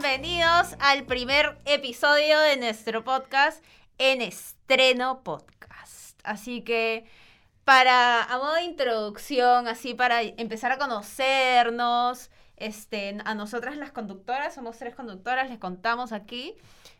bienvenidos 0.00 0.74
al 0.80 1.04
primer 1.04 1.56
episodio 1.66 2.40
de 2.40 2.56
nuestro 2.56 3.04
podcast 3.04 3.62
en 3.98 4.22
estreno 4.22 5.22
podcast. 5.22 6.18
Así 6.24 6.62
que 6.62 7.04
para, 7.64 8.24
a 8.24 8.38
modo 8.38 8.54
de 8.54 8.64
introducción, 8.64 9.68
así 9.68 9.94
para 9.94 10.22
empezar 10.22 10.72
a 10.72 10.78
conocernos, 10.78 12.30
este, 12.56 13.18
a 13.24 13.34
nosotras 13.36 13.76
las 13.76 13.92
conductoras, 13.92 14.56
somos 14.56 14.78
tres 14.78 14.96
conductoras, 14.96 15.48
les 15.48 15.60
contamos 15.60 16.10
aquí. 16.10 16.56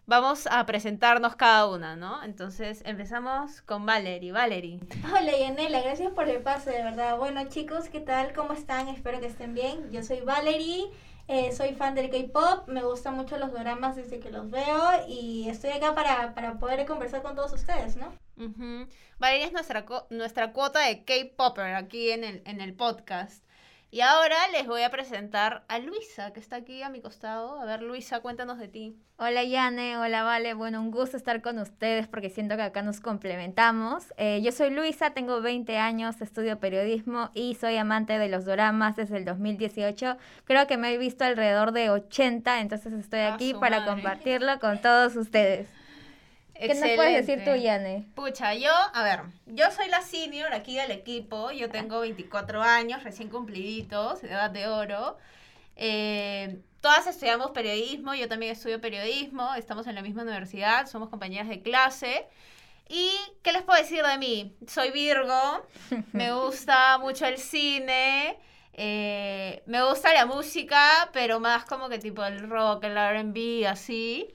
Vamos 0.07 0.47
a 0.47 0.65
presentarnos 0.65 1.35
cada 1.35 1.67
una, 1.67 1.97
¿no? 1.97 2.23
Entonces 2.23 2.81
empezamos 2.87 3.61
con 3.63 3.87
Valerie. 3.87 4.31
Valerie. 4.31 4.79
Hola 5.11 5.37
Yanela, 5.37 5.81
gracias 5.83 6.13
por 6.13 6.29
el 6.29 6.43
pase, 6.43 6.71
de 6.71 6.85
verdad. 6.85 7.19
Bueno 7.19 7.49
chicos, 7.49 7.89
¿qué 7.89 7.99
tal? 7.99 8.33
¿Cómo 8.35 8.53
están? 8.53 8.87
Espero 8.87 9.19
que 9.19 9.27
estén 9.27 9.53
bien. 9.53 9.91
Yo 9.91 10.05
soy 10.05 10.21
Valerie, 10.21 10.93
eh, 11.29 11.53
soy 11.53 11.75
fan 11.75 11.95
del 11.95 12.11
K-Pop, 12.11 12.69
me 12.69 12.83
gustan 12.83 13.15
mucho 13.15 13.39
los 13.39 13.53
dramas 13.53 13.97
desde 13.97 14.21
que 14.21 14.31
los 14.31 14.51
veo 14.51 15.07
y 15.09 15.49
estoy 15.49 15.71
acá 15.71 15.95
para, 15.95 16.35
para 16.35 16.59
poder 16.59 16.85
conversar 16.87 17.23
con 17.23 17.35
todos 17.35 17.53
ustedes, 17.53 17.97
¿no? 17.97 18.13
Valeria 19.19 19.47
es 19.47 19.53
nuestra, 19.53 19.85
nuestra 20.11 20.53
cuota 20.53 20.81
de 20.81 21.05
K-Popper 21.05 21.75
aquí 21.75 22.11
en 22.11 22.25
el, 22.25 22.43
en 22.45 22.61
el 22.61 22.75
podcast. 22.75 23.44
Y 23.95 24.01
ahora 24.01 24.35
les 24.51 24.67
voy 24.67 24.83
a 24.83 24.91
presentar 24.91 25.63
a 25.69 25.79
Luisa, 25.79 26.33
que 26.33 26.41
está 26.41 26.57
aquí 26.57 26.83
a 26.83 26.89
mi 26.89 27.01
costado. 27.01 27.61
A 27.61 27.65
ver, 27.65 27.81
Luisa, 27.81 28.19
cuéntanos 28.19 28.59
de 28.59 28.67
ti. 28.67 28.97
Hola, 29.19 29.45
Yane. 29.45 29.97
Hola, 29.99 30.25
Vale. 30.25 30.53
Bueno, 30.55 30.81
un 30.81 30.91
gusto 30.91 31.17
estar 31.17 31.41
con 31.43 31.61
ustedes 31.61 32.09
porque 32.09 32.29
siento 32.29 32.57
que 32.57 32.63
acá 32.63 32.83
nos 32.83 32.99
complementamos. 32.99 34.13
Eh, 34.17 34.43
yo 34.43 34.51
soy 34.51 34.71
Luisa, 34.71 35.11
tengo 35.11 35.41
20 35.41 35.79
años, 35.79 36.21
estudio 36.21 36.59
periodismo 36.59 37.31
y 37.35 37.55
soy 37.55 37.77
amante 37.77 38.19
de 38.19 38.29
los 38.29 38.45
doramas 38.45 38.97
desde 38.97 39.19
el 39.19 39.25
2018. 39.25 40.17
Creo 40.45 40.67
que 40.67 40.77
me 40.77 40.93
he 40.93 40.99
visto 40.99 41.23
alrededor 41.23 41.71
de 41.71 41.91
80, 41.91 42.63
entonces 42.63 42.95
estoy 42.95 43.21
aquí 43.21 43.55
para 43.55 43.85
compartirlo 43.85 44.59
con 44.59 44.81
todos 44.81 45.15
ustedes. 45.15 45.69
¿Qué 46.59 46.69
nos 46.69 46.91
puedes 46.97 47.27
decir 47.27 47.45
tú, 47.45 47.55
Yane? 47.55 48.07
Pucha, 48.15 48.55
yo, 48.55 48.71
a 48.71 49.03
ver, 49.03 49.21
yo 49.47 49.71
soy 49.71 49.89
la 49.89 50.03
senior 50.03 50.53
aquí 50.53 50.77
del 50.77 50.93
equipo, 50.93 51.51
yo 51.51 51.69
tengo 51.69 52.01
24 52.01 52.63
años, 52.63 53.03
recién 53.03 53.29
cumpliditos, 53.29 54.23
edad 54.23 54.51
de 54.51 54.69
oro. 54.69 55.19
Eh, 55.77 56.61
todas 56.81 57.07
estudiamos 57.07 57.51
periodismo, 57.51 58.15
yo 58.15 58.29
también 58.29 58.53
estudio 58.53 58.81
periodismo, 58.81 59.55
estamos 59.55 59.87
en 59.87 59.95
la 59.95 60.03
misma 60.03 60.23
universidad, 60.23 60.87
somos 60.87 61.09
compañeras 61.09 61.49
de 61.49 61.61
clase. 61.61 62.27
¿Y 62.89 63.11
qué 63.43 63.53
les 63.53 63.63
puedo 63.63 63.81
decir 63.81 64.05
de 64.05 64.19
mí? 64.19 64.55
Soy 64.69 64.91
Virgo, 64.91 65.67
me 66.13 66.33
gusta 66.33 66.99
mucho 66.99 67.27
el 67.27 67.39
cine, 67.39 68.39
eh, 68.75 69.63
me 69.67 69.83
gusta 69.83 70.13
la 70.13 70.27
música, 70.27 71.11
pero 71.13 71.41
más 71.41 71.65
como 71.65 71.89
que 71.89 71.99
tipo 71.99 72.25
el 72.25 72.49
rock, 72.49 72.85
el 72.85 72.95
RB, 72.95 73.67
así. 73.67 74.35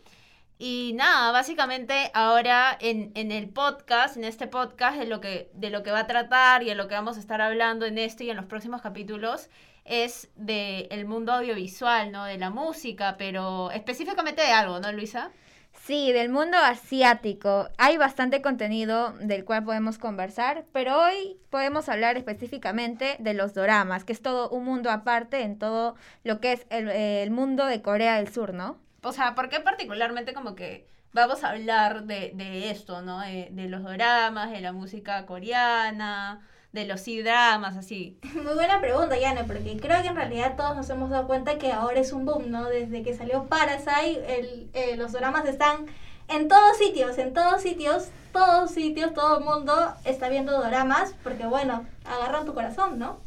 Y 0.61 0.91
nada, 0.93 1.31
básicamente 1.31 2.11
ahora 2.13 2.77
en, 2.81 3.13
en, 3.15 3.31
el 3.31 3.47
podcast, 3.47 4.17
en 4.17 4.25
este 4.25 4.45
podcast, 4.45 4.97
de 4.97 5.05
lo, 5.05 5.21
que, 5.21 5.49
de 5.53 5.69
lo 5.69 5.83
que 5.83 5.91
va 5.91 5.99
a 5.99 6.07
tratar 6.07 6.63
y 6.63 6.65
de 6.65 6.75
lo 6.75 6.89
que 6.89 6.95
vamos 6.95 7.15
a 7.15 7.21
estar 7.21 7.39
hablando 7.39 7.85
en 7.85 7.97
este 7.97 8.25
y 8.25 8.29
en 8.29 8.35
los 8.35 8.45
próximos 8.45 8.81
capítulos, 8.81 9.49
es 9.85 10.30
del 10.35 10.87
el 10.91 11.05
mundo 11.05 11.31
audiovisual, 11.31 12.11
¿no? 12.11 12.25
De 12.25 12.37
la 12.37 12.49
música, 12.49 13.15
pero 13.17 13.71
específicamente 13.71 14.41
de 14.41 14.52
algo, 14.52 14.81
¿no, 14.81 14.91
Luisa? 14.91 15.31
Sí, 15.71 16.11
del 16.11 16.27
mundo 16.27 16.57
asiático. 16.57 17.69
Hay 17.77 17.95
bastante 17.95 18.41
contenido 18.41 19.13
del 19.13 19.45
cual 19.45 19.63
podemos 19.63 19.97
conversar, 19.97 20.65
pero 20.73 20.99
hoy 20.99 21.37
podemos 21.49 21.87
hablar 21.87 22.17
específicamente 22.17 23.15
de 23.19 23.33
los 23.33 23.53
doramas, 23.53 24.03
que 24.03 24.11
es 24.11 24.21
todo 24.21 24.49
un 24.49 24.65
mundo 24.65 24.91
aparte 24.91 25.41
en 25.43 25.57
todo 25.57 25.95
lo 26.25 26.41
que 26.41 26.52
es 26.52 26.67
el, 26.69 26.89
el 26.89 27.31
mundo 27.31 27.65
de 27.65 27.81
Corea 27.81 28.17
del 28.17 28.27
Sur, 28.27 28.53
¿no? 28.53 28.89
O 29.04 29.11
sea, 29.11 29.36
¿por 29.36 29.49
qué 29.49 29.60
particularmente 29.60 30.33
como 30.33 30.55
que 30.55 30.87
vamos 31.14 31.43
a 31.43 31.49
hablar 31.49 32.04
de, 32.04 32.32
de 32.36 32.71
esto, 32.71 33.02
¿no? 33.02 33.20
De, 33.20 33.49
de, 33.52 33.67
los 33.67 33.83
dramas, 33.83 34.52
de 34.52 34.61
la 34.61 34.71
música 34.71 35.26
coreana, 35.26 36.42
de 36.71 36.86
los 36.86 37.02
C-dramas, 37.02 37.77
así. 37.77 38.20
Muy 38.36 38.54
buena 38.54 38.80
pregunta, 38.80 39.17
Yana, 39.17 39.45
porque 39.45 39.77
creo 39.80 40.02
que 40.02 40.10
en 40.10 40.15
realidad 40.15 40.55
todos 40.55 40.76
nos 40.76 40.89
hemos 40.89 41.10
dado 41.10 41.27
cuenta 41.27 41.58
que 41.58 41.71
ahora 41.71 41.99
es 41.99 42.14
un 42.14 42.26
boom, 42.26 42.52
¿no? 42.52 42.65
Desde 42.65 43.04
que 43.04 43.15
salió 43.15 43.45
Parasite, 43.45 44.39
el, 44.39 44.70
eh, 44.73 44.95
los 44.95 45.11
dramas 45.11 45.45
están 45.45 45.87
en 46.27 46.48
todos 46.48 46.77
sitios, 46.77 47.17
en 47.17 47.33
todos 47.33 47.61
sitios, 47.61 48.10
todos 48.31 48.71
sitios, 48.71 49.14
todo 49.14 49.39
el 49.39 49.43
mundo 49.43 49.95
está 50.05 50.30
viendo 50.30 50.61
dramas, 50.61 51.16
porque 51.23 51.45
bueno, 51.45 51.86
agarran 52.05 52.45
tu 52.45 52.54
corazón, 52.54 52.99
¿no? 52.99 53.20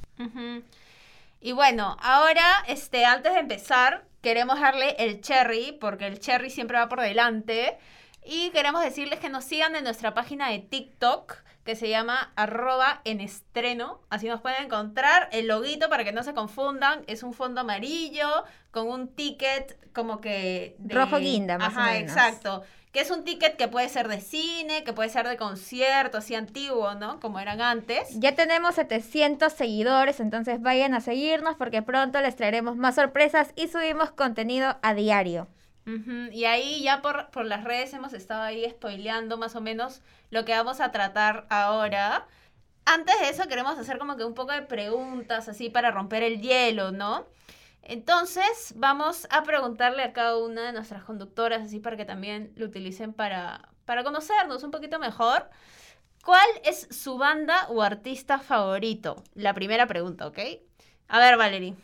Y 1.41 1.51
bueno, 1.51 1.97
ahora, 2.01 2.45
este, 2.69 3.05
antes 3.05 3.33
de 3.33 3.41
empezar, 3.41 4.05
queremos 4.23 4.61
darle 4.61 4.97
el 4.99 5.21
cherry, 5.21 5.77
porque 5.81 6.07
el 6.07 6.19
cherry 6.21 6.51
siempre 6.51 6.79
va 6.79 6.89
por 6.89 7.01
delante. 7.01 7.79
Y 8.25 8.51
queremos 8.51 8.83
decirles 8.83 9.19
que 9.19 9.29
nos 9.29 9.45
sigan 9.45 9.75
en 9.77 9.85
nuestra 9.85 10.15
página 10.15 10.49
de 10.49 10.61
TikTok, 10.61 11.35
que 11.65 11.77
se 11.77 11.89
llama 11.89 12.33
arroba 12.37 13.03
en 13.05 13.21
estreno. 13.21 14.01
Así 14.11 14.29
nos 14.29 14.41
pueden 14.41 14.65
encontrar. 14.65 15.29
El 15.33 15.49
loguito, 15.49 15.89
para 15.89 16.05
que 16.05 16.13
no 16.13 16.23
se 16.23 16.33
confundan, 16.33 17.03
es 17.09 17.23
un 17.23 17.35
fondo 17.35 17.61
amarillo 17.61 18.45
con 18.71 18.89
un 18.89 19.09
ticket 19.09 19.77
como 19.93 20.21
que... 20.21 20.77
Rojo 20.79 21.19
guinda, 21.19 21.59
más 21.59 21.77
Ajá, 21.77 21.99
exacto 21.99 22.63
que 22.93 23.01
es 23.01 23.11
un 23.11 23.25
ticket 23.25 23.57
que 23.57 23.69
puede 23.69 23.89
ser 23.89 24.07
de 24.09 24.21
cine, 24.21 24.85
que 24.85 24.93
puede 24.93 25.09
ser 25.09 25.27
de 25.27 25.39
concierto, 25.39 26.19
así 26.19 26.35
antiguo, 26.35 26.95
¿no? 26.95 27.21
Como 27.21 27.41
eran 27.41 27.63
antes. 27.63 28.09
Ya 28.21 28.35
tenemos 28.35 28.75
700 28.75 29.51
seguidores, 29.51 30.21
entonces 30.21 30.61
vayan 30.61 30.93
a 30.95 31.01
seguirnos 31.01 31.57
porque 31.57 31.81
pronto 31.81 32.21
les 32.21 32.37
traeremos 32.37 32.77
más 32.77 32.97
sorpresas 32.97 33.53
y 33.57 33.69
subimos 33.69 34.13
contenido 34.13 34.77
a 34.83 34.95
diario. 34.95 35.49
Y 35.85 36.45
ahí 36.45 36.81
ya 36.85 37.03
por, 37.03 37.31
por 37.31 37.45
las 37.45 37.65
redes 37.65 37.93
hemos 37.93 38.13
estado 38.13 38.43
ahí 38.43 38.65
spoileando 38.71 39.37
más 39.37 39.57
o 39.57 39.61
menos 39.61 40.01
lo 40.31 40.45
que 40.45 40.53
vamos 40.53 40.81
a 40.81 40.93
tratar 40.93 41.45
ahora. 41.49 42.29
Antes 42.85 43.19
de 43.19 43.31
eso 43.31 43.49
queremos 43.49 43.77
hacer 43.79 43.99
como 43.99 44.17
que 44.17 44.25
un 44.25 44.35
poco 44.35 44.53
de 44.53 44.63
preguntas 44.63 45.49
así 45.49 45.71
para 45.71 45.91
romper 45.91 46.23
el 46.23 46.41
hielo, 46.41 46.93
¿no? 46.93 47.27
Entonces, 47.83 48.75
vamos 48.77 49.27
a 49.31 49.43
preguntarle 49.43 50.03
a 50.03 50.13
cada 50.13 50.37
una 50.37 50.67
de 50.67 50.73
nuestras 50.73 51.03
conductoras, 51.05 51.63
así 51.63 51.81
para 51.81 51.97
que 51.97 52.05
también 52.05 52.53
lo 52.57 52.67
utilicen 52.67 53.13
para, 53.13 53.69
para 53.85 54.05
conocernos 54.05 54.63
un 54.63 54.71
poquito 54.71 54.99
mejor. 54.99 55.49
¿Cuál 56.25 56.47
es 56.65 56.87
su 56.91 57.19
banda 57.19 57.67
o 57.69 57.83
artista 57.83 58.39
favorito? 58.39 59.23
La 59.35 59.55
primera 59.55 59.87
pregunta, 59.87 60.29
¿ok? 60.29 60.39
A 61.09 61.19
ver, 61.19 61.37
Valerie. 61.37 61.75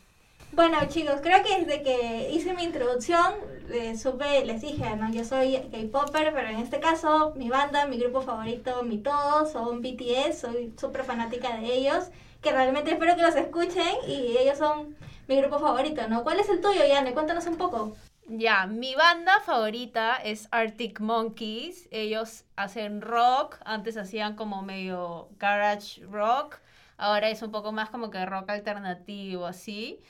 Bueno, 0.52 0.78
chicos, 0.88 1.20
creo 1.22 1.42
que 1.42 1.64
desde 1.64 1.82
que 1.82 2.30
hice 2.32 2.54
mi 2.54 2.62
introducción, 2.62 3.34
eh, 3.70 3.98
supe, 3.98 4.44
les 4.46 4.62
dije, 4.62 4.96
¿no? 4.96 5.12
Yo 5.12 5.24
soy 5.24 5.58
K-Popper, 5.70 6.32
pero 6.32 6.48
en 6.48 6.56
este 6.56 6.80
caso, 6.80 7.34
mi 7.36 7.50
banda, 7.50 7.86
mi 7.86 7.98
grupo 7.98 8.22
favorito, 8.22 8.82
mi 8.82 8.98
todo, 8.98 9.46
son 9.46 9.82
BTS, 9.82 10.40
soy 10.40 10.72
súper 10.80 11.04
fanática 11.04 11.56
de 11.58 11.74
ellos, 11.74 12.04
que 12.40 12.52
realmente 12.52 12.92
espero 12.92 13.16
que 13.16 13.22
los 13.22 13.36
escuchen 13.36 13.96
y 14.06 14.36
ellos 14.38 14.58
son 14.58 14.96
mi 15.26 15.36
grupo 15.36 15.58
favorito, 15.58 16.06
¿no? 16.08 16.22
¿Cuál 16.22 16.40
es 16.40 16.48
el 16.48 16.60
tuyo, 16.60 16.86
Yane? 16.86 17.12
Cuéntanos 17.12 17.46
un 17.46 17.56
poco. 17.56 17.96
Ya, 18.30 18.66
mi 18.66 18.94
banda 18.94 19.40
favorita 19.40 20.16
es 20.16 20.48
Arctic 20.50 21.00
Monkeys. 21.00 21.88
Ellos 21.90 22.44
hacen 22.56 23.00
rock, 23.00 23.56
antes 23.64 23.96
hacían 23.96 24.36
como 24.36 24.62
medio 24.62 25.30
garage 25.38 26.02
rock, 26.04 26.58
ahora 26.98 27.30
es 27.30 27.40
un 27.40 27.50
poco 27.50 27.72
más 27.72 27.88
como 27.88 28.10
que 28.10 28.26
rock 28.26 28.50
alternativo, 28.50 29.46
así. 29.46 30.00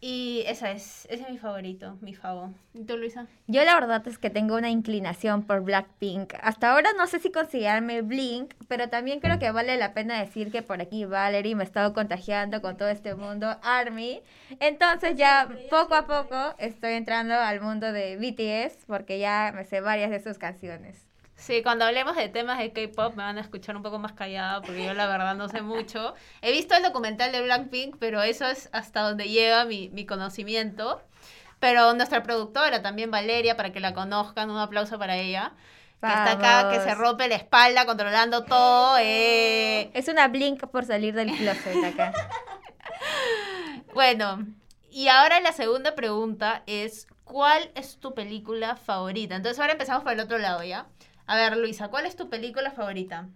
Y 0.00 0.44
esa 0.46 0.72
es, 0.72 1.06
ese 1.10 1.22
es 1.22 1.30
mi 1.30 1.38
favorito, 1.38 1.96
mi 2.02 2.14
favor. 2.14 2.50
¿Y 2.74 2.84
tú, 2.84 2.98
Luisa? 2.98 3.26
Yo 3.46 3.64
la 3.64 3.74
verdad 3.74 4.06
es 4.06 4.18
que 4.18 4.28
tengo 4.28 4.54
una 4.54 4.68
inclinación 4.68 5.42
por 5.44 5.62
Blackpink. 5.62 6.34
Hasta 6.42 6.72
ahora 6.72 6.90
no 6.98 7.06
sé 7.06 7.18
si 7.18 7.32
considerarme 7.32 8.02
Blink, 8.02 8.52
pero 8.68 8.90
también 8.90 9.20
creo 9.20 9.38
que 9.38 9.50
vale 9.50 9.76
la 9.78 9.94
pena 9.94 10.20
decir 10.20 10.52
que 10.52 10.62
por 10.62 10.82
aquí 10.82 11.06
Valerie 11.06 11.54
me 11.54 11.62
ha 11.62 11.66
estado 11.66 11.94
contagiando 11.94 12.60
con 12.60 12.76
todo 12.76 12.88
este 12.88 13.14
mundo 13.14 13.56
ARMY. 13.62 14.20
Entonces 14.60 15.16
ya 15.16 15.48
poco 15.70 15.94
a 15.94 16.06
poco 16.06 16.54
estoy 16.58 16.92
entrando 16.92 17.34
al 17.34 17.62
mundo 17.62 17.90
de 17.90 18.16
BTS 18.16 18.84
porque 18.86 19.18
ya 19.18 19.52
me 19.54 19.64
sé 19.64 19.80
varias 19.80 20.10
de 20.10 20.20
sus 20.20 20.36
canciones. 20.36 21.05
Sí, 21.36 21.62
cuando 21.62 21.84
hablemos 21.84 22.16
de 22.16 22.28
temas 22.28 22.58
de 22.58 22.72
K-pop 22.72 23.14
me 23.14 23.22
van 23.22 23.36
a 23.36 23.42
escuchar 23.42 23.76
un 23.76 23.82
poco 23.82 23.98
más 23.98 24.12
callada 24.12 24.62
porque 24.62 24.84
yo 24.84 24.94
la 24.94 25.06
verdad 25.06 25.34
no 25.34 25.48
sé 25.48 25.60
mucho. 25.60 26.14
He 26.40 26.50
visto 26.50 26.74
el 26.74 26.82
documental 26.82 27.30
de 27.30 27.42
Blackpink, 27.42 27.96
pero 27.98 28.22
eso 28.22 28.46
es 28.46 28.70
hasta 28.72 29.02
donde 29.02 29.28
llega 29.28 29.64
mi, 29.66 29.90
mi 29.90 30.06
conocimiento. 30.06 31.02
Pero 31.60 31.92
nuestra 31.94 32.22
productora 32.22 32.82
también, 32.82 33.10
Valeria, 33.10 33.56
para 33.56 33.70
que 33.70 33.80
la 33.80 33.94
conozcan, 33.94 34.50
un 34.50 34.58
aplauso 34.58 34.98
para 34.98 35.16
ella. 35.16 35.52
Que 36.00 36.08
está 36.08 36.32
acá, 36.32 36.70
que 36.70 36.80
se 36.80 36.94
rompe 36.94 37.26
la 37.28 37.36
espalda 37.36 37.86
controlando 37.86 38.44
todo. 38.44 38.96
Eh. 38.98 39.90
Es 39.94 40.08
una 40.08 40.28
blink 40.28 40.66
por 40.66 40.84
salir 40.84 41.14
del 41.14 41.34
closet 41.34 41.84
acá. 41.84 42.12
bueno, 43.94 44.46
y 44.90 45.08
ahora 45.08 45.40
la 45.40 45.52
segunda 45.52 45.94
pregunta 45.94 46.62
es, 46.66 47.06
¿cuál 47.24 47.70
es 47.74 47.98
tu 47.98 48.14
película 48.14 48.76
favorita? 48.76 49.36
Entonces 49.36 49.58
ahora 49.58 49.72
empezamos 49.72 50.02
por 50.02 50.12
el 50.12 50.20
otro 50.20 50.38
lado, 50.38 50.62
¿ya? 50.62 50.86
A 51.26 51.36
ver, 51.36 51.56
Luisa, 51.56 51.88
¿cuál 51.88 52.06
es 52.06 52.16
tu 52.16 52.28
película 52.28 52.70
favorita? 52.70 53.28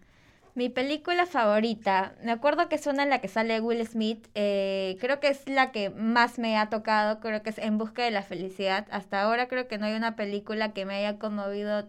Mi 0.54 0.68
película 0.68 1.26
favorita, 1.26 2.14
me 2.24 2.32
acuerdo 2.32 2.68
que 2.68 2.74
es 2.74 2.86
una 2.86 3.04
en 3.04 3.10
la 3.10 3.20
que 3.20 3.28
sale 3.28 3.60
Will 3.60 3.86
Smith, 3.86 4.26
eh, 4.34 4.96
creo 5.00 5.20
que 5.20 5.28
es 5.28 5.48
la 5.48 5.70
que 5.70 5.90
más 5.90 6.38
me 6.38 6.58
ha 6.58 6.68
tocado, 6.68 7.20
creo 7.20 7.42
que 7.42 7.50
es 7.50 7.58
En 7.58 7.78
Busca 7.78 8.02
de 8.02 8.10
la 8.10 8.22
Felicidad. 8.22 8.86
Hasta 8.90 9.22
ahora 9.22 9.46
creo 9.46 9.68
que 9.68 9.78
no 9.78 9.86
hay 9.86 9.94
una 9.94 10.16
película 10.16 10.72
que 10.72 10.84
me 10.84 10.94
haya 10.94 11.18
conmovido 11.18 11.88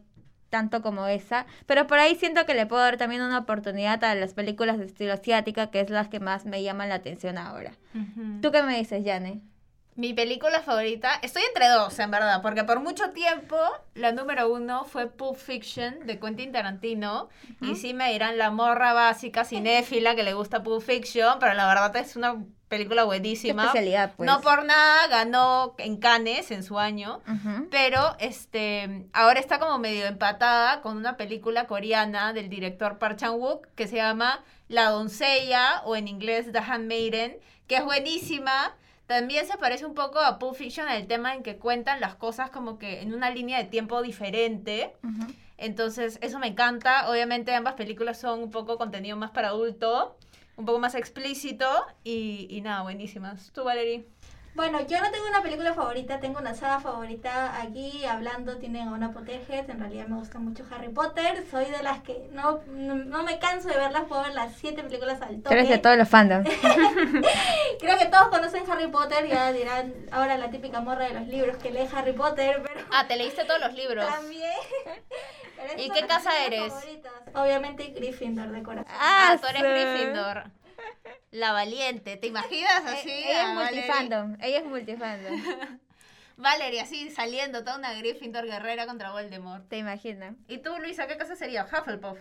tanto 0.49 0.81
como 0.81 1.07
esa, 1.07 1.45
pero 1.65 1.87
por 1.87 1.97
ahí 1.97 2.15
siento 2.15 2.45
que 2.45 2.53
le 2.53 2.65
puedo 2.65 2.83
dar 2.83 2.97
también 2.97 3.21
una 3.21 3.39
oportunidad 3.39 4.03
a 4.03 4.13
las 4.15 4.33
películas 4.33 4.77
de 4.77 4.85
estilo 4.85 5.13
asiática, 5.13 5.71
que 5.71 5.79
es 5.79 5.89
las 5.89 6.09
que 6.09 6.19
más 6.19 6.45
me 6.45 6.61
llaman 6.61 6.89
la 6.89 6.95
atención 6.95 7.37
ahora. 7.37 7.71
¿Tú 8.41 8.51
qué 8.51 8.61
me 8.61 8.77
dices, 8.77 9.03
Jane? 9.03 9.41
Mi 9.95 10.13
película 10.13 10.61
favorita, 10.61 11.19
estoy 11.21 11.43
entre 11.43 11.67
dos, 11.67 11.99
en 11.99 12.11
verdad, 12.11 12.41
porque 12.41 12.63
por 12.63 12.79
mucho 12.79 13.09
tiempo 13.11 13.57
la 13.93 14.13
número 14.13 14.51
uno 14.51 14.85
fue 14.85 15.07
Pulp 15.07 15.35
Fiction 15.35 16.07
de 16.07 16.17
Quentin 16.17 16.51
Tarantino. 16.51 17.29
Y 17.61 17.75
sí 17.75 17.93
me 17.93 18.11
dirán 18.11 18.37
la 18.37 18.51
morra 18.51 18.93
básica 18.93 19.43
cinéfila 19.43 20.15
que 20.15 20.23
le 20.23 20.33
gusta 20.33 20.63
Pulp 20.63 20.81
Fiction, 20.81 21.39
pero 21.39 21.53
la 21.53 21.67
verdad 21.67 21.95
es 21.97 22.15
una 22.15 22.37
película 22.69 23.03
buenísima. 23.03 23.63
especialidad, 23.65 24.13
pues. 24.15 24.25
No 24.25 24.39
por 24.39 24.63
nada 24.63 25.07
ganó 25.07 25.75
en 25.77 25.97
Cannes 25.97 26.51
en 26.51 26.63
su 26.63 26.79
año, 26.79 27.21
pero 27.69 28.15
este 28.19 29.09
ahora 29.11 29.41
está 29.41 29.59
como 29.59 29.77
medio 29.77 30.05
empatada 30.05 30.81
con 30.81 30.95
una 30.95 31.17
película 31.17 31.67
coreana 31.67 32.31
del 32.31 32.47
director 32.49 32.97
Park 32.97 33.17
Chan-wook 33.17 33.67
que 33.75 33.89
se 33.89 33.97
llama 33.97 34.41
La 34.69 34.89
doncella 34.89 35.81
o 35.83 35.97
en 35.97 36.07
inglés 36.07 36.49
The 36.53 36.59
Handmaiden, 36.59 37.37
que 37.67 37.75
es 37.75 37.83
buenísima. 37.83 38.73
También 39.11 39.45
se 39.45 39.57
parece 39.57 39.85
un 39.85 39.93
poco 39.93 40.19
a 40.19 40.39
Pulp 40.39 40.55
Fiction 40.55 40.87
en 40.87 40.95
el 40.95 41.05
tema 41.05 41.35
en 41.35 41.43
que 41.43 41.57
cuentan 41.57 41.99
las 41.99 42.15
cosas 42.15 42.49
como 42.49 42.79
que 42.79 43.01
en 43.01 43.13
una 43.13 43.29
línea 43.29 43.57
de 43.57 43.65
tiempo 43.65 44.01
diferente. 44.01 44.95
Entonces, 45.57 46.17
eso 46.21 46.39
me 46.39 46.47
encanta. 46.47 47.09
Obviamente 47.09 47.53
ambas 47.53 47.73
películas 47.73 48.21
son 48.21 48.41
un 48.41 48.51
poco 48.51 48.77
contenido 48.77 49.17
más 49.17 49.31
para 49.31 49.49
adulto, 49.49 50.15
un 50.55 50.65
poco 50.65 50.79
más 50.79 50.95
explícito 50.95 51.67
y, 52.05 52.47
y 52.49 52.61
nada, 52.61 52.83
buenísimas. 52.83 53.51
¿Tú, 53.51 53.65
Valerie? 53.65 54.05
Bueno, 54.53 54.85
yo 54.85 54.99
no 55.01 55.09
tengo 55.11 55.27
una 55.29 55.41
película 55.41 55.73
favorita, 55.73 56.19
tengo 56.19 56.39
una 56.39 56.53
saga 56.53 56.79
favorita. 56.81 57.59
Aquí 57.61 58.03
hablando 58.05 58.57
tienen 58.57 58.89
a 58.89 58.91
una 58.91 59.13
Potterhead, 59.13 59.69
en 59.69 59.79
realidad 59.79 60.07
me 60.07 60.17
gusta 60.17 60.39
mucho 60.39 60.65
Harry 60.69 60.89
Potter. 60.89 61.45
Soy 61.49 61.65
de 61.65 61.81
las 61.81 62.01
que 62.01 62.27
no, 62.33 62.59
no, 62.67 62.95
no 62.95 63.23
me 63.23 63.39
canso 63.39 63.69
de 63.69 63.77
verlas, 63.77 64.03
puedo 64.09 64.23
ver 64.23 64.33
las 64.35 64.53
siete 64.57 64.83
películas 64.83 65.21
al 65.21 65.41
toque. 65.41 65.55
eres 65.55 65.69
de 65.69 65.77
todos 65.77 65.97
los 65.97 66.09
fandoms. 66.09 66.49
Creo 67.79 67.97
que 67.97 68.05
todos 68.07 68.27
conocen 68.27 68.69
Harry 68.69 68.87
Potter, 68.87 69.25
ya 69.27 69.53
dirán 69.53 69.93
ahora 70.11 70.37
la 70.37 70.49
típica 70.51 70.81
morra 70.81 71.05
de 71.05 71.13
los 71.13 71.27
libros 71.27 71.55
que 71.57 71.71
lee 71.71 71.87
Harry 71.95 72.13
Potter, 72.13 72.61
pero 72.67 72.81
Ah, 72.91 73.07
te 73.07 73.15
leíste 73.15 73.45
todos 73.45 73.61
los 73.61 73.73
libros. 73.73 74.05
también. 74.05 74.51
¿Y 75.77 75.89
qué 75.91 76.05
casa 76.05 76.43
eres? 76.45 76.73
favoritas. 76.73 77.11
Obviamente 77.35 77.85
Gryffindor 77.95 78.49
de 78.51 78.63
corazón. 78.63 78.93
Ah, 78.99 79.37
tú 79.39 79.47
eres 79.47 79.61
Gryffindor. 79.63 80.43
La 81.31 81.53
valiente, 81.53 82.17
¿te 82.17 82.27
imaginas 82.27 82.85
así? 82.85 83.09
Eh, 83.09 83.29
ella 83.29 83.43
es 83.43 83.55
multifandom, 83.55 84.37
ella 84.41 84.57
es 84.59 84.65
multifandom. 84.65 85.41
Valerie 86.37 86.81
así 86.81 87.09
saliendo, 87.11 87.63
toda 87.63 87.77
una 87.77 87.93
Gryffindor 87.93 88.45
guerrera 88.45 88.85
contra 88.85 89.11
Voldemort. 89.11 89.67
¿Te 89.69 89.77
imaginas? 89.77 90.35
¿Y 90.47 90.57
tú, 90.57 90.77
Luisa, 90.79 91.07
qué 91.07 91.17
casa 91.17 91.35
sería? 91.35 91.65
Hufflepuff. 91.65 92.17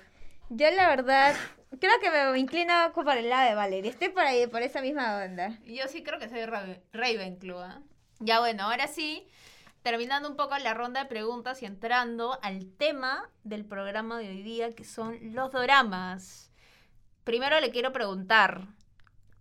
Yo 0.50 0.70
la 0.72 0.88
verdad, 0.88 1.34
creo 1.80 1.92
que 2.00 2.10
me 2.10 2.38
inclino 2.38 2.92
por 2.92 3.16
el 3.16 3.28
lado 3.30 3.48
de 3.48 3.54
Valerie. 3.54 3.90
Estoy 3.90 4.10
por 4.10 4.22
ahí, 4.24 4.46
por 4.46 4.62
esa 4.62 4.80
misma 4.82 5.16
onda. 5.24 5.58
Yo 5.64 5.88
sí 5.88 6.02
creo 6.02 6.18
que 6.18 6.28
soy 6.28 6.44
Raven- 6.44 6.80
Ravenclaw. 6.92 7.58
¿ah? 7.60 7.82
Ya 8.18 8.40
bueno, 8.40 8.64
ahora 8.64 8.86
sí, 8.88 9.26
terminando 9.82 10.28
un 10.28 10.36
poco 10.36 10.56
la 10.58 10.74
ronda 10.74 11.04
de 11.04 11.08
preguntas 11.08 11.62
y 11.62 11.66
entrando 11.66 12.38
al 12.42 12.66
tema 12.76 13.28
del 13.42 13.64
programa 13.64 14.18
de 14.18 14.28
hoy 14.28 14.42
día, 14.42 14.70
que 14.72 14.84
son 14.84 15.18
los 15.34 15.50
doramas. 15.52 16.50
Primero 17.24 17.58
le 17.60 17.70
quiero 17.70 17.92
preguntar, 17.92 18.66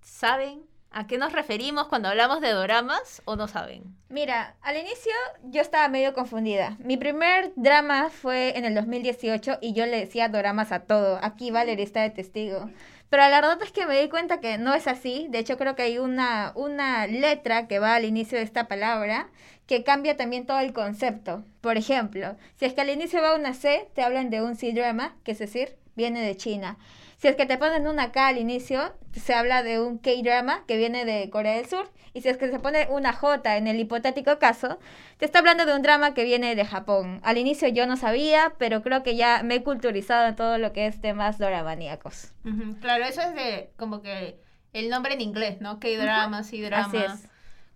¿saben 0.10 0.64
a 0.92 1.06
qué 1.06 1.18
nos 1.18 1.34
referimos 1.34 1.88
cuando 1.88 2.10
hablamos 2.10 2.42
de 2.42 2.50
doramas 2.50 3.22
o 3.26 3.36
no 3.36 3.48
saben? 3.48 3.84
Mira, 4.10 4.56
al 4.62 4.76
inicio 4.76 5.14
yo 5.44 5.62
estaba 5.62 5.88
medio 5.88 6.14
confundida. 6.14 6.78
Mi 6.80 6.98
primer 6.98 7.54
drama 7.56 8.10
fue 8.10 8.58
en 8.58 8.66
el 8.66 8.74
2018 8.74 9.60
y 9.62 9.74
yo 9.74 9.86
le 9.86 10.00
decía 10.00 10.28
doramas 10.28 10.72
a 10.72 10.82
todo. 10.82 11.20
Aquí 11.22 11.52
Valerie 11.52 11.86
está 11.86 12.02
de 12.02 12.10
testigo. 12.10 12.70
Pero 13.10 13.24
la 13.24 13.42
verdad 13.42 13.62
es 13.64 13.72
que 13.72 13.86
me 13.86 14.00
di 14.02 14.10
cuenta 14.10 14.40
que 14.40 14.58
no 14.58 14.74
es 14.74 14.88
así. 14.88 15.28
De 15.30 15.40
hecho, 15.40 15.58
creo 15.58 15.76
que 15.76 15.84
hay 15.84 16.00
una, 16.00 16.52
una 16.56 17.08
letra 17.08 17.68
que 17.68 17.80
va 17.80 17.96
al 17.96 18.06
inicio 18.06 18.38
de 18.38 18.44
esta 18.44 18.68
palabra 18.68 19.30
que 19.68 19.84
cambia 19.84 20.18
también 20.18 20.46
todo 20.46 20.60
el 20.60 20.74
concepto. 20.74 21.44
Por 21.62 21.78
ejemplo, 21.78 22.36
si 22.56 22.66
es 22.66 22.74
que 22.74 22.82
al 22.82 22.90
inicio 22.90 23.22
va 23.22 23.36
una 23.36 23.54
C, 23.54 23.88
te 23.94 24.02
hablan 24.02 24.30
de 24.32 24.42
un 24.42 24.56
C-drama, 24.56 25.16
que 25.24 25.32
es 25.32 25.40
decir, 25.40 25.78
viene 25.96 26.22
de 26.22 26.36
China. 26.36 26.78
Si 27.20 27.28
es 27.28 27.36
que 27.36 27.46
te 27.46 27.58
ponen 27.58 27.86
una 27.86 28.14
K 28.14 28.28
al 28.28 28.38
inicio, 28.38 28.96
se 29.12 29.34
habla 29.34 29.62
de 29.62 29.82
un 29.82 29.98
K-drama 29.98 30.64
que 30.66 30.78
viene 30.78 31.04
de 31.04 31.30
Corea 31.30 31.58
del 31.58 31.68
Sur. 31.68 31.92
Y 32.14 32.22
si 32.22 32.30
es 32.30 32.38
que 32.38 32.50
se 32.50 32.60
pone 32.60 32.88
una 32.90 33.12
J 33.12 33.58
en 33.58 33.68
el 33.68 33.78
hipotético 33.78 34.40
caso, 34.40 34.80
te 35.18 35.26
está 35.26 35.40
hablando 35.40 35.66
de 35.66 35.76
un 35.76 35.82
drama 35.82 36.14
que 36.14 36.24
viene 36.24 36.56
de 36.56 36.64
Japón. 36.64 37.20
Al 37.26 37.38
inicio 37.38 37.68
yo 37.68 37.86
no 37.88 37.98
sabía, 37.98 38.54
pero 38.58 38.82
creo 38.82 39.04
que 39.04 39.18
ya 39.18 39.44
me 39.44 39.56
he 39.56 39.64
culturizado 39.64 40.28
en 40.28 40.38
todo 40.38 40.58
lo 40.58 40.72
que 40.72 40.88
es 40.88 41.02
temas 41.02 41.38
doramaníacos. 41.38 42.32
Claro, 42.80 43.04
eso 43.04 43.22
es 43.22 43.36
de 43.36 43.74
como 43.76 44.02
que 44.02 44.40
el 44.72 44.90
nombre 44.90 45.14
en 45.14 45.20
inglés, 45.20 45.60
¿no? 45.60 45.82
K-drama, 45.82 46.46
C-drama. 46.46 46.88
Así 46.88 46.98
es. 46.98 47.30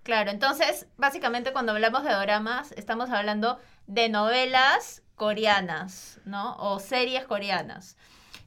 Claro, 0.03 0.31
entonces, 0.31 0.87
básicamente 0.95 1.51
cuando 1.51 1.73
hablamos 1.73 2.05
de 2.05 2.13
doramas, 2.13 2.71
estamos 2.77 3.09
hablando 3.09 3.59
de 3.87 4.07
novelas 4.07 5.03
coreanas, 5.15 6.21
¿no? 6.23 6.55
O 6.55 6.79
series 6.79 7.25
coreanas. 7.25 7.97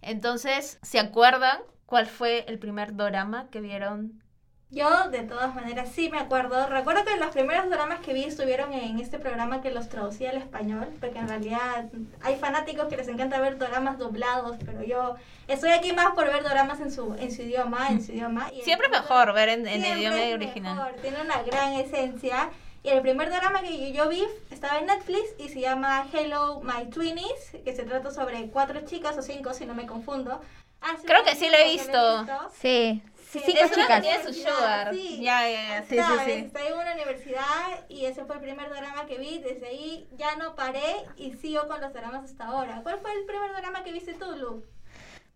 Entonces, 0.06 0.79
¿se 0.82 0.99
acuerdan 1.00 1.58
cuál 1.85 2.06
fue 2.06 2.44
el 2.49 2.58
primer 2.58 2.94
dorama 2.97 3.49
que 3.50 3.61
vieron? 3.61 4.23
Yo, 4.70 5.08
de 5.11 5.20
todas 5.20 5.55
maneras, 5.55 5.91
sí 5.94 6.11
me 6.11 6.19
acuerdo. 6.19 6.67
Recuerdo 6.69 7.05
que 7.05 7.17
los 7.17 7.31
primeros 7.31 7.70
dramas 7.70 8.00
que 8.00 8.12
vi 8.12 8.25
estuvieron 8.25 8.73
en 8.73 8.99
este 8.99 9.19
programa 9.20 9.62
que 9.62 9.70
los 9.70 9.88
traducía 9.88 10.31
al 10.31 10.38
español, 10.38 10.88
porque 11.00 11.19
en 11.19 11.29
realidad 11.29 11.87
hay 12.20 12.37
fanáticos 12.37 12.87
que 12.88 12.97
les 12.97 13.06
encanta 13.06 13.41
ver 13.41 13.58
dramas 13.58 13.97
doblados, 13.99 14.56
pero 14.64 14.82
yo 14.82 15.14
estoy 15.47 15.70
aquí 15.70 15.93
más 15.93 16.14
por 16.17 16.26
ver 16.26 16.43
dramas 16.43 16.81
en 16.81 16.91
su, 16.91 17.14
en 17.14 17.31
su 17.32 17.43
idioma, 17.43 17.88
en 17.91 18.03
su 18.05 18.12
idioma. 18.12 18.50
y 18.53 18.58
el 18.58 18.64
Siempre 18.64 18.88
mejor 18.88 19.32
ver 19.35 19.50
en, 19.50 19.67
en 19.69 19.82
Siempre 19.82 20.00
idioma 20.00 20.35
original. 20.35 20.76
mejor, 20.76 20.93
tiene 21.00 21.20
una 21.20 21.43
gran 21.43 21.73
esencia. 21.75 22.50
Y 22.87 22.88
el 22.91 23.03
primer 23.03 23.29
drama 23.31 23.62
que 23.62 23.91
yo 23.93 24.09
vi 24.09 24.25
estaba 24.49 24.79
en 24.79 24.87
Netflix 24.87 25.35
y 25.38 25.49
se 25.49 25.59
llama 25.61 26.06
Hello 26.12 26.61
My 26.62 26.88
Twinnies, 26.88 27.50
que 27.65 27.75
se 27.75 27.83
trata 27.83 28.12
sobre 28.12 28.49
cuatro 28.50 28.81
chicas 28.83 29.19
o 29.19 29.23
cinco, 29.23 29.53
si 29.55 29.67
no 29.67 29.75
me 29.75 29.87
confundo. 29.87 30.41
Ah, 30.81 30.94
Creo 31.05 31.25
que 31.25 31.35
sí 31.35 31.49
lo 31.50 31.56
he 31.56 31.65
que 31.65 31.71
visto. 31.71 32.27
Sí, 32.61 33.03
Sí, 33.29 33.41
cinco 33.44 33.58
Es 33.60 33.72
una 33.72 33.82
chicas. 33.87 34.03
tiene 34.03 34.22
su 34.22 34.32
sugar. 34.34 34.94
Sí. 34.94 35.20
Ya, 35.20 35.51
ya, 35.51 35.69
ya. 35.69 35.82
Sí, 35.82 35.96
sí, 35.99 36.25
sí. 36.27 36.31
Estoy 36.31 36.67
en 36.69 36.75
una 36.75 36.93
universidad 36.93 37.84
y 37.89 38.05
ese 38.05 38.25
fue 38.25 38.37
el 38.37 38.43
primer 38.43 38.70
drama 38.70 39.05
que 39.06 39.19
vi. 39.19 39.39
Desde 39.39 39.67
ahí 39.67 40.08
ya 40.17 40.37
no 40.37 40.55
paré 40.55 40.94
y 41.17 41.32
sigo 41.32 41.67
con 41.67 41.81
los 41.81 41.93
dramas 41.93 42.22
hasta 42.22 42.44
ahora. 42.44 42.82
¿Cuál 42.84 43.01
fue 43.01 43.13
el 43.15 43.25
primer 43.27 43.51
drama 43.56 43.82
que 43.82 43.91
viste 43.91 44.15
tú, 44.15 44.27
Lu? 44.37 44.63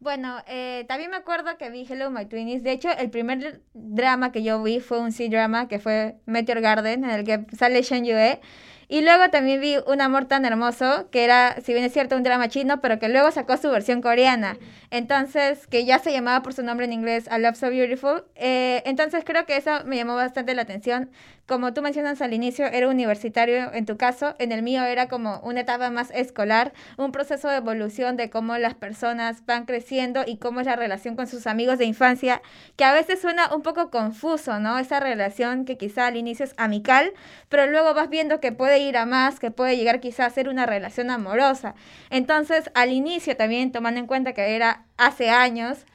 Bueno, 0.01 0.39
eh, 0.47 0.87
también 0.89 1.11
me 1.11 1.19
acuerdo 1.19 1.59
que 1.59 1.69
vi 1.69 1.87
Hello 1.89 2.11
My 2.11 2.25
Twinnies. 2.25 2.63
De 2.63 2.73
hecho, 2.73 2.89
el 2.91 3.11
primer 3.11 3.61
drama 3.75 4.33
que 4.33 4.43
yo 4.43 4.63
vi 4.63 4.81
fue 4.81 4.99
un 4.99 5.13
C-drama 5.13 5.69
que 5.69 5.79
fue 5.79 6.17
Meteor 6.25 6.63
Garden, 6.63 7.05
en 7.05 7.11
el 7.11 7.25
que 7.25 7.45
sale 7.55 7.83
Shen 7.83 8.07
Yue. 8.07 8.41
Y 8.93 9.03
luego 9.03 9.31
también 9.31 9.61
vi 9.61 9.77
Un 9.87 10.01
amor 10.01 10.25
tan 10.25 10.45
hermoso, 10.45 11.09
que 11.13 11.23
era, 11.23 11.55
si 11.63 11.73
bien 11.73 11.85
es 11.85 11.93
cierto, 11.93 12.17
un 12.17 12.25
drama 12.25 12.49
chino, 12.49 12.81
pero 12.81 12.99
que 12.99 13.09
luego 13.09 13.31
sacó 13.31 13.57
su 13.57 13.71
versión 13.71 14.03
coreana. 14.03 14.59
Entonces, 14.91 15.69
que 15.69 15.85
ya 15.85 16.01
se 16.01 16.13
llamaba 16.13 16.43
por 16.43 16.55
su 16.55 16.65
nombre 16.65 16.87
en 16.87 16.93
inglés 16.93 17.29
A 17.29 17.39
Love 17.39 17.55
So 17.55 17.71
Beautiful. 17.71 18.25
Eh, 18.35 18.83
entonces, 18.87 19.23
creo 19.25 19.47
que 19.47 19.57
eso 19.57 19.85
me 19.85 19.97
llamó 19.97 20.17
bastante 20.17 20.57
la 20.57 20.63
atención. 20.63 21.11
Como 21.47 21.73
tú 21.73 21.83
mencionas 21.83 22.21
al 22.21 22.33
inicio, 22.33 22.67
era 22.67 22.89
universitario 22.89 23.73
en 23.73 23.87
tu 23.87 23.97
caso. 23.97 24.35
En 24.39 24.51
el 24.51 24.63
mío 24.63 24.85
era 24.85 25.09
como 25.09 25.41
una 25.41 25.61
etapa 25.61 25.91
más 25.91 26.11
escolar, 26.13 26.73
un 26.97 27.11
proceso 27.13 27.49
de 27.49 27.57
evolución 27.57 28.17
de 28.17 28.31
cómo 28.31 28.57
las 28.57 28.75
personas 28.75 29.45
van 29.47 29.67
creciendo 29.67 30.23
y 30.27 30.37
cómo 30.37 30.61
es 30.61 30.67
la 30.67 30.77
relación 30.77 31.17
con 31.17 31.27
sus 31.27 31.47
amigos 31.49 31.79
de 31.79 31.87
infancia, 31.87 32.41
que 32.77 32.85
a 32.85 32.93
veces 32.93 33.21
suena 33.21 33.53
un 33.53 33.63
poco 33.63 33.91
confuso, 33.91 34.61
¿no? 34.61 34.79
Esa 34.79 35.01
relación 35.01 35.65
que 35.65 35.77
quizá 35.77 36.07
al 36.07 36.17
inicio 36.17 36.45
es 36.45 36.55
amical, 36.57 37.13
pero 37.49 37.67
luego 37.67 37.95
vas 37.95 38.11
viendo 38.11 38.41
que 38.41 38.53
puede 38.53 38.80
ir 38.83 38.97
a 38.97 39.07
más, 39.07 39.41
que 39.41 39.51
puede 39.51 39.77
llegar 39.77 40.01
quizá 40.01 40.27
a 40.27 40.31
ser 40.31 40.49
una 40.49 40.67
relación 40.67 41.11
amorosa. 41.11 41.75
Entonces, 42.11 42.71
al 42.75 42.91
inicio 42.93 43.37
también, 43.37 43.73
tomando 43.73 44.01
en 44.01 44.07
cuenta 44.07 44.33
que 44.33 44.55
era 44.57 44.85
hace 44.97 45.31
años, 45.31 45.87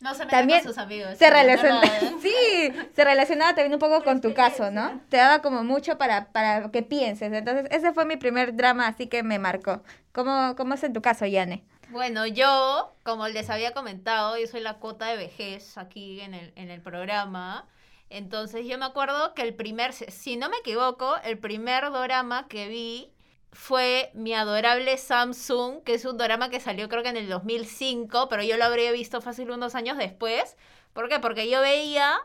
No 0.00 0.12
se 0.14 0.26
También 0.26 0.60
con 0.60 0.68
sus 0.68 0.78
amigos. 0.78 1.16
se 1.16 1.30
relaciona, 1.30 1.80
¿verdad? 1.80 2.12
sí, 2.22 2.72
se 2.94 3.04
relacionaba 3.04 3.54
también 3.54 3.72
un 3.72 3.78
poco 3.78 4.02
con 4.04 4.20
tu 4.20 4.34
caso, 4.34 4.70
¿no? 4.70 5.00
Te 5.08 5.16
daba 5.16 5.40
como 5.40 5.64
mucho 5.64 5.96
para, 5.98 6.26
para 6.32 6.70
que 6.70 6.82
pienses. 6.82 7.32
Entonces, 7.32 7.66
ese 7.70 7.92
fue 7.92 8.04
mi 8.04 8.16
primer 8.16 8.54
drama, 8.56 8.86
así 8.88 9.06
que 9.06 9.22
me 9.22 9.38
marcó. 9.38 9.82
¿Cómo, 10.12 10.54
cómo 10.56 10.74
es 10.74 10.84
en 10.84 10.92
tu 10.92 11.00
caso, 11.00 11.24
Yane? 11.26 11.64
Bueno, 11.88 12.26
yo, 12.26 12.94
como 13.04 13.28
les 13.28 13.48
había 13.50 13.72
comentado, 13.72 14.36
yo 14.36 14.46
soy 14.46 14.60
la 14.60 14.78
cota 14.78 15.06
de 15.06 15.16
vejez 15.16 15.78
aquí 15.78 16.20
en 16.20 16.34
el, 16.34 16.52
en 16.56 16.70
el 16.70 16.80
programa. 16.82 17.66
Entonces 18.14 18.64
yo 18.64 18.78
me 18.78 18.84
acuerdo 18.84 19.34
que 19.34 19.42
el 19.42 19.54
primer, 19.54 19.92
si 19.92 20.36
no 20.36 20.48
me 20.48 20.58
equivoco, 20.58 21.16
el 21.24 21.36
primer 21.36 21.90
dorama 21.90 22.46
que 22.46 22.68
vi 22.68 23.12
fue 23.50 24.12
Mi 24.14 24.32
Adorable 24.34 24.96
Samsung, 24.98 25.82
que 25.82 25.94
es 25.94 26.04
un 26.04 26.16
drama 26.16 26.48
que 26.48 26.60
salió 26.60 26.88
creo 26.88 27.02
que 27.02 27.08
en 27.08 27.16
el 27.16 27.28
2005, 27.28 28.28
pero 28.28 28.44
yo 28.44 28.56
lo 28.56 28.66
habría 28.66 28.92
visto 28.92 29.20
fácil 29.20 29.50
unos 29.50 29.74
años 29.74 29.98
después. 29.98 30.56
¿Por 30.92 31.08
qué? 31.08 31.18
Porque 31.18 31.50
yo 31.50 31.60
veía 31.60 32.20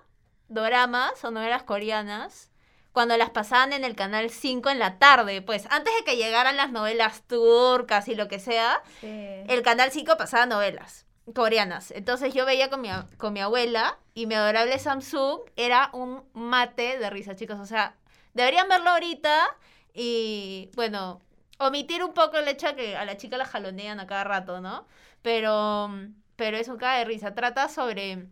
doramas 0.48 1.24
o 1.26 1.32
novelas 1.32 1.64
coreanas 1.64 2.52
cuando 2.92 3.18
las 3.18 3.32
pasaban 3.32 3.74
en 3.74 3.84
el 3.84 3.96
canal 3.96 4.30
5 4.30 4.70
en 4.70 4.78
la 4.78 5.00
tarde, 5.00 5.42
pues 5.42 5.66
antes 5.72 5.92
de 5.96 6.04
que 6.04 6.18
llegaran 6.18 6.56
las 6.56 6.72
novelas 6.72 7.24
turcas 7.26 8.08
y 8.08 8.14
lo 8.14 8.28
que 8.28 8.38
sea, 8.38 8.84
el 9.02 9.64
canal 9.64 9.90
5 9.90 10.18
pasaba 10.18 10.46
novelas 10.46 11.09
coreanas. 11.34 11.92
Entonces 11.92 12.34
yo 12.34 12.46
veía 12.46 12.70
con 12.70 12.82
mi, 12.82 12.90
con 13.18 13.34
mi 13.34 13.42
abuela 13.42 13.98
y 14.14 14.26
mi 14.26 14.36
adorable 14.36 14.78
Samsung 14.80 15.42
era 15.56 15.90
un 15.94 16.24
mate 16.34 16.98
de 16.98 17.10
risa, 17.10 17.36
chicos. 17.36 17.60
O 17.60 17.66
sea, 17.66 17.96
deberían 18.34 18.68
verlo 18.68 18.90
ahorita 18.92 19.48
y, 19.94 20.70
bueno, 20.76 21.22
omitir 21.58 22.04
un 22.04 22.14
poco 22.14 22.38
el 22.38 22.48
hecho 22.48 22.68
de 22.68 22.76
que 22.76 22.98
a 22.98 23.06
la 23.06 23.18
chica 23.18 23.38
la 23.38 23.46
jalonean 23.46 24.00
a 24.00 24.08
cada 24.08 24.24
rato, 24.24 24.62
¿no? 24.62 24.88
Pero, 25.22 25.90
pero 26.36 26.58
es 26.58 26.68
un 26.68 26.78
caga 26.78 27.00
de 27.00 27.06
risa. 27.06 27.34
Trata 27.36 27.68
sobre 27.70 28.30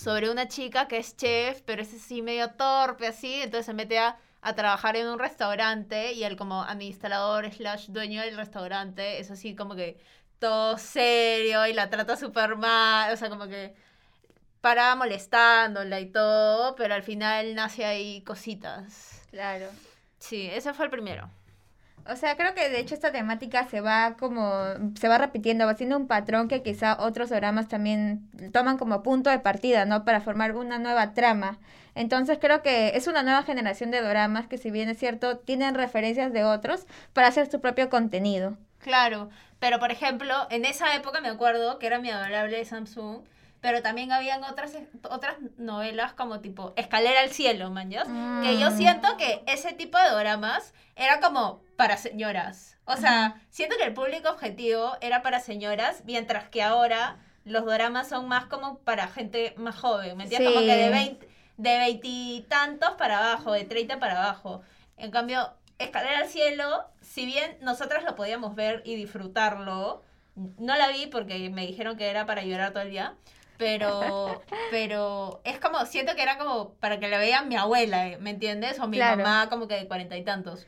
sobre 0.00 0.30
una 0.30 0.48
chica 0.48 0.88
que 0.88 0.96
es 0.96 1.16
chef, 1.16 1.60
pero 1.66 1.82
es 1.82 1.92
así 1.92 2.22
medio 2.22 2.50
torpe, 2.52 3.06
así, 3.06 3.34
entonces 3.42 3.66
se 3.66 3.74
mete 3.74 3.98
a, 3.98 4.18
trabajar 4.56 4.96
en 4.96 5.06
un 5.06 5.18
restaurante 5.18 6.14
y 6.14 6.24
él 6.24 6.36
como 6.36 6.62
administrador 6.62 7.52
slash 7.52 7.88
dueño 7.88 8.22
del 8.22 8.38
restaurante 8.38 9.20
es 9.20 9.30
así 9.30 9.54
como 9.54 9.74
que 9.74 9.98
todo 10.40 10.78
serio 10.78 11.66
y 11.66 11.72
la 11.72 11.90
trata 11.90 12.16
súper 12.16 12.56
mal, 12.56 13.12
o 13.12 13.16
sea, 13.16 13.28
como 13.28 13.46
que 13.46 13.74
para 14.60 14.96
molestándola 14.96 16.00
y 16.00 16.06
todo, 16.06 16.74
pero 16.74 16.94
al 16.94 17.02
final 17.02 17.54
nace 17.54 17.84
ahí 17.84 18.22
cositas. 18.22 19.22
Claro. 19.30 19.66
Sí, 20.18 20.48
ese 20.52 20.74
fue 20.74 20.86
el 20.86 20.90
primero. 20.90 21.30
O 22.06 22.16
sea, 22.16 22.36
creo 22.36 22.54
que 22.54 22.68
de 22.70 22.80
hecho 22.80 22.94
esta 22.94 23.12
temática 23.12 23.66
se 23.68 23.80
va 23.80 24.16
como, 24.18 24.52
se 24.98 25.08
va 25.08 25.18
repitiendo, 25.18 25.66
va 25.66 25.74
siendo 25.74 25.96
un 25.96 26.06
patrón 26.08 26.48
que 26.48 26.62
quizá 26.62 26.96
otros 27.00 27.30
dramas 27.30 27.68
también 27.68 28.28
toman 28.52 28.78
como 28.78 29.02
punto 29.02 29.30
de 29.30 29.38
partida, 29.38 29.84
¿no? 29.84 30.04
Para 30.04 30.20
formar 30.20 30.56
una 30.56 30.78
nueva 30.78 31.14
trama. 31.14 31.58
Entonces 31.94 32.38
creo 32.40 32.62
que 32.62 32.96
es 32.96 33.06
una 33.06 33.22
nueva 33.22 33.42
generación 33.42 33.90
de 33.90 34.02
dramas 34.02 34.46
que 34.48 34.58
si 34.58 34.70
bien 34.70 34.88
es 34.88 34.98
cierto, 34.98 35.38
tienen 35.38 35.74
referencias 35.74 36.32
de 36.32 36.44
otros 36.44 36.86
para 37.12 37.28
hacer 37.28 37.50
su 37.50 37.60
propio 37.60 37.90
contenido. 37.90 38.56
Claro, 38.80 39.30
pero 39.58 39.78
por 39.78 39.90
ejemplo, 39.90 40.46
en 40.50 40.64
esa 40.64 40.94
época 40.94 41.20
me 41.20 41.28
acuerdo 41.28 41.78
que 41.78 41.86
era 41.86 41.98
mi 41.98 42.10
adorable 42.10 42.64
Samsung, 42.64 43.22
pero 43.60 43.82
también 43.82 44.10
habían 44.10 44.42
otras, 44.42 44.74
otras 45.10 45.36
novelas 45.58 46.14
como 46.14 46.40
tipo 46.40 46.72
Escalera 46.76 47.20
al 47.20 47.30
Cielo, 47.30 47.70
man, 47.70 47.90
Que 47.90 48.58
yo 48.58 48.70
mm. 48.70 48.76
siento 48.76 49.16
que 49.18 49.42
ese 49.46 49.74
tipo 49.74 49.98
de 49.98 50.10
dramas 50.10 50.72
era 50.96 51.20
como 51.20 51.62
para 51.76 51.98
señoras. 51.98 52.78
O 52.86 52.96
sea, 52.96 53.40
siento 53.50 53.76
que 53.76 53.84
el 53.84 53.94
público 53.94 54.30
objetivo 54.30 54.96
era 55.00 55.22
para 55.22 55.40
señoras, 55.40 56.02
mientras 56.06 56.48
que 56.48 56.62
ahora 56.62 57.18
los 57.44 57.64
dramas 57.66 58.08
son 58.08 58.26
más 58.28 58.46
como 58.46 58.78
para 58.78 59.08
gente 59.08 59.54
más 59.56 59.78
joven, 59.78 60.16
¿me 60.16 60.24
entiendes? 60.24 60.52
Como 60.52 60.66
que 60.66 60.76
de 60.76 60.90
20 60.90 61.30
de 61.60 61.78
veintitantos 61.78 62.92
para 62.92 63.18
abajo, 63.18 63.52
de 63.52 63.64
30 63.64 63.98
para 63.98 64.22
abajo. 64.22 64.62
En 64.96 65.10
cambio, 65.10 65.52
Escalera 65.80 66.18
al 66.18 66.28
Cielo, 66.28 66.84
si 67.00 67.24
bien 67.24 67.56
nosotras 67.62 68.04
lo 68.04 68.14
podíamos 68.14 68.54
ver 68.54 68.82
y 68.84 68.96
disfrutarlo, 68.96 70.02
no 70.34 70.76
la 70.76 70.88
vi 70.88 71.06
porque 71.06 71.50
me 71.50 71.66
dijeron 71.66 71.96
que 71.96 72.08
era 72.10 72.26
para 72.26 72.42
llorar 72.42 72.72
todo 72.72 72.82
el 72.82 72.90
día, 72.90 73.14
pero, 73.56 74.42
pero 74.70 75.40
es 75.44 75.58
como, 75.58 75.84
siento 75.86 76.14
que 76.14 76.22
era 76.22 76.36
como 76.38 76.74
para 76.74 77.00
que 77.00 77.08
la 77.08 77.18
vean 77.18 77.48
mi 77.48 77.56
abuela, 77.56 78.10
¿me 78.20 78.30
entiendes? 78.30 78.78
O 78.78 78.88
mi 78.88 78.98
mamá 78.98 79.48
como 79.48 79.68
que 79.68 79.74
de 79.74 79.88
cuarenta 79.88 80.16
y 80.18 80.22
tantos. 80.22 80.66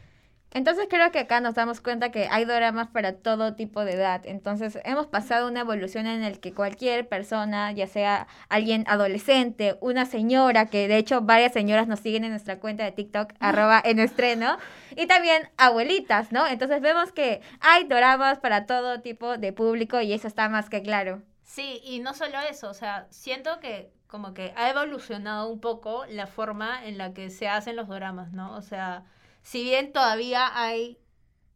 Entonces 0.54 0.86
creo 0.90 1.10
que 1.10 1.20
acá 1.20 1.40
nos 1.40 1.54
damos 1.54 1.80
cuenta 1.80 2.10
que 2.10 2.28
hay 2.30 2.44
doramas 2.44 2.88
para 2.88 3.14
todo 3.14 3.54
tipo 3.54 3.84
de 3.84 3.92
edad. 3.92 4.20
Entonces 4.24 4.78
hemos 4.84 5.06
pasado 5.06 5.48
una 5.48 5.60
evolución 5.60 6.06
en 6.06 6.22
el 6.22 6.40
que 6.40 6.52
cualquier 6.52 7.08
persona, 7.08 7.72
ya 7.72 7.86
sea 7.86 8.26
alguien 8.48 8.84
adolescente, 8.86 9.76
una 9.80 10.04
señora, 10.04 10.66
que 10.66 10.88
de 10.88 10.98
hecho 10.98 11.22
varias 11.22 11.52
señoras 11.52 11.88
nos 11.88 12.00
siguen 12.00 12.24
en 12.24 12.30
nuestra 12.30 12.58
cuenta 12.58 12.84
de 12.84 12.92
TikTok, 12.92 13.32
arroba 13.40 13.80
en 13.82 13.98
estreno, 13.98 14.58
y 14.94 15.06
también 15.06 15.48
abuelitas, 15.56 16.32
¿no? 16.32 16.46
Entonces 16.46 16.82
vemos 16.82 17.12
que 17.12 17.40
hay 17.60 17.84
doramas 17.84 18.38
para 18.38 18.66
todo 18.66 19.00
tipo 19.00 19.38
de 19.38 19.52
público 19.52 20.00
y 20.00 20.12
eso 20.12 20.28
está 20.28 20.48
más 20.50 20.68
que 20.68 20.82
claro. 20.82 21.22
Sí, 21.44 21.80
y 21.84 22.00
no 22.00 22.14
solo 22.14 22.38
eso, 22.50 22.68
o 22.70 22.74
sea, 22.74 23.06
siento 23.10 23.58
que 23.60 23.90
como 24.06 24.34
que 24.34 24.52
ha 24.56 24.68
evolucionado 24.68 25.48
un 25.48 25.60
poco 25.60 26.04
la 26.08 26.26
forma 26.26 26.84
en 26.84 26.98
la 26.98 27.14
que 27.14 27.30
se 27.30 27.48
hacen 27.48 27.76
los 27.76 27.88
dramas, 27.88 28.32
¿no? 28.32 28.54
O 28.54 28.60
sea, 28.60 29.04
si 29.42 29.62
bien 29.62 29.92
todavía 29.92 30.50
hay 30.54 30.98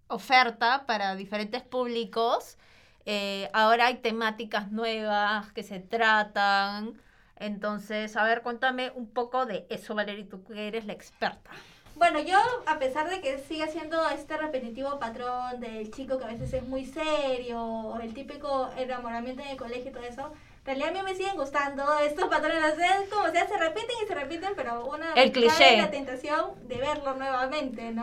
oferta 0.08 0.86
para 0.86 1.16
diferentes 1.16 1.62
públicos, 1.62 2.58
eh, 3.04 3.48
ahora 3.52 3.86
hay 3.86 3.96
temáticas 3.96 4.70
nuevas 4.70 5.52
que 5.52 5.62
se 5.62 5.80
tratan. 5.80 7.00
Entonces, 7.36 8.16
a 8.16 8.24
ver, 8.24 8.42
cuéntame 8.42 8.90
un 8.94 9.08
poco 9.08 9.46
de 9.46 9.66
eso, 9.70 9.94
Valeria, 9.94 10.26
tú 10.28 10.42
que 10.44 10.68
eres 10.68 10.86
la 10.86 10.92
experta. 10.92 11.50
Bueno, 11.94 12.20
yo, 12.20 12.38
a 12.66 12.78
pesar 12.78 13.08
de 13.08 13.22
que 13.22 13.38
sigue 13.38 13.68
siendo 13.68 14.06
este 14.10 14.36
repetitivo 14.36 14.98
patrón 14.98 15.60
del 15.60 15.90
chico 15.90 16.18
que 16.18 16.24
a 16.24 16.28
veces 16.28 16.52
es 16.52 16.62
muy 16.62 16.84
serio, 16.84 17.62
o 17.62 18.00
el 18.00 18.12
típico 18.12 18.70
enamoramiento 18.76 19.42
en 19.42 19.48
el 19.48 19.56
colegio 19.56 19.90
y 19.90 19.94
todo 19.94 20.02
eso, 20.02 20.32
realidad 20.66 20.88
a 20.88 20.92
mí 20.92 20.98
me 21.04 21.14
siguen 21.14 21.36
gustando 21.36 21.98
estos 22.00 22.28
patrones, 22.28 22.74
como 23.08 23.30
sea, 23.30 23.46
se 23.46 23.56
repiten 23.56 23.96
y 24.02 24.06
se 24.06 24.14
repiten, 24.14 24.52
pero 24.56 24.84
una 24.86 25.12
el 25.14 25.30
cliché. 25.30 25.76
la 25.76 25.90
tentación 25.90 26.50
de 26.66 26.76
verlo 26.76 27.14
nuevamente, 27.14 27.92
¿no? 27.92 28.02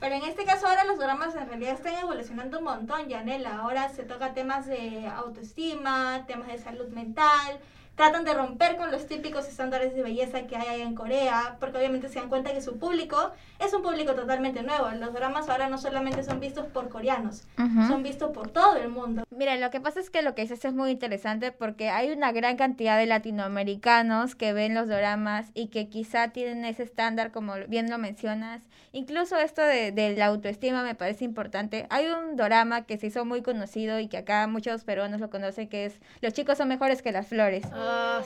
Pero 0.00 0.14
en 0.14 0.24
este 0.24 0.44
caso 0.44 0.66
ahora 0.66 0.84
los 0.84 0.98
dramas 0.98 1.34
en 1.36 1.46
realidad 1.46 1.74
están 1.74 1.94
evolucionando 1.94 2.58
un 2.58 2.64
montón, 2.64 3.08
Yanela. 3.08 3.58
Ahora 3.58 3.90
se 3.90 4.04
toca 4.04 4.32
temas 4.32 4.66
de 4.66 5.06
autoestima, 5.06 6.24
temas 6.26 6.48
de 6.48 6.58
salud 6.58 6.88
mental, 6.88 7.60
tratan 7.98 8.24
de 8.24 8.32
romper 8.32 8.76
con 8.76 8.92
los 8.92 9.06
típicos 9.08 9.48
estándares 9.48 9.92
de 9.92 10.04
belleza 10.04 10.46
que 10.46 10.54
hay 10.54 10.82
en 10.82 10.94
Corea, 10.94 11.56
porque 11.58 11.78
obviamente 11.78 12.08
se 12.08 12.20
dan 12.20 12.28
cuenta 12.28 12.52
que 12.52 12.62
su 12.62 12.78
público 12.78 13.32
es 13.58 13.74
un 13.74 13.82
público 13.82 14.14
totalmente 14.14 14.62
nuevo. 14.62 14.88
Los 14.92 15.12
dramas 15.12 15.48
ahora 15.48 15.68
no 15.68 15.78
solamente 15.78 16.22
son 16.22 16.38
vistos 16.38 16.66
por 16.66 16.88
coreanos, 16.90 17.48
son 17.88 18.04
vistos 18.04 18.30
por 18.30 18.50
todo 18.50 18.76
el 18.76 18.88
mundo. 18.88 19.24
Mira, 19.30 19.56
lo 19.56 19.70
que 19.70 19.80
pasa 19.80 19.98
es 19.98 20.10
que 20.10 20.22
lo 20.22 20.36
que 20.36 20.42
dices 20.42 20.64
es 20.64 20.72
muy 20.72 20.92
interesante 20.92 21.50
porque 21.50 21.90
hay 21.90 22.12
una 22.12 22.30
gran 22.30 22.56
cantidad 22.56 22.96
de 22.96 23.06
latinoamericanos 23.06 24.36
que 24.36 24.52
ven 24.52 24.74
los 24.74 24.86
dramas 24.86 25.50
y 25.54 25.66
que 25.66 25.88
quizá 25.88 26.28
tienen 26.28 26.64
ese 26.64 26.84
estándar, 26.84 27.32
como 27.32 27.54
bien 27.66 27.90
lo 27.90 27.98
mencionas. 27.98 28.62
Incluso 28.92 29.36
esto 29.38 29.62
de, 29.62 29.90
de 29.90 30.16
la 30.16 30.26
autoestima 30.26 30.84
me 30.84 30.94
parece 30.94 31.24
importante. 31.24 31.86
Hay 31.90 32.06
un 32.06 32.36
drama 32.36 32.82
que 32.82 32.96
se 32.96 33.08
hizo 33.08 33.24
muy 33.24 33.42
conocido 33.42 33.98
y 33.98 34.06
que 34.06 34.18
acá 34.18 34.46
muchos 34.46 34.84
peruanos 34.84 35.20
lo 35.20 35.30
conocen, 35.30 35.68
que 35.68 35.86
es 35.86 35.98
Los 36.20 36.32
chicos 36.32 36.58
son 36.58 36.68
mejores 36.68 37.02
que 37.02 37.10
las 37.10 37.26
flores. 37.26 37.64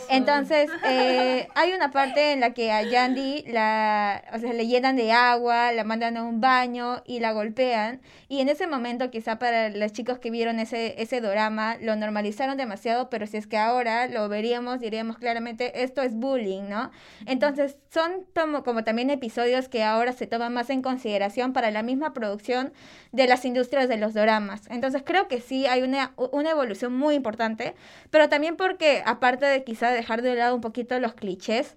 Entonces, 0.08 0.70
eh, 0.86 1.48
hay 1.54 1.72
una 1.72 1.90
parte 1.90 2.32
en 2.32 2.40
la 2.40 2.52
que 2.54 2.72
a 2.72 2.82
Yandy 2.82 3.44
la, 3.48 4.22
o 4.34 4.38
sea, 4.38 4.52
le 4.52 4.66
llenan 4.66 4.96
de 4.96 5.12
agua, 5.12 5.72
la 5.72 5.84
mandan 5.84 6.16
a 6.16 6.22
un 6.22 6.40
baño 6.40 7.02
y 7.06 7.20
la 7.20 7.32
golpean. 7.32 8.00
Y 8.28 8.40
en 8.40 8.48
ese 8.48 8.66
momento, 8.66 9.10
quizá 9.10 9.38
para 9.38 9.68
los 9.68 9.92
chicos 9.92 10.18
que 10.18 10.30
vieron 10.30 10.58
ese, 10.58 11.00
ese 11.00 11.20
drama, 11.20 11.76
lo 11.80 11.96
normalizaron 11.96 12.56
demasiado, 12.56 13.10
pero 13.10 13.26
si 13.26 13.36
es 13.36 13.46
que 13.46 13.58
ahora 13.58 14.06
lo 14.08 14.28
veríamos, 14.28 14.80
diríamos 14.80 15.18
claramente, 15.18 15.82
esto 15.82 16.02
es 16.02 16.14
bullying, 16.14 16.68
¿no? 16.68 16.90
Entonces, 17.26 17.76
son 17.90 18.24
como, 18.34 18.64
como 18.64 18.84
también 18.84 19.10
episodios 19.10 19.68
que 19.68 19.84
ahora 19.84 20.12
se 20.12 20.26
toman 20.26 20.52
más 20.52 20.70
en 20.70 20.82
consideración 20.82 21.52
para 21.52 21.70
la 21.70 21.82
misma 21.82 22.14
producción 22.14 22.72
de 23.12 23.26
las 23.26 23.44
industrias 23.44 23.88
de 23.88 23.98
los 23.98 24.14
dramas. 24.14 24.62
Entonces, 24.70 25.02
creo 25.04 25.28
que 25.28 25.40
sí 25.40 25.66
hay 25.66 25.82
una, 25.82 26.12
una 26.16 26.50
evolución 26.50 26.94
muy 26.94 27.14
importante, 27.14 27.74
pero 28.10 28.28
también 28.28 28.56
porque, 28.56 29.02
aparte 29.04 29.46
de 29.52 29.64
quizá 29.64 29.90
dejar 29.90 30.22
de 30.22 30.34
lado 30.34 30.54
un 30.54 30.60
poquito 30.60 30.98
los 30.98 31.14
clichés, 31.14 31.76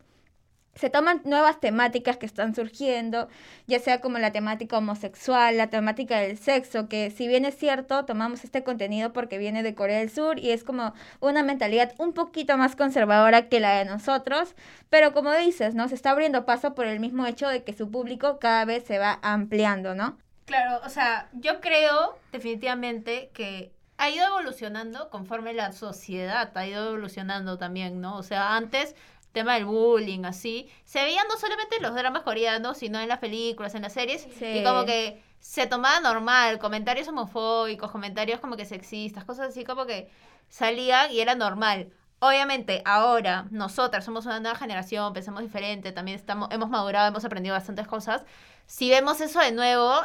se 0.75 0.89
toman 0.89 1.21
nuevas 1.23 1.59
temáticas 1.59 2.17
que 2.17 2.25
están 2.25 2.53
surgiendo, 2.53 3.29
ya 3.65 3.79
sea 3.79 4.01
como 4.01 4.17
la 4.19 4.31
temática 4.31 4.77
homosexual, 4.77 5.55
la 5.55 5.69
temática 5.69 6.19
del 6.19 6.37
sexo, 6.37 6.89
que 6.89 7.11
si 7.11 7.27
bien 7.27 7.45
es 7.45 7.57
cierto, 7.57 8.03
tomamos 8.05 8.43
este 8.43 8.63
contenido 8.63 9.13
porque 9.13 9.37
viene 9.37 9.63
de 9.63 9.73
Corea 9.73 9.99
del 9.99 10.09
Sur 10.09 10.37
y 10.37 10.51
es 10.51 10.63
como 10.63 10.93
una 11.21 11.43
mentalidad 11.43 11.93
un 11.97 12.13
poquito 12.13 12.57
más 12.57 12.75
conservadora 12.75 13.47
que 13.47 13.61
la 13.61 13.77
de 13.77 13.85
nosotros, 13.85 14.55
pero 14.89 15.13
como 15.13 15.31
dices, 15.33 15.75
¿no? 15.75 15.87
Se 15.87 15.95
está 15.95 16.11
abriendo 16.11 16.45
paso 16.45 16.75
por 16.75 16.85
el 16.85 16.99
mismo 16.99 17.25
hecho 17.25 17.47
de 17.47 17.63
que 17.63 17.73
su 17.73 17.89
público 17.89 18.39
cada 18.39 18.65
vez 18.65 18.83
se 18.83 18.99
va 18.99 19.19
ampliando, 19.21 19.95
¿no? 19.95 20.17
Claro, 20.45 20.81
o 20.85 20.89
sea, 20.89 21.29
yo 21.33 21.59
creo 21.61 22.19
definitivamente 22.31 23.31
que 23.33 23.71
ha 23.97 24.09
ido 24.09 24.25
evolucionando 24.25 25.09
conforme 25.09 25.53
la 25.53 25.71
sociedad 25.71 26.51
ha 26.55 26.67
ido 26.67 26.89
evolucionando 26.89 27.57
también, 27.57 28.01
¿no? 28.01 28.17
O 28.17 28.23
sea, 28.23 28.55
antes 28.55 28.95
tema 29.35 29.55
del 29.55 29.65
bullying, 29.65 30.23
así, 30.23 30.69
se 30.85 31.03
veían 31.03 31.27
no 31.27 31.37
solamente 31.37 31.75
en 31.75 31.83
los 31.83 31.93
dramas 31.93 32.23
coreanos, 32.23 32.77
sino 32.77 32.99
en 32.99 33.09
las 33.09 33.19
películas, 33.19 33.75
en 33.75 33.81
las 33.81 33.93
series, 33.93 34.25
y 34.41 34.63
como 34.63 34.85
que 34.85 35.21
se 35.41 35.67
tomaba 35.67 35.99
normal, 35.99 36.57
comentarios 36.57 37.07
homofóbicos, 37.09 37.91
comentarios 37.91 38.39
como 38.39 38.55
que 38.55 38.65
sexistas, 38.65 39.25
cosas 39.25 39.49
así 39.49 39.65
como 39.65 39.85
que 39.85 40.09
salían 40.47 41.11
y 41.11 41.19
era 41.19 41.35
normal. 41.35 41.91
Obviamente, 42.19 42.81
ahora 42.85 43.45
nosotras 43.51 44.05
somos 44.05 44.25
una 44.25 44.39
nueva 44.39 44.57
generación, 44.57 45.11
pensamos 45.13 45.43
diferente, 45.43 45.91
también 45.91 46.17
estamos, 46.17 46.47
hemos 46.51 46.69
madurado, 46.69 47.09
hemos 47.09 47.25
aprendido 47.25 47.53
bastantes 47.53 47.87
cosas. 47.87 48.23
Si 48.65 48.89
vemos 48.89 49.19
eso 49.19 49.39
de 49.41 49.51
nuevo, 49.51 50.01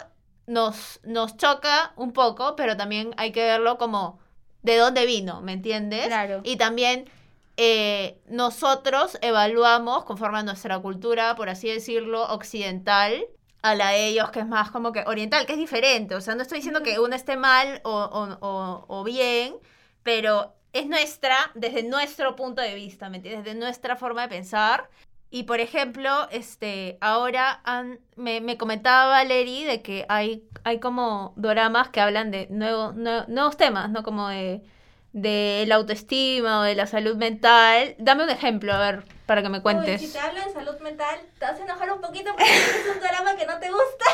nos, 0.51 1.01
nos 1.05 1.37
choca 1.37 1.93
un 1.97 2.13
poco, 2.13 2.57
pero 2.57 2.77
también 2.77 3.15
hay 3.17 3.31
que 3.31 3.45
verlo 3.45 3.79
como 3.79 4.19
de 4.63 4.77
dónde 4.77 5.07
vino, 5.07 5.41
¿me 5.41 5.53
entiendes? 5.53 6.09
Claro. 6.09 6.41
Y 6.43 6.57
también 6.57 7.09
eh, 7.57 8.19
nosotros 8.27 9.17
evaluamos 9.23 10.05
conforme 10.05 10.39
a 10.39 10.43
nuestra 10.43 10.79
cultura, 10.81 11.37
por 11.37 11.49
así 11.49 11.69
decirlo, 11.69 12.25
occidental, 12.25 13.25
a 13.63 13.75
la 13.75 13.91
de 13.91 14.09
ellos, 14.09 14.31
que 14.31 14.41
es 14.41 14.47
más 14.47 14.71
como 14.71 14.93
que 14.93 15.05
oriental, 15.07 15.47
que 15.47 15.53
es 15.53 15.59
diferente. 15.59 16.17
O 16.17 16.21
sea, 16.21 16.35
no 16.35 16.43
estoy 16.43 16.59
diciendo 16.59 16.83
que 16.83 16.99
una 16.99 17.15
esté 17.15 17.37
mal 17.37 17.81
o, 17.85 17.93
o, 17.93 18.39
o, 18.41 18.85
o 18.89 19.05
bien, 19.05 19.55
pero 20.03 20.53
es 20.73 20.87
nuestra, 20.87 21.37
desde 21.55 21.85
nuestro 21.85 22.35
punto 22.35 22.61
de 22.61 22.75
vista, 22.75 23.09
¿me 23.09 23.19
entiendes? 23.19 23.45
Desde 23.45 23.59
nuestra 23.59 23.95
forma 23.95 24.23
de 24.23 24.29
pensar. 24.29 24.89
Y 25.31 25.45
por 25.45 25.61
ejemplo, 25.61 26.29
este, 26.31 26.99
ahora 27.01 27.61
han, 27.65 28.01
me, 28.17 28.41
me 28.41 28.59
comentaba 28.59 29.07
Valerie 29.09 29.67
de 29.67 29.83
que 29.83 30.05
hay, 30.09 30.45
hay 30.65 30.81
como 30.81 31.35
doramas 31.37 31.89
que 31.91 32.01
hablan 32.01 32.31
de 32.33 32.49
nuevos, 32.51 32.95
nue- 32.97 33.27
nuevos 33.29 33.57
temas, 33.57 33.91
¿no? 33.91 34.03
Como 34.03 34.29
de, 34.29 34.63
de 35.13 35.65
la 35.67 35.75
autoestima 35.77 36.61
o 36.61 36.63
de 36.63 36.75
la 36.75 36.87
salud 36.87 37.17
mental. 37.17 37.95
Dame 37.99 38.25
un 38.25 38.31
ejemplo, 38.31 38.73
a 38.73 38.79
ver, 38.79 39.05
para 39.27 39.43
que 39.43 39.49
me 39.49 39.59
Uy, 39.59 39.63
cuentes. 39.63 40.01
si 40.01 40.13
te 40.13 40.19
hablo 40.19 40.41
de 40.45 40.53
salud 40.53 40.79
mental, 40.81 41.19
te 41.39 41.45
vas 41.45 41.59
a 41.59 41.63
enojar 41.65 41.93
un 41.93 42.01
poquito 42.01 42.31
porque 42.33 42.45
es 42.45 42.87
un 42.95 43.01
drama 43.01 43.37
que 43.37 43.47
no 43.47 43.59
te 43.59 43.69
gusta. 43.71 44.05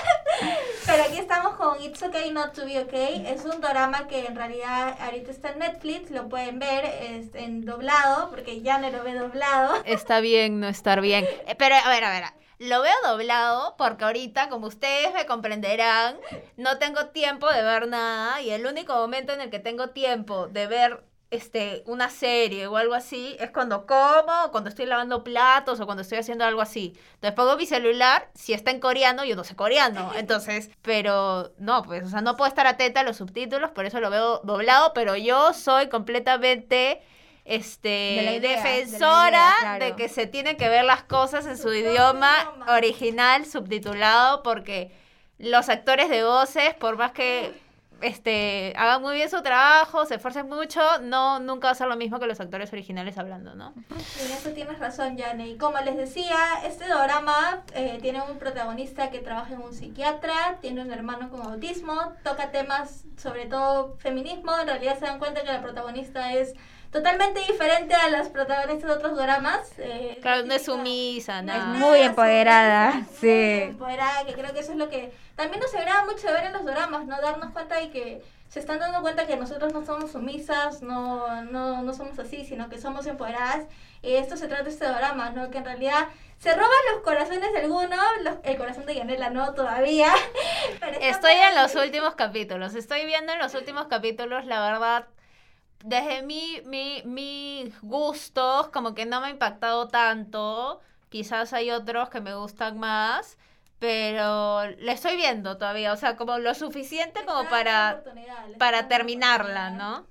Pero 0.87 1.03
aquí 1.03 1.19
estamos 1.19 1.57
con 1.57 1.83
It's 1.83 2.03
Okay 2.03 2.31
Not 2.31 2.53
to 2.55 2.65
Be 2.65 2.79
Okay. 2.81 3.27
Es 3.27 3.45
un 3.45 3.61
drama 3.61 4.07
que 4.07 4.27
en 4.27 4.37
realidad 4.37 4.97
ahorita 5.01 5.31
está 5.31 5.51
en 5.51 5.59
Netflix, 5.59 6.11
lo 6.11 6.29
pueden 6.29 6.59
ver 6.59 6.85
es 6.85 7.35
en 7.35 7.65
doblado, 7.65 8.31
porque 8.31 8.61
ya 8.63 8.79
no 8.79 8.91
lo 8.91 9.03
ve 9.03 9.15
doblado. 9.15 9.83
Está 9.85 10.21
bien 10.21 10.61
no 10.61 10.69
estar 10.69 11.01
bien. 11.01 11.27
Pero 11.59 11.75
a 11.75 11.89
ver, 11.89 12.05
a 12.05 12.11
ver. 12.11 12.25
Lo 12.59 12.81
veo 12.81 12.95
doblado 13.05 13.75
porque 13.77 14.05
ahorita, 14.05 14.49
como 14.49 14.67
ustedes 14.67 15.13
me 15.13 15.27
comprenderán, 15.27 16.17
no 16.57 16.79
tengo 16.79 17.09
tiempo 17.09 17.51
de 17.51 17.63
ver 17.63 17.87
nada 17.89 18.41
y 18.41 18.51
el 18.51 18.67
único 18.67 18.95
momento 18.95 19.33
en 19.33 19.43
el 19.43 19.51
que 19.51 19.59
tengo 19.59 19.91
tiempo 19.91 20.47
de 20.47 20.67
ver 20.67 21.05
este 21.31 21.83
una 21.87 22.09
serie 22.09 22.69
o 22.69 22.77
algo 22.77 22.95
así 22.95 23.37
es 23.41 23.51
cuando 23.51 23.85
como, 23.85 24.51
cuando 24.53 24.71
estoy 24.71 24.87
lavando 24.87 25.25
platos 25.25 25.81
o 25.81 25.85
cuando 25.85 26.03
estoy 26.03 26.19
haciendo 26.19 26.45
algo 26.45 26.61
así. 26.61 26.95
Entonces 27.15 27.33
pongo 27.33 27.57
mi 27.57 27.67
celular, 27.67 28.31
si 28.35 28.53
está 28.53 28.71
en 28.71 28.81
coreano, 28.81 29.25
yo 29.25 29.37
no 29.37 29.45
sé 29.45 29.57
coreano. 29.57 30.13
Entonces, 30.17 30.71
pero 30.83 31.53
no, 31.59 31.83
pues, 31.83 32.05
o 32.05 32.09
sea, 32.09 32.21
no 32.21 32.37
puedo 32.37 32.49
estar 32.49 32.67
atenta 32.67 33.01
a 33.01 33.05
los 33.05 33.17
subtítulos, 33.17 33.71
por 33.71 33.87
eso 33.87 34.01
lo 34.01 34.09
veo 34.11 34.41
doblado, 34.45 34.93
pero 34.95 35.17
yo 35.17 35.53
soy 35.53 35.89
completamente 35.89 37.03
este 37.47 37.89
De 37.89 38.37
idea, 38.37 38.41
de 38.41 38.49
defensora 38.49 39.29
idea, 39.29 39.55
claro. 39.61 39.85
de 39.85 39.97
que 39.97 40.09
se 40.09 40.27
tienen 40.27 40.57
que 40.57 40.69
ver 40.69 40.85
las 40.85 41.05
cosas 41.05 41.47
en 41.47 41.57
su 41.57 41.73
idioma 41.73 42.33
idioma. 42.43 42.77
original 42.77 43.47
subtitulado 43.47 44.43
porque 44.43 44.93
los 45.39 45.69
actores 45.69 46.09
de 46.11 46.25
voces 46.25 46.75
por 46.75 46.97
más 46.97 47.13
que 47.13 47.55
este 48.03 48.75
hagan 48.77 49.01
muy 49.01 49.15
bien 49.15 49.31
su 49.31 49.43
trabajo 49.43 50.05
se 50.05 50.17
esfuercen 50.17 50.49
mucho 50.49 50.81
no 51.01 51.39
nunca 51.41 51.69
va 51.69 51.73
a 51.73 51.75
ser 51.75 51.89
lo 51.89 51.97
mismo 51.97 52.19
que 52.19 52.27
los 52.27 52.41
actores 52.41 52.73
originales 52.73 53.17
hablando 53.17 53.55
no 53.55 53.73
en 53.91 54.33
eso 54.33 54.51
tienes 54.51 54.79
razón, 54.79 55.17
Jane. 55.19 55.49
Y 55.49 55.57
como 55.57 55.79
les 55.79 55.97
decía, 55.97 56.37
este 56.65 56.87
drama 56.87 57.63
eh, 57.75 57.99
tiene 58.03 58.23
un 58.23 58.39
protagonista 58.39 59.11
que 59.11 59.19
trabaja 59.21 59.55
en 59.55 59.63
un 59.63 59.73
psiquiatra, 59.73 60.59
tiene 60.61 60.83
un 60.83 60.93
hermano 60.93 61.31
con 61.31 61.43
autismo, 61.43 62.13
toca 62.23 62.51
temas 62.51 63.05
sobre 63.17 63.47
todo 63.47 63.97
feminismo. 63.99 64.59
En 64.59 64.67
realidad 64.67 64.99
se 64.99 65.07
dan 65.07 65.19
cuenta 65.19 65.43
que 65.43 65.53
la 65.53 65.63
protagonista 65.63 66.33
es 66.33 66.55
totalmente 66.97 67.41
diferente 67.41 67.95
a 67.95 68.09
las 68.09 68.29
protagonistas 68.29 68.89
de 68.89 68.97
otros 68.97 69.17
dramas. 69.17 69.71
eh, 69.79 70.19
claro 70.23 70.45
no 70.47 70.55
es 70.55 70.65
sumisa 70.65 71.43
no 71.43 71.53
es 71.53 71.65
muy 71.65 72.01
empoderada, 72.01 72.93
sumisa, 72.93 73.11
muy 73.11 73.19
sí. 73.21 73.63
empoderada, 73.63 74.25
que 74.25 74.33
creo 74.33 74.53
que 74.55 74.61
eso 74.61 74.73
es 74.73 74.79
lo 74.79 74.89
que 74.89 75.13
también 75.35 75.61
nos 75.61 75.75
agrada 75.75 76.05
mucho 76.05 76.27
ver 76.29 76.45
en 76.45 76.53
los 76.55 76.65
dramas, 76.65 77.05
¿no? 77.07 77.21
Darnos 77.21 77.51
cuenta 77.53 77.77
de 77.77 77.91
que 77.91 78.23
se 78.49 78.61
están 78.61 78.79
dando 78.79 79.03
cuenta 79.03 79.27
que 79.27 79.37
nosotros 79.37 79.73
no 79.75 79.85
somos 79.85 80.13
sumisas, 80.13 80.81
no, 80.81 81.43
no, 81.43 81.83
no 81.83 81.93
somos 81.93 82.19
así, 82.19 82.45
sino 82.47 82.69
que 82.71 82.79
somos 82.81 83.07
empoderadas. 83.07 83.65
Y 84.03 84.15
esto 84.15 84.37
se 84.37 84.47
trata 84.49 84.63
de 84.65 84.71
este 84.71 84.87
drama, 84.87 85.31
¿no? 85.31 85.51
Que 85.51 85.59
en 85.59 85.65
realidad 85.65 86.07
se 86.39 86.53
roban 86.55 86.71
los 86.93 87.03
corazones 87.03 87.53
de 87.53 87.61
algunos, 87.61 87.99
los- 88.23 88.37
el 88.45 88.57
corazón 88.57 88.87
de 88.87 88.95
Yanela 88.95 89.31
no 89.31 89.53
todavía. 89.53 90.09
pero 90.81 90.99
estoy 91.01 91.33
en 91.33 91.55
los 91.55 91.75
últimos 91.75 92.15
capítulos 92.15 92.75
estoy 92.75 93.05
viendo 93.05 93.33
en 93.33 93.39
los 93.41 93.55
últimos 93.55 93.87
capítulos 93.89 94.45
la 94.47 94.61
verdad 94.71 95.07
desde 95.87 96.23
mi, 96.23 96.61
mi, 96.65 97.03
mis 97.05 97.81
gustos, 97.81 98.69
como 98.69 98.95
que 98.95 99.07
no 99.07 99.21
me 99.21 99.29
ha 99.29 99.31
impactado 99.31 99.89
tanto. 99.89 100.81
Quizás 101.09 101.53
hay 101.53 101.71
otros 101.71 102.11
que 102.11 102.21
me 102.21 102.35
gustan 102.35 102.79
más, 102.79 103.39
pero 103.79 104.69
la 104.79 104.93
estoy 104.93 105.17
viendo 105.17 105.57
todavía. 105.57 105.93
O 105.93 105.97
sea, 105.97 106.17
como 106.17 106.39
lo 106.39 106.55
suficiente 106.55 107.25
como 107.25 107.49
para, 107.49 108.03
para 108.59 108.89
terminarla. 108.89 109.71
¿no? 109.71 110.07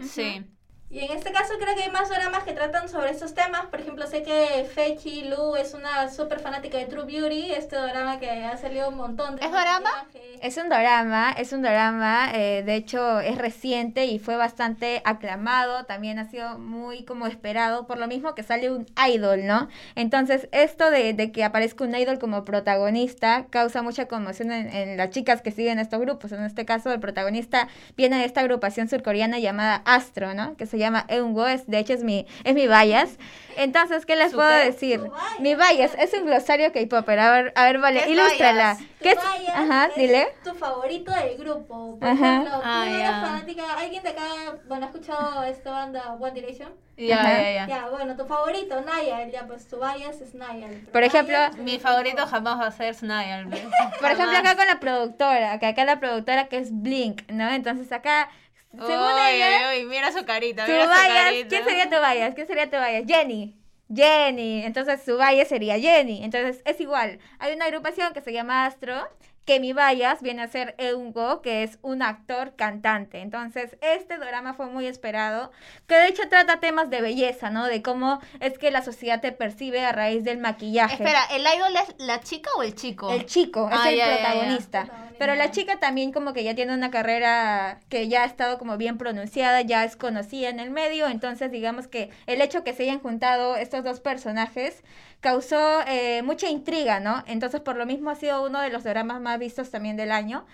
Sí. 0.00 0.44
Y 0.92 0.98
en 0.98 1.10
este 1.10 1.32
caso 1.32 1.54
creo 1.58 1.74
que 1.74 1.84
hay 1.84 1.90
más 1.90 2.10
dramas 2.10 2.44
que 2.44 2.52
tratan 2.52 2.86
sobre 2.86 3.12
estos 3.12 3.32
temas. 3.32 3.64
Por 3.64 3.80
ejemplo, 3.80 4.06
sé 4.06 4.22
que 4.22 4.68
Fechi 4.74 5.24
Lu 5.24 5.56
es 5.56 5.72
una 5.72 6.10
súper 6.10 6.38
fanática 6.38 6.76
de 6.76 6.84
True 6.84 7.06
Beauty, 7.06 7.50
este 7.52 7.76
drama 7.76 8.18
que 8.20 8.28
ha 8.28 8.58
salido 8.58 8.90
un 8.90 8.96
montón 8.96 9.36
de 9.36 9.46
¿Es 9.46 9.50
maquillaje. 9.50 10.38
Es 10.42 10.58
un 10.58 10.68
drama, 10.68 11.32
es 11.38 11.54
un 11.54 11.62
drama, 11.62 12.30
eh, 12.34 12.62
de 12.66 12.74
hecho 12.74 13.20
es 13.20 13.38
reciente 13.38 14.04
y 14.04 14.18
fue 14.18 14.36
bastante 14.36 15.00
aclamado, 15.06 15.84
también 15.84 16.18
ha 16.18 16.28
sido 16.28 16.58
muy 16.58 17.06
como 17.06 17.26
esperado, 17.26 17.86
por 17.86 17.96
lo 17.96 18.06
mismo 18.06 18.34
que 18.34 18.42
sale 18.42 18.70
un 18.70 18.84
idol, 19.08 19.46
¿no? 19.46 19.68
Entonces 19.94 20.48
esto 20.52 20.90
de, 20.90 21.14
de 21.14 21.32
que 21.32 21.42
aparezca 21.42 21.84
un 21.84 21.94
idol 21.94 22.18
como 22.18 22.44
protagonista 22.44 23.46
causa 23.48 23.80
mucha 23.80 24.08
conmoción 24.08 24.52
en, 24.52 24.68
en 24.68 24.98
las 24.98 25.08
chicas 25.08 25.40
que 25.40 25.52
siguen 25.52 25.78
estos 25.78 26.00
grupos, 26.00 26.32
en 26.32 26.42
este 26.42 26.66
caso 26.66 26.92
el 26.92 27.00
protagonista 27.00 27.68
viene 27.96 28.18
de 28.18 28.26
esta 28.26 28.42
agrupación 28.42 28.90
surcoreana 28.90 29.38
llamada 29.38 29.76
Astro, 29.86 30.34
¿no? 30.34 30.54
Que 30.56 30.66
se 30.66 30.81
llama 30.82 31.04
Eungo, 31.08 31.46
es, 31.46 31.66
de 31.66 31.78
hecho 31.78 31.94
es 31.94 32.02
mi, 32.04 32.26
es 32.44 32.54
mi 32.54 32.66
bias. 32.68 33.16
Entonces, 33.56 34.06
¿qué 34.06 34.16
les 34.16 34.32
puedo 34.32 34.48
decir? 34.48 35.00
Bias. 35.00 35.40
Mi 35.40 35.54
bias 35.54 35.94
es 35.98 36.12
un 36.14 36.24
glosario 36.26 36.72
K-Popper, 36.72 37.18
a 37.18 37.30
ver, 37.30 37.52
a 37.56 37.64
ver, 37.64 37.78
vale, 37.78 38.00
¿Qué 38.00 38.04
es 38.12 38.18
ilústrala. 38.18 38.78
¿Qué 39.00 39.10
es? 39.10 39.18
bias 39.18 39.54
Ajá, 39.54 39.86
es 39.86 39.94
dile. 39.96 40.28
tu 40.42 40.54
favorito 40.54 41.12
del 41.12 41.36
grupo. 41.36 41.98
Por 41.98 42.08
Ajá. 42.08 42.32
ejemplo, 42.38 42.50
tú 42.60 42.62
Ah, 42.64 42.86
eres 42.88 42.98
ya. 43.00 43.20
fanática, 43.20 43.62
¿alguien 43.78 44.02
de 44.02 44.08
acá, 44.10 44.22
bueno, 44.68 44.86
ha 44.86 44.88
escuchado 44.88 45.42
esta 45.44 45.70
banda 45.70 46.12
One 46.18 46.32
Direction? 46.32 46.70
Ya, 46.96 47.22
ya, 47.22 47.52
ya. 47.52 47.66
Ya, 47.66 47.88
bueno, 47.90 48.16
tu 48.16 48.24
favorito, 48.26 48.80
Niall, 48.80 49.30
ya, 49.30 49.46
pues 49.46 49.66
tu 49.66 49.76
bias 49.78 50.20
es 50.20 50.34
Niall. 50.34 50.86
Por 50.92 51.02
ejemplo, 51.02 51.36
Niall 51.36 51.62
Mi 51.64 51.78
favorito 51.78 52.26
jamás 52.26 52.60
va 52.60 52.66
a 52.66 52.70
ser 52.70 52.94
Snyle. 52.94 53.48
Por 54.00 54.10
ejemplo, 54.10 54.38
acá 54.38 54.56
con 54.56 54.66
la 54.66 54.78
productora, 54.78 55.58
que 55.58 55.66
acá 55.66 55.84
la 55.84 55.98
productora 55.98 56.48
que 56.48 56.58
es 56.58 56.68
Blink, 56.70 57.22
¿no? 57.30 57.50
Entonces 57.50 57.90
acá, 57.92 58.28
según 58.78 59.18
ella, 59.28 59.70
Uy, 59.72 59.80
uy, 59.80 59.84
mira 59.86 60.12
su 60.12 60.24
carita, 60.24 60.66
mira 60.66 60.84
su 60.84 60.88
bias, 60.90 61.24
carita. 61.24 61.48
¿quién 61.48 61.64
sería 61.64 61.84
tu 61.90 61.96
bias? 61.96 62.34
¿Quién 62.34 62.46
sería? 62.46 63.04
Jenny. 63.06 63.56
Jenny, 63.94 64.64
entonces 64.64 65.02
su 65.04 65.18
bias 65.18 65.48
sería 65.48 65.78
Jenny. 65.78 66.24
Entonces 66.24 66.62
es 66.64 66.80
igual. 66.80 67.18
Hay 67.38 67.54
una 67.54 67.66
agrupación 67.66 68.12
que 68.14 68.20
se 68.22 68.32
llama 68.32 68.64
Astro, 68.66 69.06
que 69.44 69.58
mi 69.58 69.72
bias 69.72 70.22
viene 70.22 70.42
a 70.42 70.48
ser 70.48 70.74
Eungo, 70.78 71.42
que 71.42 71.62
es 71.64 71.78
un 71.82 72.02
actor 72.02 72.54
cantante. 72.54 73.20
Entonces 73.20 73.76
este 73.80 74.16
drama 74.18 74.54
fue 74.54 74.66
muy 74.66 74.86
esperado, 74.86 75.50
que 75.86 75.96
de 75.96 76.06
hecho 76.08 76.28
trata 76.28 76.60
temas 76.60 76.90
de 76.90 77.00
belleza, 77.00 77.50
¿no? 77.50 77.66
De 77.66 77.82
cómo 77.82 78.20
es 78.40 78.58
que 78.58 78.70
la 78.70 78.82
sociedad 78.82 79.20
te 79.20 79.32
percibe 79.32 79.84
a 79.84 79.92
raíz 79.92 80.22
del 80.24 80.38
maquillaje. 80.38 80.94
Espera, 80.94 81.24
¿el 81.32 81.42
idol 81.42 81.74
es 81.76 81.94
la 81.98 82.20
chica 82.20 82.50
o 82.56 82.62
el 82.62 82.74
chico? 82.74 83.10
El 83.12 83.26
chico 83.26 83.68
es 83.70 83.76
Ah, 83.78 83.90
el 83.90 83.96
ya, 83.96 84.06
ya, 84.06 84.10
ya. 84.12 84.16
protagonista. 84.22 84.80
Protagonista. 84.84 85.16
Pero 85.18 85.34
la 85.36 85.50
chica 85.50 85.78
también 85.78 86.10
como 86.12 86.32
que 86.32 86.42
ya 86.42 86.54
tiene 86.54 86.74
una 86.74 86.90
carrera 86.90 87.78
que 87.88 88.08
ya 88.08 88.22
ha 88.22 88.26
estado 88.26 88.58
como 88.58 88.76
bien 88.76 88.98
pronunciada, 88.98 89.60
ya 89.60 89.84
es 89.84 89.94
conocida 89.96 90.48
en 90.48 90.58
el 90.58 90.70
medio, 90.70 91.06
entonces 91.06 91.50
digamos 91.52 91.86
que 91.86 92.10
el 92.26 92.40
hecho 92.40 92.64
que 92.64 92.72
se 92.72 92.84
hayan 92.84 92.98
juntado 92.98 93.56
estos 93.56 93.84
dos 93.84 94.00
personajes 94.00 94.82
causó 95.22 95.80
eh, 95.86 96.20
mucha 96.22 96.50
intriga, 96.50 97.00
¿no? 97.00 97.22
Entonces 97.26 97.62
por 97.62 97.76
lo 97.76 97.86
mismo 97.86 98.10
ha 98.10 98.16
sido 98.16 98.44
uno 98.44 98.60
de 98.60 98.70
los 98.70 98.84
dramas 98.84 99.20
más 99.22 99.38
vistos 99.38 99.70
también 99.70 99.96
del 99.96 100.12
año. 100.12 100.44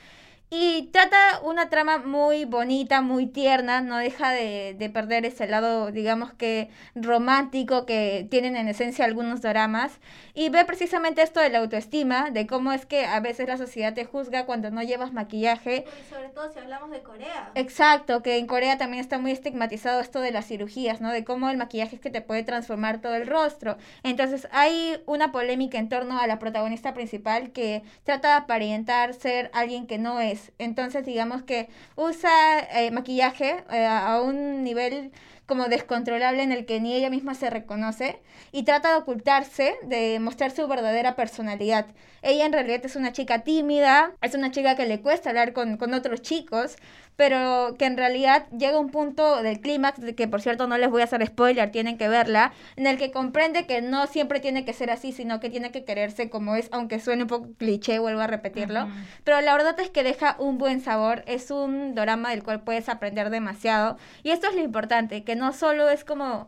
Y 0.51 0.89
trata 0.93 1.41
una 1.43 1.69
trama 1.69 1.99
muy 1.99 2.47
bonita, 2.47 3.03
muy 3.03 3.27
tierna, 3.27 3.83
no 3.83 3.99
deja 3.99 4.31
de, 4.31 4.75
de 4.79 4.89
perder 4.89 5.27
ese 5.27 5.47
lado, 5.47 5.93
digamos 5.93 6.33
que 6.33 6.71
romántico 6.95 7.85
que 7.85 8.27
tienen 8.31 8.57
en 8.57 8.67
esencia 8.69 9.05
algunos 9.05 9.43
dramas. 9.43 9.99
Y 10.33 10.49
ve 10.49 10.65
precisamente 10.65 11.21
esto 11.21 11.41
de 11.41 11.51
la 11.51 11.59
autoestima, 11.59 12.31
de 12.31 12.47
cómo 12.47 12.73
es 12.73 12.87
que 12.87 13.05
a 13.05 13.21
veces 13.21 13.47
la 13.47 13.59
sociedad 13.59 13.93
te 13.93 14.07
juzga 14.07 14.47
cuando 14.47 14.71
no 14.71 14.83
llevas 14.83 15.13
maquillaje. 15.13 15.85
Y 16.01 16.09
sobre 16.09 16.29
todo 16.31 16.51
si 16.51 16.59
hablamos 16.61 16.91
de 16.93 17.03
Corea. 17.03 17.51
Exacto, 17.55 18.23
que 18.23 18.39
en 18.39 18.47
Corea 18.47 18.79
también 18.79 19.03
está 19.03 19.19
muy 19.19 19.33
estigmatizado 19.33 20.01
esto 20.01 20.21
de 20.21 20.31
las 20.31 20.47
cirugías, 20.47 21.03
¿no? 21.03 21.13
De 21.13 21.25
cómo 21.25 21.51
el 21.51 21.59
maquillaje 21.59 21.97
es 21.97 22.01
que 22.01 22.11
te 22.11 22.23
puede 22.23 22.43
transformar 22.43 23.01
todo 23.03 23.15
el 23.17 23.27
rostro. 23.27 23.77
Entonces 24.03 24.49
hay 24.51 25.03
una 25.07 25.31
polémica 25.31 25.77
en 25.79 25.91
torno 25.91 26.19
a 26.19 26.27
la 26.27 26.39
protagonista 26.39 26.95
principal 26.95 27.51
que 27.51 27.83
trata 28.05 28.29
de 28.29 28.35
aparentar 28.35 29.13
ser 29.13 29.51
alguien 29.53 29.87
que 29.87 29.99
no 29.99 30.21
es. 30.21 30.38
Entonces 30.59 31.05
digamos 31.05 31.43
que 31.43 31.69
usa 31.97 32.31
eh, 32.73 32.91
maquillaje 32.91 33.65
eh, 33.71 33.87
a 33.87 34.21
un 34.23 34.65
nivel 34.65 35.13
como 35.49 35.69
descontrolable 35.69 36.43
en 36.43 36.53
el 36.53 36.67
que 36.67 36.79
ni 36.79 36.95
ella 36.95 37.09
misma 37.09 37.35
se 37.35 37.49
reconoce 37.49 38.21
y 38.53 38.65
trata 38.65 38.91
de 38.91 38.97
ocultarse, 38.97 39.77
de 39.83 40.21
mostrar 40.21 40.51
su 40.51 40.69
verdadera 40.69 41.17
personalidad. 41.17 41.87
Ella 42.21 42.45
en 42.45 42.53
realidad 42.53 42.85
es 42.85 42.97
una 42.97 43.13
chica 43.13 43.45
tímida, 43.45 44.13
es 44.21 44.35
una 44.35 44.51
chica 44.51 44.77
que 44.77 44.87
le 44.87 45.01
cuesta 45.01 45.31
hablar 45.31 45.55
con, 45.55 45.79
con 45.79 45.95
otros 45.95 46.21
chicos, 46.21 46.77
pero 47.19 47.75
que 47.77 47.85
en 47.85 47.97
realidad 47.97 48.47
llega 48.57 48.79
un 48.79 48.91
punto 48.91 49.43
del 49.43 49.61
clímax, 49.61 50.01
de 50.01 50.15
que 50.15 50.29
por 50.29 50.41
cierto 50.41 50.69
no 50.69 50.79
les 50.79 50.89
voy 50.89 51.01
a 51.01 51.05
hacer 51.05 51.27
spoiler, 51.27 51.73
tienen 51.73 51.99
que 51.99 52.09
verla, 52.09 52.53
en 52.77 52.87
el 52.87 52.97
que 52.97 53.11
comprende 53.11 53.67
que 53.67 53.83
no 53.83 54.07
siempre 54.07 54.39
tiene 54.39 54.65
que 54.65 54.73
ser 54.73 54.89
así, 54.89 55.11
sino 55.11 55.41
que 55.41 55.51
tiene 55.51 55.73
que 55.73 55.83
quererse 55.85 56.31
como 56.31 56.55
es, 56.55 56.69
aunque 56.71 57.01
suene 57.01 57.23
un 57.23 57.29
poco 57.29 57.49
cliché, 57.59 57.99
vuelvo 57.99 58.21
a 58.21 58.29
repetirlo. 58.29 58.87
Pero 59.25 59.41
la 59.41 59.53
verdad 59.53 59.81
es 59.81 59.91
que 59.91 60.05
deja 60.05 60.37
un 60.39 60.59
buen 60.59 60.81
sabor, 60.81 61.25
es 61.27 61.51
un 61.51 61.97
drama 61.97 62.31
del 62.31 62.45
cual 62.45 62.61
puedes 62.61 62.89
aprender 62.89 63.31
demasiado. 63.31 63.97
Y 64.23 64.31
esto 64.31 64.47
es 64.47 64.55
lo 64.55 64.63
importante, 64.63 65.25
que 65.25 65.35
no 65.35 65.53
solo 65.53 65.89
es 65.89 66.05
como 66.05 66.47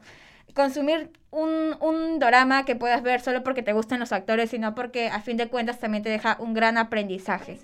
consumir 0.54 1.10
un, 1.32 1.76
un 1.80 2.20
drama 2.20 2.64
que 2.64 2.76
puedas 2.76 3.02
ver 3.02 3.20
solo 3.20 3.42
porque 3.42 3.64
te 3.64 3.72
gustan 3.72 3.98
los 3.98 4.12
actores, 4.12 4.50
sino 4.50 4.76
porque 4.76 5.08
a 5.08 5.20
fin 5.20 5.36
de 5.36 5.48
cuentas 5.48 5.80
también 5.80 6.04
te 6.04 6.10
deja 6.10 6.36
un 6.38 6.54
gran 6.54 6.78
aprendizaje. 6.78 7.58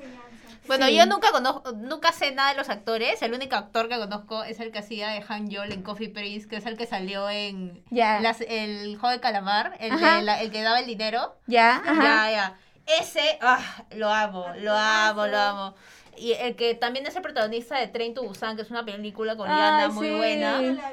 Bueno, 0.67 0.87
Sí. 0.87 0.97
yo 0.97 1.07
nunca 1.07 1.31
conozco, 1.33 1.73
nunca 1.73 2.13
sé 2.13 2.33
nada 2.33 2.51
de 2.51 2.57
los 2.57 2.69
actores. 2.69 3.21
El 3.23 3.35
único 3.35 3.57
actor 3.57 3.89
que 3.89 3.97
conozco 3.99 4.43
es 4.45 4.61
el 4.61 4.73
que 4.73 4.79
hacía 4.81 5.09
de 5.09 5.25
Han 5.29 5.49
Yol 5.51 5.73
en 5.73 5.83
Coffee 5.83 6.09
Prince, 6.09 6.49
que 6.49 6.57
es 6.57 6.67
el 6.67 6.77
que 6.77 6.87
salió 6.87 7.29
en 7.31 7.83
Ya. 7.91 8.21
las- 8.21 8.41
el 8.41 8.97
juego 8.99 9.11
de 9.13 9.21
calamar, 9.21 9.77
el, 9.81 9.99
de 10.01 10.23
la- 10.23 10.41
el 10.41 10.51
que 10.51 10.63
daba 10.63 10.81
el 10.81 10.87
dinero. 10.87 11.37
¿Ya? 11.47 11.83
Ya, 11.87 12.31
ya. 12.31 12.57
Ese, 13.01 13.39
ah, 13.43 13.59
lo 13.97 14.11
amo, 14.13 14.47
lo 14.61 14.73
amo, 14.77 15.27
lo 15.27 15.39
amo. 15.39 15.75
Y 16.17 16.33
el 16.33 16.57
que 16.57 16.75
también 16.75 17.05
es 17.07 17.15
el 17.17 17.23
protagonista 17.23 17.79
de 17.79 17.89
Train 17.89 18.15
to 18.15 18.23
Busan, 18.23 18.57
que 18.57 18.63
es 18.63 18.71
una 18.71 18.85
película 18.85 19.37
coreana 19.37 19.85
Ay, 19.87 19.91
muy 19.91 20.07
sí. 20.09 20.15
buena. 20.15 20.63
No 20.63 20.73
la. 20.75 20.93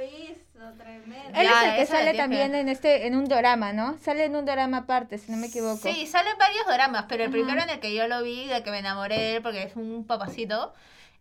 Él 1.33 1.47
Ya, 1.47 1.63
es 1.63 1.69
el 1.71 1.75
que 1.79 1.85
sale 1.85 2.13
también 2.13 2.55
en 2.55 2.69
este, 2.69 3.07
en 3.07 3.15
un 3.15 3.25
drama, 3.25 3.73
¿no? 3.73 3.97
Sale 3.97 4.25
en 4.25 4.35
un 4.35 4.45
drama 4.45 4.77
aparte, 4.79 5.17
si 5.17 5.31
no 5.31 5.37
me 5.37 5.47
equivoco. 5.47 5.77
Sí, 5.81 6.05
salen 6.07 6.37
varios 6.37 6.65
dramas, 6.67 7.05
pero 7.09 7.23
el 7.23 7.29
Ajá. 7.29 7.37
primero 7.37 7.61
en 7.63 7.69
el 7.69 7.79
que 7.79 7.93
yo 7.93 8.07
lo 8.07 8.21
vi, 8.23 8.45
de 8.47 8.63
que 8.63 8.71
me 8.71 8.79
enamoré 8.79 9.17
de 9.17 9.35
él 9.37 9.41
porque 9.41 9.63
es 9.63 9.75
un 9.75 10.05
papacito, 10.05 10.73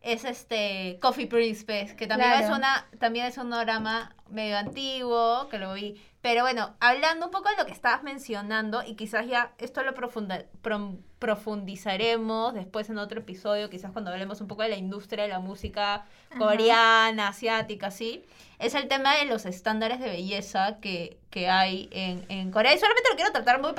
es 0.03 0.25
este 0.25 0.98
Coffee 1.01 1.27
Prince, 1.27 1.64
pues, 1.64 1.94
que 1.94 2.07
también 2.07 2.31
Claro. 2.31 2.46
es 2.46 2.51
una, 2.59 2.87
también 2.98 3.27
es 3.27 3.38
un 3.38 3.51
drama 3.51 4.14
medio 4.29 4.59
antiguo, 4.59 5.48
que 5.48 5.59
lo 5.59 5.75
vi. 5.75 6.01
Pero 6.20 6.42
bueno, 6.42 6.75
hablando 6.81 7.27
un 7.27 7.33
poco 7.33 7.48
de 7.51 7.57
lo 7.57 7.66
que 7.66 7.72
estabas 7.72 8.03
mencionando, 8.03 8.83
y 8.85 8.94
quizás 8.96 9.27
ya 9.27 9.53
esto 9.59 9.83
lo 9.83 9.94
profunda- 9.94 10.44
pro- 10.62 10.96
profundizaremos 11.22 12.52
después 12.52 12.90
en 12.90 12.98
otro 12.98 13.20
episodio, 13.20 13.70
quizás 13.70 13.92
cuando 13.92 14.11
hablemos 14.11 14.40
un 14.40 14.48
poco 14.48 14.62
de 14.62 14.70
la 14.70 14.76
industria 14.76 15.22
de 15.22 15.28
la 15.28 15.38
música 15.38 16.04
coreana, 16.37 17.28
asiática, 17.28 17.87
así, 17.87 18.24
es 18.58 18.74
el 18.74 18.88
tema 18.88 19.14
de 19.14 19.26
los 19.26 19.46
estándares 19.46 20.00
de 20.00 20.08
belleza 20.08 20.80
que, 20.80 21.18
que 21.30 21.48
hay 21.48 21.88
en, 21.92 22.24
en 22.28 22.50
Corea. 22.50 22.74
Y 22.74 22.78
solamente 22.80 23.08
lo 23.08 23.14
quiero 23.14 23.30
tratar 23.30 23.61
muy, 23.61 23.70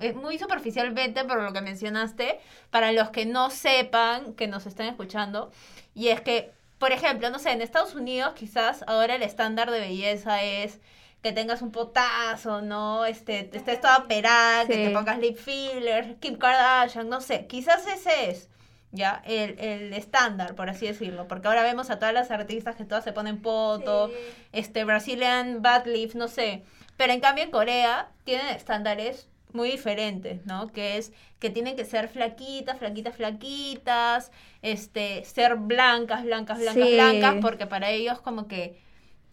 eh, 0.00 0.12
muy 0.14 0.40
superficialmente 0.40 1.24
por 1.24 1.40
lo 1.40 1.52
que 1.52 1.60
mencionaste, 1.60 2.40
para 2.70 2.90
los 2.90 3.10
que 3.10 3.26
no 3.26 3.50
sepan, 3.50 4.34
que 4.34 4.48
nos 4.48 4.66
están 4.66 4.88
escuchando. 4.88 5.52
Y 5.94 6.08
es 6.08 6.20
que, 6.20 6.50
por 6.80 6.90
ejemplo, 6.90 7.30
no 7.30 7.38
sé, 7.38 7.52
en 7.52 7.62
Estados 7.62 7.94
Unidos 7.94 8.34
quizás 8.34 8.82
ahora 8.88 9.14
el 9.14 9.22
estándar 9.22 9.70
de 9.70 9.78
belleza 9.78 10.42
es 10.42 10.80
que 11.22 11.32
tengas 11.32 11.62
un 11.62 11.72
potazo, 11.72 12.62
¿no? 12.62 13.04
Este, 13.04 13.50
estés 13.52 13.80
toda 13.80 13.98
operada, 13.98 14.66
que 14.66 14.74
te 14.76 14.90
pongas 14.90 15.18
lip 15.18 15.36
filler, 15.36 16.16
Kim 16.20 16.36
Kardashian, 16.38 17.08
no 17.08 17.20
sé. 17.20 17.46
Quizás 17.46 17.86
ese 17.86 18.30
es 18.30 18.48
ya 18.92 19.22
el, 19.26 19.58
el 19.58 19.92
estándar, 19.94 20.54
por 20.54 20.70
así 20.70 20.86
decirlo. 20.86 21.26
Porque 21.28 21.48
ahora 21.48 21.62
vemos 21.62 21.90
a 21.90 21.98
todas 21.98 22.14
las 22.14 22.30
artistas 22.30 22.76
que 22.76 22.84
todas 22.84 23.04
se 23.04 23.12
ponen 23.12 23.42
poto, 23.42 24.08
Sí. 24.08 24.14
este 24.52 24.84
Brazilian 24.84 25.60
Bad 25.60 25.86
no 26.14 26.28
sé. 26.28 26.62
Pero 26.96 27.12
en 27.12 27.20
cambio 27.20 27.44
en 27.44 27.50
Corea 27.50 28.08
tienen 28.24 28.46
estándares 28.48 29.28
muy 29.52 29.70
diferentes, 29.70 30.44
¿no? 30.46 30.68
Que 30.72 30.98
es 30.98 31.12
que 31.38 31.50
tienen 31.50 31.74
que 31.76 31.84
ser 31.84 32.08
flaquitas, 32.08 32.78
flaquitas, 32.78 33.16
flaquitas, 33.16 34.30
este, 34.62 35.24
ser 35.24 35.56
blancas, 35.56 36.22
blancas, 36.24 36.58
blancas, 36.58 36.84
Sí. 36.88 36.94
blancas, 36.94 37.36
porque 37.40 37.66
para 37.66 37.90
ellos 37.90 38.20
como 38.20 38.46
que 38.46 38.80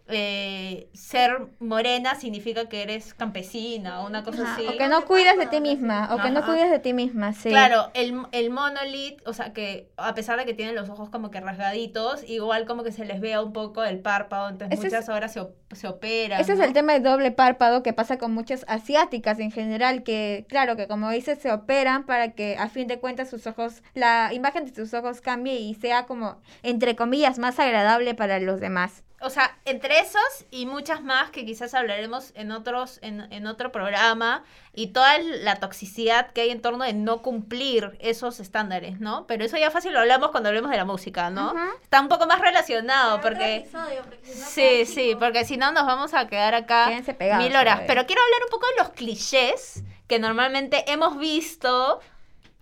eh, 0.08 0.88
ser 0.94 1.48
morena 1.60 2.16
significa 2.16 2.70
que 2.70 2.84
eres 2.84 3.14
campesina 3.14 4.02
o 4.02 4.08
una 4.08 4.24
cosa 4.24 4.44
Ajá, 4.44 4.54
así. 4.54 4.68
O 4.68 4.78
que 4.78 4.88
no 4.88 5.06
cuidas 5.06 5.38
de 5.38 5.48
ti 5.48 5.60
misma, 5.62 6.14
o 6.14 6.22
que 6.22 6.30
no 6.30 6.46
cuidas 6.46 6.70
de 6.70 6.80
ti 6.80 6.94
misma, 6.94 7.34
sí. 7.34 7.50
Claro, 7.50 7.90
el, 7.96 8.16
el 8.32 8.50
monolith, 8.52 9.22
o 9.28 9.34
sea 9.34 9.52
que 9.54 9.90
a 9.98 10.14
pesar 10.14 10.38
de 10.38 10.46
que 10.46 10.54
tienen 10.54 10.76
los 10.76 10.90
ojos 10.90 11.10
como 11.10 11.32
que 11.32 11.40
rasgaditos, 11.40 12.24
igual 12.30 12.66
como 12.66 12.84
que 12.84 12.92
se 12.92 13.06
les 13.06 13.20
vea 13.20 13.42
un 13.42 13.54
poco 13.54 13.84
el 13.84 14.00
párpado, 14.00 14.50
entonces 14.50 14.78
Ese 14.78 14.88
es- 14.88 14.94
muchas 14.94 15.10
horas 15.10 15.34
se, 15.34 15.42
se 15.76 15.88
operan. 15.88 16.40
Ese 16.40 16.54
es 16.54 16.60
el 16.60 16.74
tema 16.74 16.94
de 16.94 17.00
doble 17.00 17.32
párpado 17.32 17.82
que 17.82 17.94
pasa 17.94 18.18
con 18.18 18.34
muchas 18.34 18.64
asiáticas 18.68 19.40
en 19.40 19.52
general, 19.52 20.04
que 20.04 20.46
claro, 20.50 20.76
que 20.76 20.88
como 20.88 21.10
dices, 21.10 21.40
se 21.40 21.52
operan 21.52 22.06
para 22.06 22.34
que 22.34 22.58
a 22.58 22.70
fin 22.70 22.88
de 22.88 23.00
cuentas 23.00 23.30
sus 23.30 23.48
ojos, 23.48 23.82
la 23.94 24.32
imagen 24.34 24.66
de 24.66 24.76
sus 24.76 24.94
ojos 24.94 25.22
cambie 25.22 25.56
y 25.60 25.74
sea 25.74 26.06
como, 26.06 26.40
entre 26.62 26.96
comillas, 26.96 27.40
más 27.40 27.60
agradable 27.60 28.14
para 28.14 28.40
los 28.40 28.60
demás. 28.60 29.04
O 29.26 29.30
sea, 29.30 29.58
entre 29.66 30.00
esos 30.00 30.46
y 30.52 30.66
muchas 30.66 31.02
más 31.02 31.32
que 31.32 31.46
quizás 31.46 31.74
hablaremos 31.74 32.32
en 32.36 32.52
otros, 32.52 33.00
en, 33.02 33.32
en 33.34 33.48
otro 33.48 33.72
programa, 33.72 34.44
y 34.74 34.88
toda 34.88 35.18
la 35.20 35.56
toxicidad 35.56 36.32
que 36.32 36.42
hay 36.42 36.52
en 36.52 36.62
torno 36.62 36.84
de 36.84 36.94
no 36.94 37.22
cumplir 37.22 37.98
esos 38.00 38.40
estándares, 38.40 39.00
¿no? 39.00 39.26
Pero 39.26 39.46
eso 39.46 39.58
ya 39.58 39.72
fácil 39.72 39.94
lo 39.94 40.00
hablamos 40.00 40.32
cuando 40.32 40.50
hablemos 40.50 40.70
de 40.70 40.78
la 40.78 40.86
música, 40.86 41.30
¿no? 41.30 41.54
Está 41.82 42.02
un 42.02 42.10
poco 42.10 42.28
más 42.28 42.40
relacionado, 42.40 43.22
porque... 43.22 43.58
episodio, 43.58 44.04
porque 44.04 44.20
si 44.24 44.40
no 44.40 44.46
Sí, 44.46 44.86
sí, 44.86 45.16
porque 45.18 45.46
si 45.46 45.58
no 45.58 45.72
nos 45.72 45.86
vamos 45.86 46.14
a 46.14 46.28
quedar 46.28 46.54
acá 46.54 46.92
pegados, 47.18 47.44
mil 47.44 47.56
horas. 47.56 47.78
pues. 47.78 47.88
Pero 47.88 48.06
quiero 48.06 48.22
hablar 48.22 48.42
un 48.44 48.52
poco 48.52 48.68
de 48.68 48.84
los 48.84 48.90
clichés 48.90 49.84
que 50.08 50.20
normalmente 50.20 50.92
hemos 50.92 51.18
visto 51.18 52.00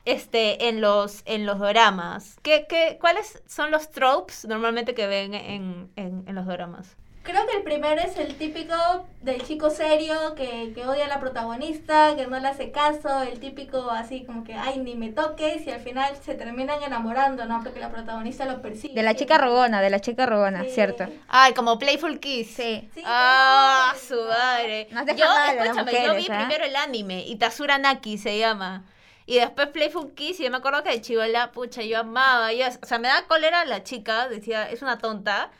este, 0.05 0.67
en 0.69 0.81
los, 0.81 1.21
en 1.25 1.45
los 1.45 1.59
doramas. 1.59 2.37
¿Qué, 2.41 2.65
qué, 2.67 2.97
¿Cuáles 2.99 3.41
son 3.47 3.71
los 3.71 3.91
tropes 3.91 4.45
normalmente 4.45 4.93
que 4.93 5.07
ven 5.07 5.33
en, 5.33 5.89
en, 5.95 6.23
en 6.27 6.35
los 6.35 6.45
doramas? 6.45 6.95
Creo 7.23 7.47
que 7.47 7.55
el 7.55 7.63
primero 7.63 8.01
es 8.01 8.17
el 8.17 8.35
típico 8.35 8.75
del 9.21 9.41
chico 9.43 9.69
serio 9.69 10.35
que, 10.35 10.73
que 10.75 10.85
odia 10.85 11.05
a 11.05 11.07
la 11.07 11.21
protagonista, 11.21 12.17
que 12.17 12.27
no 12.27 12.37
le 12.37 12.49
hace 12.49 12.71
caso, 12.71 13.21
el 13.21 13.39
típico 13.39 13.89
así 13.91 14.25
como 14.25 14.43
que, 14.43 14.53
ay, 14.55 14.79
ni 14.79 14.95
me 14.95 15.07
toques, 15.09 15.65
y 15.65 15.71
al 15.71 15.79
final 15.79 16.13
se 16.21 16.33
terminan 16.35 16.83
enamorando, 16.83 17.45
¿no? 17.45 17.61
Porque 17.63 17.79
la 17.79 17.91
protagonista 17.93 18.43
lo 18.43 18.61
persigue. 18.61 18.93
De 18.93 19.03
la 19.03 19.15
chica 19.15 19.37
rogona, 19.37 19.81
de 19.81 19.89
la 19.89 20.01
chica 20.01 20.25
rogona, 20.25 20.63
Sí. 20.63 20.71
cierto. 20.71 21.05
Ay, 21.29 21.53
como 21.53 21.79
Playful 21.79 22.19
Kiss. 22.19 22.55
Sí. 22.57 22.89
Sí, 22.93 23.01
Ah, 23.05 23.93
no, 23.93 23.99
su 24.01 24.15
no. 24.15 24.27
madre. 24.27 24.89
Yo, 25.15 25.25
escúchame, 25.47 26.03
yo 26.05 26.15
vi 26.15 26.27
¿ah? 26.29 26.39
primero 26.39 26.65
el 26.65 26.75
anime, 26.75 27.21
Itazura 27.25 27.77
Naki 27.77 28.17
se 28.17 28.37
llama. 28.37 28.83
Y 29.25 29.35
después 29.39 29.67
Playful 29.69 30.13
Kiss, 30.13 30.39
y 30.39 30.43
yo 30.43 30.51
me 30.51 30.57
acuerdo 30.57 30.83
que 30.83 30.89
de 30.91 31.01
chivola, 31.01 31.51
pucha, 31.51 31.81
yo 31.81 31.99
amaba. 31.99 32.51
Yo, 32.53 32.65
o 32.81 32.85
sea, 32.85 32.99
me 32.99 33.07
da 33.07 33.25
cólera 33.27 33.65
la 33.65 33.83
chica, 33.83 34.27
decía, 34.27 34.69
es 34.69 34.81
una 34.81 34.97
tonta. 34.97 35.51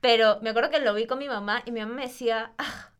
Pero 0.00 0.38
me 0.42 0.50
acuerdo 0.50 0.70
que 0.70 0.80
lo 0.80 0.94
vi 0.94 1.06
con 1.06 1.18
mi 1.18 1.28
mamá 1.28 1.62
y 1.64 1.70
mi 1.72 1.80
mamá 1.80 1.94
me 1.94 2.02
decía, 2.02 2.52
ah, 2.58 2.90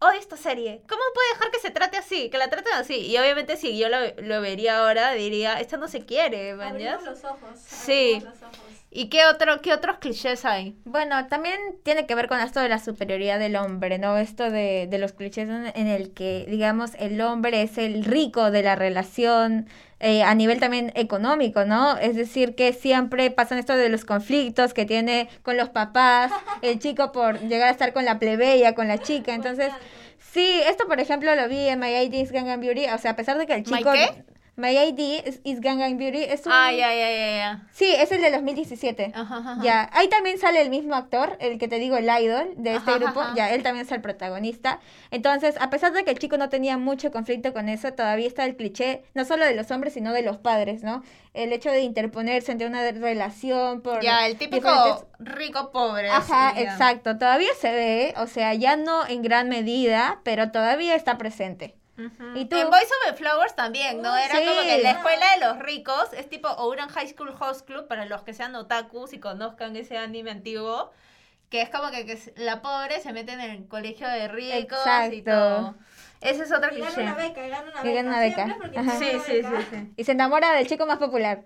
odio 0.00 0.18
esta 0.18 0.36
serie. 0.36 0.82
¿Cómo 0.88 1.00
puede 1.14 1.28
dejar 1.34 1.50
que 1.50 1.60
se 1.60 1.70
trate 1.70 1.96
así? 1.96 2.28
Que 2.28 2.38
la 2.38 2.50
traten 2.50 2.74
así. 2.74 3.06
Y 3.06 3.16
obviamente 3.18 3.56
si 3.56 3.78
yo 3.78 3.88
lo, 3.88 3.98
lo 4.20 4.40
vería 4.40 4.80
ahora, 4.80 5.12
diría, 5.12 5.60
esta 5.60 5.76
no 5.78 5.88
se 5.88 6.04
quiere, 6.04 6.54
¿me 6.54 6.64
Abrimos 6.64 6.94
entiendes? 6.94 7.22
los 7.22 7.32
ojos. 7.32 7.58
Sí. 7.58 8.14
abrimos 8.16 8.40
los 8.40 8.42
ojos. 8.42 8.81
¿Y 8.94 9.06
qué, 9.08 9.24
otro, 9.24 9.62
qué 9.62 9.72
otros 9.72 9.96
clichés 9.98 10.44
hay? 10.44 10.76
Bueno, 10.84 11.26
también 11.28 11.58
tiene 11.82 12.04
que 12.04 12.14
ver 12.14 12.28
con 12.28 12.38
esto 12.40 12.60
de 12.60 12.68
la 12.68 12.78
superioridad 12.78 13.38
del 13.38 13.56
hombre, 13.56 13.98
¿no? 13.98 14.18
Esto 14.18 14.50
de, 14.50 14.86
de 14.86 14.98
los 14.98 15.12
clichés 15.14 15.48
en, 15.48 15.72
en 15.74 15.86
el 15.86 16.12
que, 16.12 16.44
digamos, 16.46 16.90
el 16.98 17.18
hombre 17.22 17.62
es 17.62 17.78
el 17.78 18.04
rico 18.04 18.50
de 18.50 18.62
la 18.62 18.76
relación 18.76 19.66
eh, 19.98 20.22
a 20.22 20.34
nivel 20.34 20.60
también 20.60 20.92
económico, 20.94 21.64
¿no? 21.64 21.96
Es 21.96 22.16
decir, 22.16 22.54
que 22.54 22.74
siempre 22.74 23.30
pasan 23.30 23.56
esto 23.56 23.74
de 23.76 23.88
los 23.88 24.04
conflictos 24.04 24.74
que 24.74 24.84
tiene 24.84 25.30
con 25.42 25.56
los 25.56 25.70
papás, 25.70 26.30
el 26.60 26.78
chico 26.78 27.12
por 27.12 27.40
llegar 27.40 27.68
a 27.68 27.70
estar 27.70 27.94
con 27.94 28.04
la 28.04 28.18
plebeya, 28.18 28.74
con 28.74 28.88
la 28.88 28.98
chica. 28.98 29.32
Entonces, 29.32 29.72
sí, 30.18 30.60
esto 30.68 30.86
por 30.86 31.00
ejemplo 31.00 31.34
lo 31.34 31.48
vi 31.48 31.66
en 31.68 31.78
My 31.78 31.94
ID 31.94 32.12
is 32.14 32.30
Gangnam 32.30 32.60
Beauty, 32.60 32.86
o 32.94 32.98
sea, 32.98 33.12
a 33.12 33.16
pesar 33.16 33.38
de 33.38 33.46
que 33.46 33.54
el 33.54 33.60
¿My 33.60 33.78
chico... 33.78 33.92
qué? 33.92 34.24
My 34.54 34.76
ID 34.76 35.26
is, 35.26 35.40
is 35.44 35.60
Gangnam 35.60 35.96
Beauty 35.96 36.24
es 36.24 36.44
un... 36.44 36.52
Ah, 36.52 36.70
ya, 36.70 36.92
ya, 36.94 37.10
ya, 37.10 37.36
ya. 37.36 37.66
Sí, 37.72 37.86
es 37.96 38.12
el 38.12 38.20
de 38.20 38.30
2017. 38.30 39.12
Ajá, 39.14 39.38
ajá. 39.38 39.56
Ya, 39.62 39.88
ahí 39.94 40.08
también 40.08 40.38
sale 40.38 40.60
el 40.60 40.68
mismo 40.68 40.94
actor, 40.94 41.38
el 41.40 41.58
que 41.58 41.68
te 41.68 41.78
digo, 41.78 41.96
el 41.96 42.04
idol 42.04 42.52
de 42.56 42.74
este 42.76 42.90
Ajá, 42.90 42.98
grupo, 42.98 43.22
ya, 43.34 43.50
él 43.54 43.62
también 43.62 43.86
es 43.86 43.92
el 43.92 44.02
protagonista. 44.02 44.78
Entonces, 45.10 45.54
a 45.58 45.70
pesar 45.70 45.92
de 45.92 46.04
que 46.04 46.10
el 46.10 46.18
chico 46.18 46.36
no 46.36 46.50
tenía 46.50 46.76
mucho 46.76 47.10
conflicto 47.10 47.54
con 47.54 47.70
eso, 47.70 47.94
todavía 47.94 48.26
está 48.26 48.44
el 48.44 48.56
cliché, 48.56 49.04
no 49.14 49.24
solo 49.24 49.46
de 49.46 49.54
los 49.54 49.70
hombres, 49.70 49.94
sino 49.94 50.12
de 50.12 50.20
los 50.20 50.36
padres, 50.36 50.82
¿no? 50.82 51.02
El 51.32 51.50
hecho 51.54 51.70
de 51.70 51.80
interponerse 51.80 52.52
entre 52.52 52.66
una 52.66 52.82
relación 52.90 53.80
por... 53.80 54.02
Ya, 54.02 54.26
el 54.26 54.36
típico 54.36 54.68
diferentes- 54.68 55.06
rico 55.18 55.72
pobre. 55.72 56.10
Ajá, 56.10 56.52
exacto, 56.58 57.16
todavía 57.16 57.54
se 57.58 57.72
ve, 57.72 58.14
o 58.18 58.26
sea, 58.26 58.52
ya 58.52 58.76
no 58.76 59.06
en 59.06 59.22
gran 59.22 59.48
medida, 59.48 60.20
pero 60.24 60.50
todavía 60.50 60.94
está 60.94 61.16
presente. 61.16 61.74
¿Y 62.34 62.44
tú? 62.46 62.56
En 62.56 62.70
Boys 62.70 62.88
Over 63.04 63.14
Flowers 63.16 63.54
también, 63.54 64.02
¿no? 64.02 64.16
Era 64.16 64.36
Sí. 64.36 64.44
como 64.46 64.62
que 64.62 64.82
la 64.82 64.90
escuela 64.92 65.26
de 65.38 65.46
los 65.46 65.58
ricos 65.60 66.12
es 66.12 66.28
tipo 66.28 66.48
Ouran 66.48 66.88
High 66.88 67.08
School 67.08 67.34
Host 67.38 67.66
Club 67.66 67.86
para 67.88 68.04
los 68.06 68.22
que 68.22 68.34
sean 68.34 68.54
otakus 68.54 69.12
y 69.12 69.20
conozcan 69.20 69.76
ese 69.76 69.96
anime 69.98 70.30
antiguo. 70.30 70.90
que 71.50 71.60
es 71.60 71.68
como 71.68 71.90
que, 71.90 72.06
que 72.06 72.18
la 72.36 72.62
pobre 72.62 72.98
se 73.00 73.12
mete 73.12 73.32
en 73.32 73.40
el 73.42 73.68
colegio 73.68 74.08
de 74.08 74.26
ricos 74.28 74.78
y 74.86 75.18
Exacto. 75.18 75.22
todo. 75.26 75.74
Ese 76.22 76.44
es 76.44 76.50
otro 76.52 76.72
Y 76.74 76.78
gana 76.80 76.86
cliché. 76.92 77.02
una 77.02 77.14
beca, 77.14 77.46
y 77.46 77.50
gana 77.50 77.70
una 77.70 77.80
Y 77.80 77.88
beca. 77.90 77.94
gana 77.94 78.08
una 78.08 78.20
beca. 78.20 78.42
siempre 78.42 78.68
Sí, 78.70 78.78
una 78.78 78.92
sí, 78.94 79.32
beca. 79.42 79.60
sí, 79.60 79.66
sí. 79.70 79.92
Y 79.98 80.04
se 80.04 80.12
enamora 80.12 80.52
del 80.54 80.66
chico 80.66 80.86
más 80.86 80.96
popular. 80.96 81.42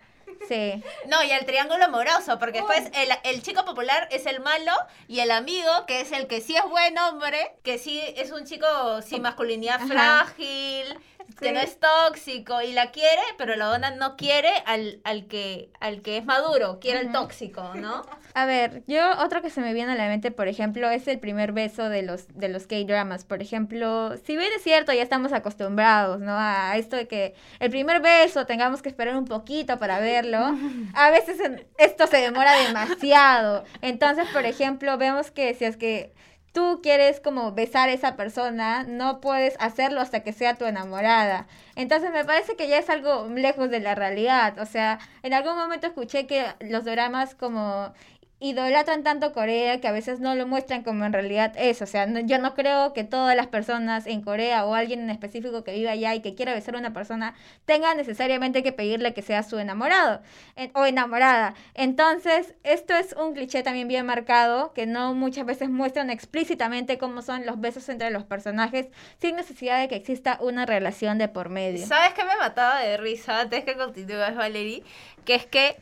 Sí. 0.49 0.83
No, 1.07 1.23
y 1.25 1.31
el 1.31 1.45
triángulo 1.45 1.85
amoroso, 1.85 2.39
porque 2.39 2.59
después 2.59 2.85
el, 2.95 3.09
el 3.25 3.43
chico 3.43 3.65
popular 3.65 4.09
es 4.11 4.27
el 4.27 4.41
malo 4.41 4.73
y 5.09 5.21
el 5.21 5.31
amigo, 5.31 5.87
que 5.87 6.01
es 6.01 6.13
el 6.13 6.27
que 6.27 6.41
sí 6.41 6.57
es 6.57 6.65
buen 6.69 6.97
hombre, 6.99 7.55
que 7.63 7.79
sí 7.79 8.01
es 8.17 8.31
un 8.31 8.45
chico 8.45 8.67
sin 9.03 9.23
masculinidad 9.23 9.77
Ajá. 9.77 9.87
frágil, 9.87 10.99
que 11.41 11.53
no 11.53 11.61
es 11.61 11.79
tóxico 11.79 12.63
y 12.63 12.73
la 12.73 12.91
quiere, 12.91 13.21
pero 13.39 13.57
la 13.57 13.67
dona 13.67 13.91
no 13.91 14.17
quiere 14.17 14.51
al, 14.67 15.01
al, 15.05 15.27
que, 15.27 15.71
al 15.81 16.03
que 16.03 16.17
es 16.19 16.25
maduro, 16.25 16.79
quiere 16.81 17.01
el 17.01 17.07
Ujú. 17.09 17.15
tóxico, 17.15 17.75
¿no? 17.75 18.03
A 18.35 18.45
ver, 18.45 18.83
yo 18.87 19.03
otro 19.25 19.41
que 19.41 19.49
se 19.51 19.61
me 19.63 19.73
viene 19.73 19.93
a 19.93 19.95
la 19.95 20.09
mente, 20.09 20.31
por 20.31 20.47
ejemplo, 20.47 20.91
es 20.91 21.09
el 21.09 21.19
primer 21.19 21.53
beso 21.53 21.89
de 21.89 22.03
los 22.03 22.29
de 22.29 22.49
los 22.51 22.67
K-dramas. 22.67 23.25
Por 23.25 23.41
ejemplo, 23.41 24.15
si 24.27 24.37
bien 24.37 24.51
es 24.55 24.63
cierto, 24.63 24.93
ya 24.93 25.03
estamos 25.03 25.33
acostumbrados, 25.33 26.21
¿no? 26.21 26.35
A 26.37 26.77
esto 26.77 26.97
de 26.97 27.09
que 27.09 27.35
el 27.61 27.71
primer 27.71 28.01
beso 28.03 28.45
tengamos 28.45 28.83
que 28.83 28.91
esperar 28.91 29.17
un 29.17 29.25
poquito 29.25 29.79
para 29.79 30.01
verlo. 30.01 30.55
A 30.95 31.11
veces 31.11 31.41
en- 31.41 31.67
esto 31.79 32.07
se 32.07 32.19
demora 32.19 32.57
demasiado. 32.67 33.65
Entonces, 33.81 34.29
por 34.33 34.45
ejemplo, 34.45 34.99
vemos 34.99 35.31
que 35.31 35.55
si 35.55 35.65
es 35.65 35.77
que 35.79 36.13
tú 36.57 36.81
quieres 36.83 37.21
como 37.21 37.53
besar 37.53 37.91
a 37.91 37.93
esa 37.93 38.17
persona, 38.17 38.83
no 38.85 39.21
puedes 39.21 39.57
hacerlo 39.61 40.01
hasta 40.01 40.21
que 40.21 40.33
sea 40.33 40.55
tu 40.55 40.65
enamorada. 40.65 41.47
Entonces 41.75 42.11
me 42.11 42.25
parece 42.25 42.57
que 42.57 42.67
ya 42.67 42.79
es 42.79 42.89
algo 42.89 43.29
lejos 43.29 43.69
de 43.69 43.79
la 43.79 43.95
realidad. 43.95 44.59
O 44.59 44.65
sea, 44.65 44.99
en 45.23 45.35
algún 45.35 45.55
momento 45.55 45.87
escuché 45.87 46.27
que 46.27 46.47
los 46.61 46.87
dramas 46.87 47.35
como 47.35 47.93
idolatran 48.39 49.03
tanto 49.03 49.33
Corea 49.33 49.81
que 49.81 49.89
a 49.89 49.93
veces 49.93 50.21
no 50.21 50.35
lo 50.35 50.47
muestran 50.47 50.83
como 50.83 51.07
en 51.07 51.13
realidad 51.15 51.55
es. 51.57 51.81
O 51.81 51.87
sea, 51.87 52.07
yo 52.21 52.39
no 52.39 52.55
creo 52.55 52.93
que 52.93 53.03
todas 53.03 53.35
las 53.35 53.47
personas 53.47 54.07
en 54.07 54.21
Corea 54.21 54.67
o 54.67 54.75
alguien 54.75 55.01
en 55.01 55.09
específico 55.11 55.65
que 55.65 55.73
vive 55.73 55.89
allá 55.89 56.15
y 56.15 56.21
que 56.21 56.35
quiera 56.35 56.53
besar 56.53 56.75
a 56.75 56.79
una 56.79 56.93
persona 56.93 57.35
tenga 57.65 57.95
necesariamente 57.95 58.63
que 58.63 58.73
pedirle 58.73 59.15
que 59.15 59.23
sea 59.23 59.43
su 59.43 59.59
enamorado 59.59 60.21
en- 60.55 60.71
o 60.75 60.85
enamorada. 60.85 61.55
Entonces, 61.75 62.55
esto 62.63 62.95
es 62.95 63.15
un 63.15 63.33
cliché 63.33 63.63
también 63.63 63.89
bien 63.89 64.05
marcado 64.05 64.75
que 64.75 64.85
no 64.85 65.15
muchas 65.15 65.47
veces 65.47 65.71
muestran 65.71 66.11
explícitamente 66.11 66.99
cómo 66.99 67.23
son 67.23 67.47
los 67.47 67.59
besos 67.59 67.89
entre 67.89 68.11
los 68.11 68.25
personajes 68.25 68.89
sin 69.19 69.37
necesidad 69.37 69.81
de 69.81 69.89
que 69.89 69.97
exista 69.97 70.37
una 70.43 70.67
relación 70.67 71.17
de 71.17 71.29
por 71.29 71.49
medio. 71.49 71.87
¿Sabes 71.87 72.13
qué 72.13 72.25
me 72.25 72.37
mataba 72.37 72.81
de 72.81 72.99
risa 72.99 73.41
antes 73.41 73.65
que 73.65 73.77
continúes, 73.77 74.37
Valerie? 74.37 74.83
Que 75.25 75.37
es 75.37 75.47
que, 75.47 75.77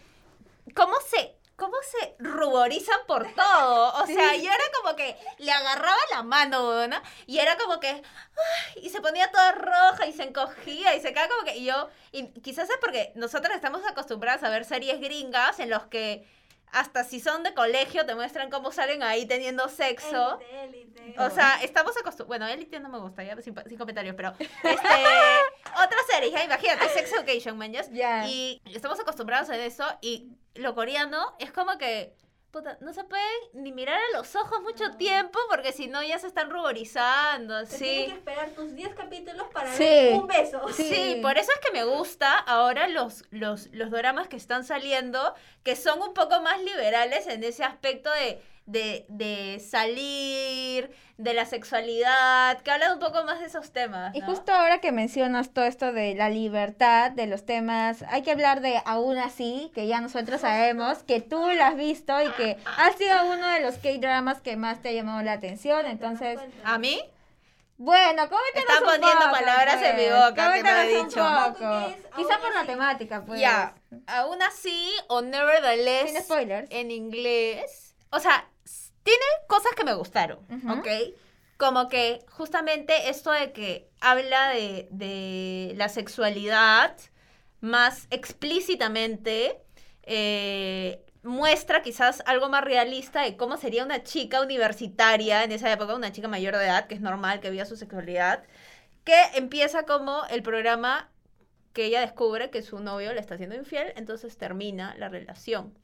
¿cómo 0.75 0.95
se, 1.09 1.34
cómo 1.57 1.77
se 1.83 2.17
ruborizan 2.19 3.01
por 3.07 3.33
todo? 3.35 4.03
O 4.03 4.07
sea, 4.07 4.37
yo 4.37 4.51
era 4.51 4.65
como 4.83 4.97
que 4.97 5.17
le 5.39 5.53
agarraba 5.53 5.99
la 6.11 6.23
mano, 6.23 6.87
¿no? 6.87 7.01
Y 7.27 7.39
era 7.39 7.57
como 7.57 7.81
que, 7.81 7.89
ay, 7.89 8.83
y 8.83 8.91
se 8.91 9.01
ponía 9.01 9.31
toda 9.31 9.53
roja 9.53 10.07
y 10.07 10.13
se 10.13 10.25
encogía 10.25 10.95
y 10.95 11.01
se 11.01 11.13
quedaba 11.13 11.29
como 11.29 11.45
que, 11.45 11.57
y 11.57 11.65
yo, 11.65 11.89
y 12.13 12.29
quizás 12.41 12.69
es 12.71 12.77
porque 12.81 13.13
nosotros 13.15 13.55
estamos 13.55 13.83
acostumbradas 13.87 14.43
a 14.43 14.51
ver 14.51 14.65
series 14.65 15.01
gringas 15.01 15.59
en 15.61 15.71
los 15.71 15.85
que 15.87 16.27
hasta 16.75 17.05
si 17.05 17.21
son 17.21 17.45
de 17.45 17.55
colegio 17.55 18.05
te 18.05 18.15
muestran 18.17 18.51
cómo 18.51 18.73
salen 18.73 19.03
ahí 19.03 19.27
teniendo 19.27 19.69
sexo. 19.69 20.41
O 21.19 21.31
sea, 21.31 21.63
estamos 21.63 21.93
acostumbrados. 21.97 22.27
Bueno, 22.27 22.49
Elite 22.49 22.81
no 22.81 22.89
me 22.89 22.99
gusta, 22.99 23.23
ya 23.23 23.41
sin, 23.41 23.55
sin 23.67 23.79
comentarios, 23.79 24.17
pero. 24.17 24.35
Este. 24.39 24.65
otra 25.85 25.99
serie, 26.11 26.33
ya 26.33 26.45
imagínate, 26.45 26.89
Sex 26.89 27.13
Education, 27.13 27.57
man. 27.57 27.73
¿yes? 27.73 27.91
Ya. 27.93 28.27
Y 28.27 28.61
estamos 28.67 28.99
acostumbrados 28.99 29.51
a 29.51 29.57
eso. 29.57 29.87
Y 30.01 30.33
lo 30.55 30.75
coreano 30.75 31.37
es 31.39 31.53
como 31.53 31.79
que. 31.79 32.13
Puta, 32.55 32.79
no 32.81 32.93
se 32.93 33.03
pueden 33.03 33.27
ni 33.53 33.73
mirar 33.73 33.99
a 33.99 34.17
los 34.17 34.37
ojos 34.37 34.63
mucho 34.63 34.87
No. 34.87 34.97
tiempo 34.97 35.41
porque 35.51 35.73
si 35.73 35.89
no 35.89 36.05
ya 36.05 36.21
se 36.21 36.29
están 36.29 36.51
ruborizando, 36.51 37.65
Te 37.67 37.77
tienes 37.79 38.07
que 38.13 38.19
esperar 38.19 38.51
tus 38.51 38.73
10 38.77 38.95
capítulos 38.95 39.49
para 39.53 39.73
Sí. 39.75 39.83
ver 39.83 40.15
un 40.15 40.29
beso. 40.29 40.69
Sí, 40.69 40.85
Sí. 40.89 41.19
por 41.21 41.37
eso 41.37 41.51
es 41.51 41.59
que 41.67 41.73
me 41.73 41.83
gusta 41.83 42.39
ahora 42.39 42.87
los, 42.87 43.25
los, 43.33 43.67
los 43.73 43.91
doramas 43.91 44.29
que 44.29 44.37
están 44.37 44.63
saliendo, 44.63 45.35
que 45.65 45.75
son 45.75 46.01
un 46.01 46.15
poco 46.15 46.41
más 46.43 46.63
liberales 46.63 47.27
en 47.27 47.43
ese 47.43 47.65
aspecto 47.65 48.09
de, 48.13 48.41
de, 48.67 49.05
de 49.09 49.61
salir, 49.61 50.91
de 51.19 51.35
la 51.35 51.45
sexualidad, 51.45 52.61
que 52.63 52.71
hablan 52.71 52.93
un 52.95 52.99
poco 52.99 53.23
más 53.25 53.39
de 53.41 53.47
esos 53.47 53.73
temas. 53.73 54.15
Y 54.15 54.21
justo 54.23 54.53
ahora 54.53 54.81
que 54.81 54.91
mencionas 54.91 55.53
todo 55.53 55.65
esto 55.65 55.93
de 55.93 56.15
la 56.15 56.31
libertad, 56.31 57.11
de 57.11 57.27
los 57.27 57.45
temas, 57.45 58.03
hay 58.09 58.23
que 58.23 58.33
hablar 58.33 58.61
de 58.63 58.81
aún 58.85 59.19
así, 59.19 59.71
que 59.75 59.87
ya 59.87 60.01
nosotros 60.01 60.41
sabemos 60.41 61.03
que 61.03 61.21
tú 61.21 61.37
lo 61.51 61.65
has 61.65 61.77
visto 61.77 62.21
y 62.23 62.31
que 62.33 62.57
ha 62.79 62.93
sido 62.93 63.27
uno 63.33 63.47
de 63.49 63.61
los 63.61 63.77
K-dramas 63.77 64.41
que 64.41 64.57
más 64.57 64.81
te 64.81 64.89
ha 64.89 64.93
llamado 64.93 65.23
la 65.23 65.33
atención. 65.33 65.87
Entonces, 65.87 66.41
¿A 66.65 66.79
mí? 66.79 67.01
bueno, 67.77 68.23
coméntanos 68.29 68.57
Están 68.57 68.85
poniendo 68.85 69.21
poco, 69.21 69.31
palabras 69.33 69.83
en 69.83 69.97
mi 69.97 70.03
pues. 70.05 70.15
boca 70.15 70.35
que 70.35 70.61
Coméntanos 70.61 70.85
un 71.03 71.09
dicho. 71.09 71.25
poco. 71.59 71.59
¿Qué 71.87 71.93
es 71.93 72.07
Quizá 72.17 72.39
por 72.41 72.55
la 72.55 72.65
temática, 72.65 73.23
pues. 73.27 73.41
Ya, 73.41 73.75
aún 74.07 74.41
así, 74.43 74.91
o 75.09 75.21
nevertheless, 75.23 76.11
Sin 76.13 76.23
spoilers. 76.23 76.69
en 76.71 76.91
inglés, 76.91 77.95
o 78.11 78.21
sea, 78.21 78.47
tiene 79.05 79.25
cosas 79.47 79.73
que 79.77 79.85
me 79.85 79.95
gustaron, 79.95 80.41
Ujú. 80.51 80.81
¿ok? 80.81 80.89
Como 81.57 81.89
que 81.89 82.25
justamente 82.29 83.09
esto 83.09 83.31
de 83.31 83.53
que 83.53 83.89
habla 84.01 84.49
de, 84.49 84.89
de 84.91 85.73
la 85.77 85.89
sexualidad 85.89 86.97
más 87.61 88.09
explícitamente, 88.11 89.61
eh, 90.03 91.01
muestra 91.23 91.83
quizás 91.83 92.23
algo 92.27 92.49
más 92.49 92.63
realista 92.63 93.23
de 93.23 93.37
cómo 93.37 93.57
sería 93.57 93.85
una 93.85 94.03
chica 94.03 94.43
universitaria 94.43 95.43
en 95.45 95.53
esa 95.53 95.73
época, 95.73 95.95
una 95.95 96.13
chica 96.13 96.29
mayor 96.29 96.57
de 96.57 96.65
edad, 96.65 96.87
que 96.87 96.95
es 96.95 97.01
normal 97.01 97.41
que 97.41 97.51
viva 97.51 97.65
su 97.65 97.77
sexualidad, 97.77 98.45
que 99.05 99.17
empieza 99.35 99.85
como 99.85 100.25
el 100.27 100.43
programa 100.43 101.11
que 101.73 101.87
ella 101.87 102.01
descubre 102.01 102.51
que 102.51 102.63
su 102.63 102.79
novio 102.79 103.13
le 103.15 103.21
está 103.21 103.35
haciendo 103.35 103.57
infiel, 103.57 103.93
entonces 103.97 104.37
termina 104.37 104.95
la 104.99 105.09
relación. 105.09 105.75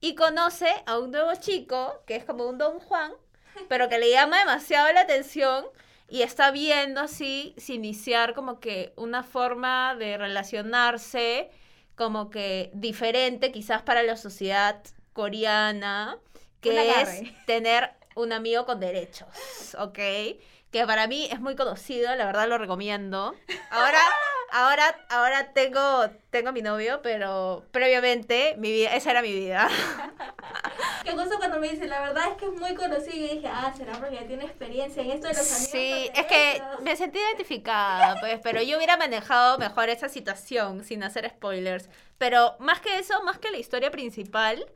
Y 0.00 0.14
conoce 0.14 0.68
a 0.86 0.98
un 0.98 1.10
nuevo 1.10 1.34
chico, 1.36 2.02
que 2.06 2.16
es 2.16 2.24
como 2.24 2.46
un 2.46 2.58
Don 2.58 2.80
Juan, 2.80 3.12
pero 3.68 3.88
que 3.88 3.98
le 3.98 4.10
llama 4.10 4.38
demasiado 4.38 4.92
la 4.92 5.00
atención 5.00 5.66
y 6.08 6.22
está 6.22 6.50
viendo 6.50 7.00
así, 7.00 7.54
si 7.56 7.74
iniciar 7.74 8.34
como 8.34 8.60
que 8.60 8.92
una 8.96 9.22
forma 9.22 9.94
de 9.96 10.16
relacionarse 10.18 11.50
como 11.96 12.30
que 12.30 12.70
diferente 12.74 13.50
quizás 13.50 13.82
para 13.82 14.02
la 14.02 14.16
sociedad 14.16 14.82
coreana, 15.12 16.18
que 16.60 16.90
es 16.90 17.46
tener 17.46 17.90
un 18.14 18.32
amigo 18.32 18.66
con 18.66 18.80
derechos, 18.80 19.74
¿ok? 19.78 19.98
Que 20.76 20.86
para 20.86 21.06
mí 21.06 21.26
es 21.32 21.40
muy 21.40 21.56
conocido, 21.56 22.14
la 22.16 22.26
verdad 22.26 22.46
lo 22.46 22.58
recomiendo. 22.58 23.34
Ahora, 23.70 23.98
ahora, 24.52 25.06
ahora 25.08 25.54
tengo, 25.54 26.10
tengo 26.28 26.50
a 26.50 26.52
mi 26.52 26.60
novio, 26.60 27.00
pero 27.02 27.64
previamente 27.70 28.56
mi 28.58 28.70
vida, 28.70 28.94
esa 28.94 29.12
era 29.12 29.22
mi 29.22 29.32
vida. 29.32 29.70
Que 31.02 31.12
justo 31.12 31.38
cuando 31.38 31.60
me 31.60 31.70
dice, 31.70 31.86
la 31.86 32.00
verdad 32.00 32.24
es 32.32 32.36
que 32.36 32.46
es 32.46 32.60
muy 32.60 32.74
conocido, 32.74 33.16
y 33.16 33.36
dije, 33.36 33.48
ah, 33.48 33.72
será 33.76 33.92
porque 33.92 34.16
tiene 34.26 34.44
experiencia 34.44 35.02
en 35.02 35.12
esto 35.12 35.28
de 35.28 35.34
los 35.34 35.52
amigos. 35.52 35.70
Sí, 35.70 36.10
es 36.12 36.26
que 36.26 36.60
me 36.82 36.96
sentí 36.96 37.20
identificada, 37.20 38.18
pues, 38.20 38.40
pero 38.42 38.60
yo 38.60 38.76
hubiera 38.76 38.96
manejado 38.96 39.56
mejor 39.56 39.88
esa 39.88 40.08
situación 40.08 40.84
sin 40.84 41.04
hacer 41.04 41.30
spoilers. 41.30 41.88
Pero 42.18 42.56
más 42.58 42.80
que 42.80 42.98
eso, 42.98 43.22
más 43.22 43.38
que 43.38 43.52
la 43.52 43.58
historia 43.58 43.92
principal, 43.92 44.66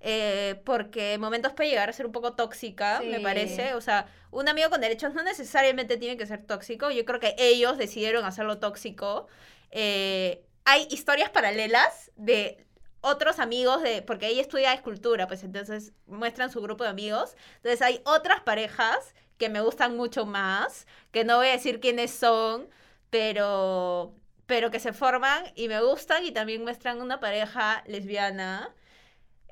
eh, 0.00 0.60
porque 0.64 1.14
en 1.14 1.20
momentos 1.20 1.52
puede 1.52 1.70
llegar 1.70 1.88
a 1.90 1.92
ser 1.92 2.06
un 2.06 2.12
poco 2.12 2.32
tóxica, 2.34 3.00
me 3.04 3.18
Sí. 3.18 3.22
parece. 3.22 3.74
O 3.74 3.80
sea, 3.80 4.06
un 4.30 4.48
amigo 4.48 4.70
con 4.70 4.80
derechos 4.80 5.14
no 5.14 5.22
necesariamente 5.22 5.96
tiene 5.98 6.16
que 6.16 6.26
ser 6.26 6.44
tóxico. 6.46 6.90
Yo 6.90 7.04
creo 7.04 7.20
que 7.20 7.34
ellos 7.38 7.76
decidieron 7.78 8.24
hacerlo 8.24 8.58
tóxico. 8.58 9.26
Eh, 9.70 10.42
hay 10.64 10.86
historias 10.90 11.30
paralelas 11.30 12.10
de 12.16 12.64
otros 13.02 13.38
amigos 13.38 13.82
de 13.82 14.02
porque 14.02 14.28
ella 14.28 14.42
estudia 14.42 14.72
escultura, 14.74 15.26
pues 15.26 15.42
entonces 15.42 15.92
muestran 16.06 16.50
su 16.50 16.60
grupo 16.60 16.84
de 16.84 16.90
amigos. 16.90 17.34
Entonces 17.56 17.82
hay 17.82 18.00
otras 18.04 18.40
parejas 18.40 19.14
que 19.38 19.48
me 19.48 19.60
gustan 19.62 19.96
mucho 19.96 20.26
más, 20.26 20.86
que 21.12 21.24
no 21.24 21.36
voy 21.38 21.48
a 21.48 21.52
decir 21.52 21.80
quiénes 21.80 22.10
son, 22.10 22.68
pero 23.10 24.14
pero 24.46 24.70
que 24.72 24.80
se 24.80 24.92
forman 24.92 25.44
y 25.54 25.68
me 25.68 25.80
gustan 25.80 26.24
y 26.24 26.32
también 26.32 26.62
muestran 26.64 27.00
una 27.00 27.20
pareja 27.20 27.84
lesbiana. 27.86 28.74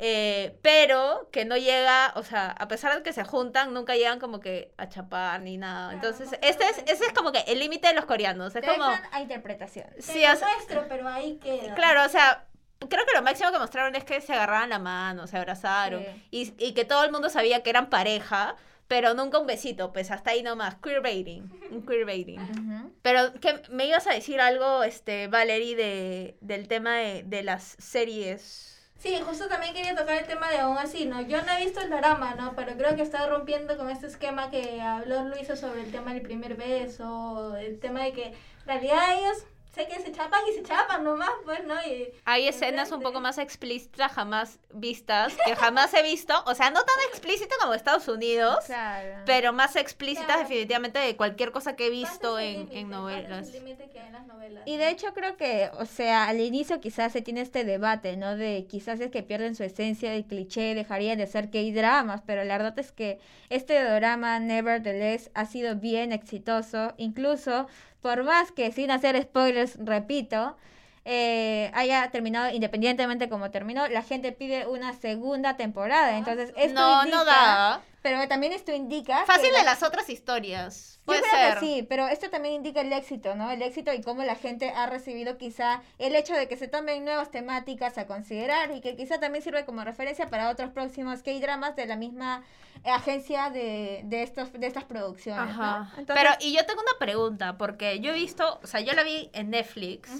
Eh, 0.00 0.56
pero 0.62 1.28
que 1.32 1.44
no 1.44 1.56
llega, 1.56 2.12
o 2.14 2.22
sea, 2.22 2.50
a 2.50 2.68
pesar 2.68 2.96
de 2.96 3.02
que 3.02 3.12
se 3.12 3.24
juntan, 3.24 3.74
nunca 3.74 3.96
llegan 3.96 4.20
como 4.20 4.38
que 4.38 4.72
a 4.76 4.88
chapar 4.88 5.42
ni 5.42 5.56
nada. 5.56 5.90
Claro, 5.90 5.96
Entonces, 5.96 6.30
no 6.30 6.48
este 6.48 6.64
es, 6.64 6.78
ese 6.86 7.06
es 7.06 7.12
como 7.12 7.32
que 7.32 7.40
el 7.48 7.58
límite 7.58 7.88
de 7.88 7.94
los 7.94 8.04
coreanos. 8.04 8.54
Es 8.54 8.62
Te 8.62 8.68
como, 8.68 8.84
a 8.84 9.20
interpretación. 9.20 9.88
Te 9.96 10.02
sí, 10.02 10.22
lo 10.22 10.32
o 10.32 10.36
sea, 10.36 10.48
muestro, 10.54 10.86
pero 10.88 11.08
ahí 11.08 11.38
queda. 11.42 11.74
Claro, 11.74 12.04
o 12.04 12.08
sea, 12.08 12.46
creo 12.88 13.04
que 13.06 13.14
lo 13.14 13.22
máximo 13.22 13.50
que 13.50 13.58
mostraron 13.58 13.96
es 13.96 14.04
que 14.04 14.20
se 14.20 14.32
agarraban 14.32 14.68
la 14.68 14.78
mano, 14.78 15.26
se 15.26 15.36
abrazaron. 15.36 16.04
Y, 16.30 16.54
y 16.64 16.74
que 16.74 16.84
todo 16.84 17.04
el 17.04 17.10
mundo 17.10 17.28
sabía 17.28 17.64
que 17.64 17.70
eran 17.70 17.90
pareja, 17.90 18.54
pero 18.86 19.14
nunca 19.14 19.38
un 19.38 19.48
besito, 19.48 19.92
pues 19.92 20.12
hasta 20.12 20.30
ahí 20.30 20.42
nomás. 20.44 20.76
Queerbaiting. 20.76 21.50
Un 21.72 21.84
queerbaiting. 21.84 22.40
Ujú. 22.40 22.92
Pero 23.02 23.34
que 23.40 23.62
me 23.68 23.86
ibas 23.86 24.06
a 24.06 24.12
decir 24.12 24.40
algo, 24.40 24.84
este, 24.84 25.26
Valerie, 25.26 25.74
de, 25.76 26.38
del 26.40 26.68
tema 26.68 26.96
de, 26.96 27.24
de 27.24 27.42
las 27.42 27.76
series. 27.78 28.77
Sí, 28.98 29.16
justo 29.24 29.46
también 29.46 29.74
quería 29.74 29.94
tocar 29.94 30.18
el 30.18 30.26
tema 30.26 30.50
de 30.50 30.58
aún 30.58 30.76
así, 30.76 31.06
¿no? 31.06 31.20
Yo 31.22 31.40
no 31.42 31.52
he 31.52 31.64
visto 31.64 31.80
el 31.80 31.88
drama, 31.88 32.34
¿no? 32.34 32.54
Pero 32.56 32.76
creo 32.76 32.96
que 32.96 33.02
está 33.02 33.28
rompiendo 33.28 33.76
con 33.76 33.90
este 33.90 34.08
esquema 34.08 34.50
que 34.50 34.80
habló 34.80 35.24
Luisa 35.24 35.54
sobre 35.54 35.82
el 35.82 35.92
tema 35.92 36.12
del 36.12 36.22
primer 36.22 36.56
beso, 36.56 37.56
el 37.56 37.78
tema 37.78 38.02
de 38.02 38.12
que 38.12 38.24
en 38.26 38.34
realidad 38.66 39.16
ellos 39.16 39.44
sé 39.74 39.86
que 39.86 40.00
se 40.00 40.10
chapan 40.12 40.40
y 40.50 40.54
se 40.54 40.62
chapan 40.62 41.04
nomás, 41.04 41.30
pues, 41.44 41.64
¿no? 41.64 41.74
Y, 41.86 42.12
Hay 42.24 42.48
escenas 42.48 42.90
un 42.90 43.00
poco 43.02 43.20
más 43.20 43.38
explícitas 43.38 44.10
jamás 44.12 44.58
vistas, 44.72 45.34
que 45.44 45.54
jamás 45.54 45.92
he 45.94 46.02
visto, 46.02 46.34
o 46.46 46.54
sea, 46.54 46.70
no 46.70 46.80
tan 46.80 46.96
explícito 47.10 47.54
como 47.60 47.74
Estados 47.74 48.08
Unidos, 48.08 48.64
Claro. 48.66 49.22
pero 49.26 49.52
más 49.52 49.76
explícitas 49.76 50.26
Claro. 50.26 50.42
definitivamente 50.42 50.98
de 50.98 51.16
cualquier 51.16 51.52
cosa 51.52 51.76
que 51.76 51.86
he 51.86 51.90
visto 51.90 52.30
¿cuál 52.32 52.42
es 52.44 52.56
el 52.56 52.60
en, 52.60 52.60
en 52.60 52.68
¿Cuál 52.68 52.82
es 52.82 52.88
novelas. 53.28 53.46
el 53.48 53.52
límite 53.52 53.88
que 53.90 54.00
hay 54.00 54.06
en 54.08 54.12
las 54.12 54.26
novelas? 54.26 54.62
Y 54.66 54.76
de 54.76 54.90
hecho 54.90 55.14
creo 55.14 55.36
que, 55.36 55.70
o 55.78 55.86
sea, 55.86 56.26
al 56.28 56.40
inicio 56.40 56.80
quizás 56.80 57.12
se 57.12 57.22
tiene 57.22 57.40
este 57.42 57.64
debate, 57.64 58.16
¿no? 58.16 58.36
De 58.36 58.66
quizás 58.68 58.98
es 59.00 59.10
que 59.10 59.22
pierden 59.22 59.54
su 59.54 59.62
esencia 59.62 60.10
del 60.10 60.24
cliché, 60.26 60.74
dejarían 60.74 61.18
de 61.18 61.26
ser 61.26 61.50
K-dramas, 61.50 62.22
pero 62.26 62.42
la 62.44 62.56
verdad 62.58 62.78
es 62.78 62.90
que 62.92 63.20
este 63.48 63.82
drama, 63.82 64.40
Nevertheless, 64.40 65.30
ha 65.34 65.46
sido 65.46 65.76
bien 65.76 66.12
exitoso, 66.12 66.94
incluso 66.96 67.68
por 68.02 68.24
más 68.24 68.52
que 68.52 68.70
sin 68.72 68.90
hacer 68.90 69.20
spoilers, 69.22 69.76
repito, 69.84 70.56
eh, 71.04 71.70
haya 71.74 72.10
terminado 72.10 72.54
independientemente 72.54 73.28
como 73.28 73.50
terminó, 73.50 73.88
la 73.88 74.02
gente 74.02 74.32
pide 74.32 74.66
una 74.66 74.92
segunda 74.92 75.56
temporada, 75.56 76.16
entonces 76.18 76.52
esto 76.56 76.80
No, 76.80 77.02
indica, 77.02 77.16
no 77.16 77.24
da. 77.24 77.82
Pero 78.02 78.26
también 78.28 78.52
esto 78.52 78.72
indica 78.72 79.24
Fácil 79.26 79.52
la- 79.52 79.58
de 79.60 79.64
las 79.64 79.82
otras 79.82 80.08
historias. 80.08 80.94
yo 81.00 81.04
Puede 81.06 81.20
creo 81.22 81.32
ser. 81.32 81.54
que 81.54 81.60
sí, 81.60 81.82
pero 81.88 82.06
esto 82.08 82.28
también 82.30 82.54
indica 82.54 82.80
el 82.82 82.92
éxito, 82.92 83.34
¿no? 83.34 83.50
El 83.50 83.62
éxito 83.62 83.92
y 83.92 84.02
cómo 84.02 84.22
la 84.24 84.36
gente 84.36 84.70
ha 84.70 84.86
recibido 84.86 85.38
quizá 85.38 85.82
el 85.98 86.14
hecho 86.14 86.34
de 86.34 86.48
que 86.48 86.56
se 86.56 86.68
tomen 86.68 87.04
nuevas 87.04 87.30
temáticas 87.30 87.96
a 87.98 88.06
considerar 88.06 88.70
y 88.72 88.80
que 88.80 88.94
quizá 88.96 89.18
también 89.20 89.42
sirve 89.42 89.64
como 89.64 89.82
referencia 89.84 90.28
para 90.30 90.50
otros 90.50 90.70
próximos 90.70 91.22
K-dramas 91.22 91.76
de 91.76 91.86
la 91.86 91.96
misma 91.96 92.42
agencia 92.84 93.50
de, 93.50 94.02
de, 94.04 94.22
estos, 94.22 94.52
de 94.52 94.66
estas 94.66 94.84
producciones, 94.84 95.56
¿no? 95.56 95.62
Ajá. 95.64 95.92
Entonces- 95.98 96.14
Pero, 96.22 96.30
y 96.40 96.54
yo 96.56 96.64
tengo 96.66 96.80
una 96.82 96.98
pregunta, 96.98 97.58
porque 97.58 98.00
yo 98.00 98.10
he 98.12 98.14
visto, 98.14 98.60
o 98.62 98.66
sea, 98.66 98.80
yo 98.80 98.92
la 98.92 99.02
vi 99.02 99.30
en 99.32 99.50
Netflix 99.50 100.10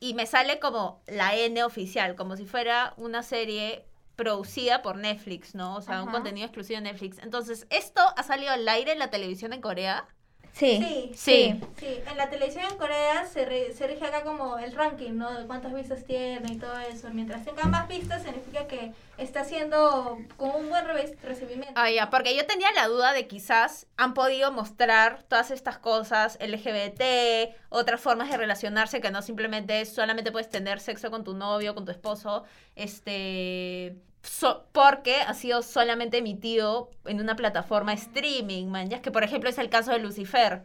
y 0.00 0.14
me 0.14 0.26
sale 0.26 0.60
como 0.60 1.00
la 1.06 1.34
N 1.34 1.62
oficial, 1.64 2.14
como 2.14 2.36
si 2.36 2.44
fuera 2.46 2.94
una 2.96 3.22
serie 3.22 3.84
producida 4.18 4.82
por 4.82 4.96
Netflix, 4.96 5.54
¿no? 5.54 5.76
O 5.76 5.80
sea, 5.80 6.02
un 6.02 6.10
contenido 6.10 6.44
exclusivo 6.44 6.78
de 6.80 6.82
Netflix. 6.90 7.18
Entonces, 7.20 7.68
¿esto 7.70 8.00
ha 8.16 8.22
salido 8.24 8.50
al 8.50 8.68
aire 8.68 8.90
en 8.92 8.98
la 8.98 9.10
televisión 9.10 9.52
en 9.52 9.60
Corea? 9.60 10.06
Sí. 10.54 10.78
Sí, 10.82 11.10
Sí. 11.14 11.60
Sí, 11.78 12.00
en 12.10 12.16
la 12.16 12.28
televisión 12.30 12.64
en 12.68 12.76
Corea 12.78 13.24
se, 13.26 13.44
re- 13.44 13.72
se 13.74 13.86
rige 13.86 14.04
acá 14.04 14.24
como 14.24 14.58
el 14.58 14.72
ranking, 14.72 15.12
¿no? 15.12 15.30
De 15.38 15.46
cuántas 15.46 15.72
vistas 15.72 16.04
tiene 16.04 16.52
y 16.52 16.56
todo 16.56 16.76
eso. 16.80 17.10
Mientras 17.12 17.44
tenga 17.44 17.62
más 17.66 17.86
vistas, 17.86 18.24
significa 18.24 18.66
que 18.66 18.92
está 19.18 19.42
haciendo 19.42 20.18
con 20.36 20.50
un 20.50 20.68
buen 20.68 20.84
re- 20.84 21.16
recibimiento. 21.22 21.74
Ah, 21.76 21.92
ya, 21.92 22.10
porque 22.10 22.34
yo 22.36 22.44
tenía 22.44 22.72
la 22.72 22.88
duda 22.88 23.12
de 23.12 23.28
quizás 23.28 23.86
han 23.96 24.14
podido 24.14 24.50
mostrar 24.50 25.22
todas 25.28 25.52
estas 25.52 25.78
cosas, 25.78 26.36
LGBT, 26.40 27.54
otras 27.68 28.00
formas 28.00 28.28
de 28.28 28.36
relacionarse 28.36 29.00
que 29.00 29.12
no 29.12 29.22
simplemente 29.22 29.80
es 29.82 29.94
solamente 29.94 30.32
puedes 30.32 30.50
tener 30.50 30.80
sexo 30.80 31.12
con 31.12 31.22
tu 31.22 31.34
novio, 31.34 31.76
con 31.76 31.84
tu 31.84 31.92
esposo, 31.92 32.42
este, 32.74 33.94
so- 34.22 34.66
porque 34.72 35.16
ha 35.22 35.34
sido 35.34 35.62
solamente 35.62 36.18
emitido 36.18 36.90
en 37.06 37.20
una 37.20 37.36
plataforma 37.36 37.92
streaming, 37.94 38.66
man, 38.68 38.88
ya 38.90 38.96
es 38.96 39.02
que 39.02 39.10
por 39.10 39.24
ejemplo 39.24 39.48
es 39.50 39.58
el 39.58 39.68
caso 39.70 39.92
de 39.92 39.98
Lucifer. 39.98 40.64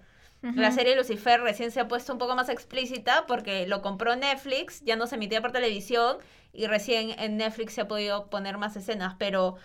La 0.56 0.72
serie 0.74 0.98
Lucifer 0.98 1.40
recién 1.40 1.72
se 1.72 1.80
ha 1.80 1.88
puesto 1.88 2.12
un 2.12 2.20
poco 2.20 2.36
más 2.36 2.50
explícita 2.50 3.26
porque 3.28 3.66
lo 3.66 3.82
compró 3.82 4.18
Netflix, 4.18 4.82
ya 4.84 4.98
no 4.98 5.08
se 5.08 5.16
emitía 5.16 5.40
por 5.42 5.54
televisión 5.54 6.18
y 6.52 6.68
recién 6.68 7.18
en 7.18 7.38
Netflix 7.38 7.74
se 7.76 7.82
ha 7.82 7.88
podido 7.88 8.30
poner 8.30 8.58
más 8.58 8.76
escenas, 8.76 9.16
pero 9.18 9.56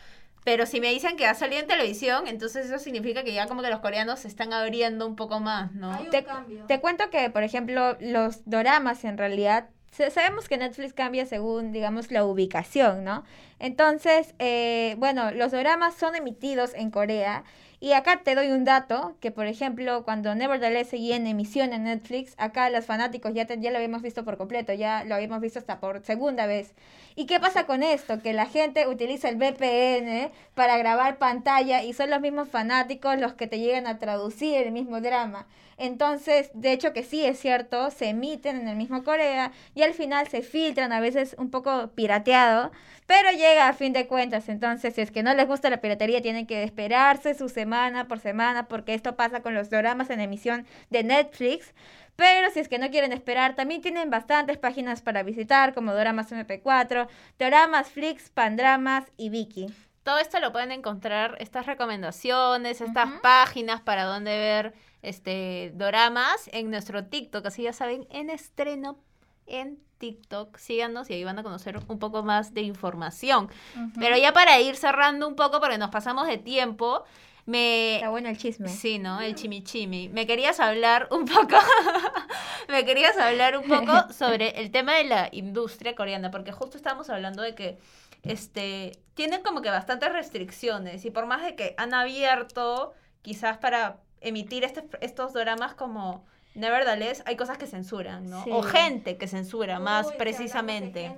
pero 0.45 0.67
si 0.67 0.81
me 0.81 0.89
dicen 0.91 1.17
que 1.17 1.27
ha 1.27 1.35
salido 1.35 1.61
en 1.61 1.67
televisión, 1.67 2.27
entonces 2.29 2.67
eso 2.67 2.79
significa 2.79 3.25
que 3.25 3.35
ya 3.35 3.47
como 3.49 3.61
que 3.63 3.71
los 3.71 3.81
coreanos 3.81 4.21
se 4.21 4.29
están 4.29 4.53
abriendo 4.53 5.05
un 5.07 5.17
poco 5.17 5.41
más, 5.41 5.73
¿no? 5.75 5.93
Hay 5.93 6.05
un 6.05 6.11
Te, 6.11 6.25
cambio. 6.25 6.65
te 6.67 6.81
cuento 6.81 7.11
que, 7.11 7.29
por 7.29 7.43
ejemplo, 7.43 7.97
los 8.01 8.49
doramas 8.49 9.05
en 9.05 9.19
realidad, 9.19 9.69
sabemos 9.91 10.49
que 10.49 10.57
Netflix 10.59 10.93
cambia 10.93 11.27
según, 11.27 11.73
digamos, 11.73 12.11
la 12.11 12.25
ubicación, 12.25 13.05
¿no? 13.05 13.25
Entonces, 13.59 14.35
eh, 14.39 14.95
bueno, 14.99 15.31
los 15.33 15.53
doramas 15.53 15.95
son 15.95 16.15
emitidos 16.15 16.75
en 16.75 16.91
Corea. 16.91 17.45
Y 17.81 17.93
acá 17.93 18.23
te 18.25 18.35
doy 18.35 18.49
un 18.51 18.65
dato, 18.65 19.17
que 19.21 19.31
por 19.31 19.47
ejemplo, 19.47 20.03
cuando 20.05 20.35
Nevertheless 20.35 20.89
seguía 20.89 21.15
en 21.17 21.27
emisión 21.29 21.73
en 21.73 21.85
Netflix, 21.85 22.35
acá 22.37 22.71
los 22.71 22.85
fanáticos 22.87 23.33
ya, 23.35 23.47
te- 23.47 23.61
ya 23.61 23.71
lo 23.71 23.77
habíamos 23.77 24.03
visto 24.03 24.25
por 24.25 24.37
completo, 24.37 24.73
ya 24.73 25.05
lo 25.05 25.15
habíamos 25.15 25.41
visto 25.41 25.61
hasta 25.61 25.79
por 25.79 26.03
segunda 26.05 26.47
vez. 26.47 26.75
¿Y 27.19 27.27
qué 27.27 27.41
pasa 27.41 27.67
con 27.67 27.83
esto? 27.83 28.23
Que 28.23 28.33
la 28.33 28.47
gente 28.47 28.87
utiliza 28.87 29.29
el 29.29 29.39
VPN 29.39 30.31
para 30.55 30.79
grabar 30.79 31.19
pantalla 31.19 31.83
y 31.83 31.93
son 31.93 32.11
los 32.11 32.21
mismos 32.21 32.49
fanáticos 32.49 33.19
los 33.19 33.35
que 33.35 33.49
te 33.49 33.59
llegan 33.59 33.89
a 33.89 33.99
traducir 33.99 34.55
el 34.55 34.71
mismo 34.71 35.01
drama. 35.01 35.49
Entonces, 35.79 36.53
de 36.55 36.71
hecho 36.71 36.93
que 36.93 37.03
sí 37.03 37.25
es 37.25 37.41
cierto, 37.41 37.91
se 37.91 38.11
emiten 38.11 38.61
en 38.61 38.69
el 38.69 38.77
mismo 38.77 39.03
Corea 39.03 39.51
y 39.75 39.83
al 39.83 39.95
final 39.95 40.29
se 40.29 40.43
filtran, 40.43 40.93
a 40.93 41.01
veces 41.01 41.35
un 41.41 41.51
poco 41.51 41.89
pirateado, 41.89 42.71
pero 43.09 43.33
llega 43.33 43.67
a 43.69 43.73
fin 43.73 43.93
de 43.93 44.07
cuentas. 44.07 44.49
Entonces, 44.49 44.95
si 44.95 45.01
es 45.01 45.11
que 45.11 45.25
no 45.25 45.35
les 45.35 45.49
gusta 45.49 45.71
la 45.71 45.81
piratería, 45.81 46.23
tienen 46.23 46.47
que 46.47 46.63
esperarse 46.63 47.35
su 47.35 47.49
semana 47.49 48.07
por 48.07 48.21
semana, 48.21 48.69
porque 48.69 48.95
esto 48.95 49.17
pasa 49.17 49.41
con 49.41 49.55
los 49.55 49.71
dramas 49.71 50.11
en 50.11 50.21
emisión 50.21 50.67
de 50.91 51.03
Netflix. 51.03 51.75
Pero 52.19 52.51
si 52.51 52.59
es 52.59 52.69
que 52.69 52.81
no 52.81 52.91
quieren 52.91 53.13
esperar, 53.13 53.55
también 53.55 53.81
tienen 53.81 54.11
bastantes 54.11 54.59
páginas 54.59 55.03
para 55.03 55.23
visitar, 55.23 55.73
como 55.73 55.95
Doramas 55.95 56.33
MP4, 56.33 57.07
Doramas 57.39 57.91
Flix, 57.91 58.29
Pandramas 58.31 59.05
y 59.17 59.29
Viki. 59.29 59.73
Todo 60.03 60.19
esto 60.19 60.41
lo 60.41 60.51
pueden 60.51 60.73
encontrar, 60.73 61.37
estas 61.39 61.67
recomendaciones, 61.67 62.81
estas 62.81 63.09
páginas 63.23 63.83
para 63.83 64.03
donde 64.03 64.37
ver 64.37 64.75
este 65.03 65.71
doramas 65.77 66.51
en 66.53 66.73
nuestro 66.73 67.05
TikTok, 67.05 67.47
así 67.47 67.63
ya 67.63 67.73
saben, 67.73 68.09
en 68.11 68.31
estreno 68.31 68.99
en 69.47 69.79
TikTok. 69.99 70.57
Síganos 70.57 71.09
y 71.11 71.15
ahí 71.15 71.23
van 71.23 71.39
a 71.39 71.45
conocer 71.45 71.79
un 71.87 72.01
poco 72.01 72.25
más 72.25 72.53
de 72.53 72.63
información. 72.63 73.49
Pero 73.97 74.17
ya 74.17 74.33
para 74.33 74.59
ir 74.59 74.75
cerrando 74.75 75.29
un 75.29 75.37
poco, 75.37 75.61
porque 75.61 75.79
nos 75.79 75.91
pasamos 75.91 76.27
de 76.27 76.39
tiempo, 76.39 77.05
me... 77.49 77.97
Está 77.97 78.11
bueno 78.11 78.29
el 78.29 78.37
chisme. 78.37 78.69
Sí, 78.69 78.99
¿no? 78.99 79.23
El 79.23 79.35
chimichimi. 79.35 80.11
Me 80.11 80.27
querías 80.27 80.61
hablar 80.61 81.09
un 81.11 81.25
poco, 81.25 81.57
me 82.69 82.85
querías 82.85 83.17
hablar 83.17 83.57
un 83.57 83.67
poco 83.67 84.13
sobre 84.13 84.61
el 84.61 84.71
tema 84.71 84.97
de 84.97 85.05
la 85.05 85.29
industria 85.33 85.95
coreana, 85.95 86.31
porque 86.31 86.53
justo 86.53 86.77
estábamos 86.77 87.09
hablando 87.09 87.43
de 87.43 87.55
que 87.55 87.79
este 88.23 88.93
tienen 89.15 89.43
como 89.43 89.63
que 89.63 89.71
bastantes 89.71 90.13
restricciones 90.13 91.07
y 91.07 91.11
por 91.11 91.25
más 91.25 91.43
de 91.43 91.55
que 91.57 91.75
han 91.79 91.95
abierto 91.95 92.93
quizás 93.23 93.57
para 93.57 93.97
emitir 94.21 94.65
este- 94.65 94.85
estos 95.01 95.33
dramas 95.33 95.75
como 95.75 96.27
Nevertheless, 96.55 97.23
hay 97.25 97.37
cosas 97.37 97.57
que 97.57 97.67
censuran, 97.67 98.29
¿no? 98.29 98.45
Sí. 98.45 98.51
O 98.53 98.63
gente 98.63 99.17
que 99.17 99.27
censura 99.27 99.79
Uy, 99.79 99.85
más 99.85 100.13
precisamente. 100.13 101.15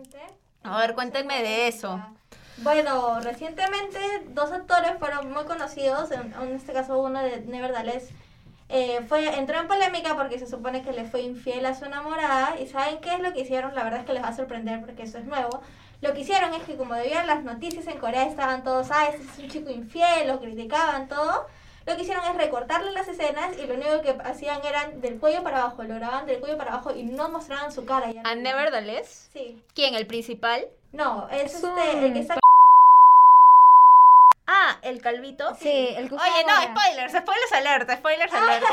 A 0.63 0.79
ver, 0.79 0.95
cuéntenme 0.95 1.43
de 1.43 1.67
eso. 1.67 2.01
Bueno, 2.59 3.21
recientemente 3.21 3.99
dos 4.29 4.53
actores 4.53 4.93
fueron 4.99 5.33
muy 5.33 5.45
conocidos, 5.45 6.11
en, 6.11 6.35
en 6.35 6.55
este 6.55 6.73
caso 6.73 6.99
uno 7.01 7.23
de 7.23 7.41
Nevertheless, 7.41 8.11
eh, 8.73 9.01
fue, 9.09 9.27
entró 9.37 9.59
en 9.59 9.67
polémica 9.67 10.15
porque 10.15 10.39
se 10.39 10.47
supone 10.47 10.83
que 10.83 10.93
le 10.93 11.05
fue 11.05 11.23
infiel 11.23 11.67
a 11.67 11.75
su 11.75 11.87
enamorada 11.87 12.55
y 12.61 12.69
¿saben 12.69 12.99
qué 13.01 13.15
es 13.15 13.21
lo 13.21 13.33
que 13.33 13.41
hicieron? 13.41 13.75
La 13.75 13.83
verdad 13.83 14.01
es 14.01 14.07
que 14.07 14.13
les 14.13 14.23
va 14.23 14.29
a 14.29 14.37
sorprender 14.37 14.81
porque 14.81 15.03
eso 15.03 15.19
es 15.19 15.25
nuevo. 15.25 15.61
Lo 16.01 16.15
que 16.15 16.21
hicieron 16.21 16.55
es 16.55 16.63
que 16.63 16.77
como 16.77 16.95
debían 16.95 17.27
las 17.27 17.43
noticias 17.43 17.87
en 17.89 17.99
Corea 17.99 18.27
estaban 18.27 18.63
todos, 18.63 18.89
ah, 18.93 19.09
este 19.09 19.23
es 19.23 19.39
un 19.39 19.51
chico 19.51 19.71
infiel, 19.71 20.29
lo 20.29 20.39
criticaban 20.41 21.09
todo. 21.09 21.47
Lo 21.85 21.97
que 21.97 22.03
hicieron 22.03 22.25
es 22.27 22.37
recortarle 22.37 22.93
las 22.93 23.09
escenas 23.09 23.59
y 23.59 23.67
lo 23.67 23.75
único 23.75 24.03
que 24.03 24.17
hacían 24.23 24.65
eran 24.65 25.01
del 25.01 25.19
cuello 25.19 25.43
para 25.43 25.63
abajo, 25.63 25.83
lo 25.83 25.97
grababan 25.97 26.27
del 26.27 26.39
cuello 26.39 26.57
para 26.57 26.75
abajo 26.75 26.95
y 26.95 27.03
no 27.03 27.29
mostraban 27.29 27.73
su 27.73 27.85
cara. 27.85 28.13
ya 28.13 28.23
¿A. 28.25 28.35
Nevertheless? 28.37 29.31
Sí. 29.33 29.61
¿Quién? 29.75 29.95
¿El 29.97 30.07
principal? 30.07 30.69
No, 30.93 31.29
es 31.31 31.55
Es 31.55 31.65
este, 31.65 32.07
el 32.07 32.13
que 32.13 32.21
está 32.21 32.40
Ah, 34.71 34.79
el 34.83 35.01
calvito. 35.01 35.55
Sí, 35.57 35.89
el 35.97 36.05
Oye, 36.07 36.45
no, 36.47 36.53
ahora. 36.55 36.75
spoilers, 36.75 37.13
spoilers 37.13 37.53
alert, 37.53 37.91
spoilers 37.99 38.33
alert. 38.33 38.65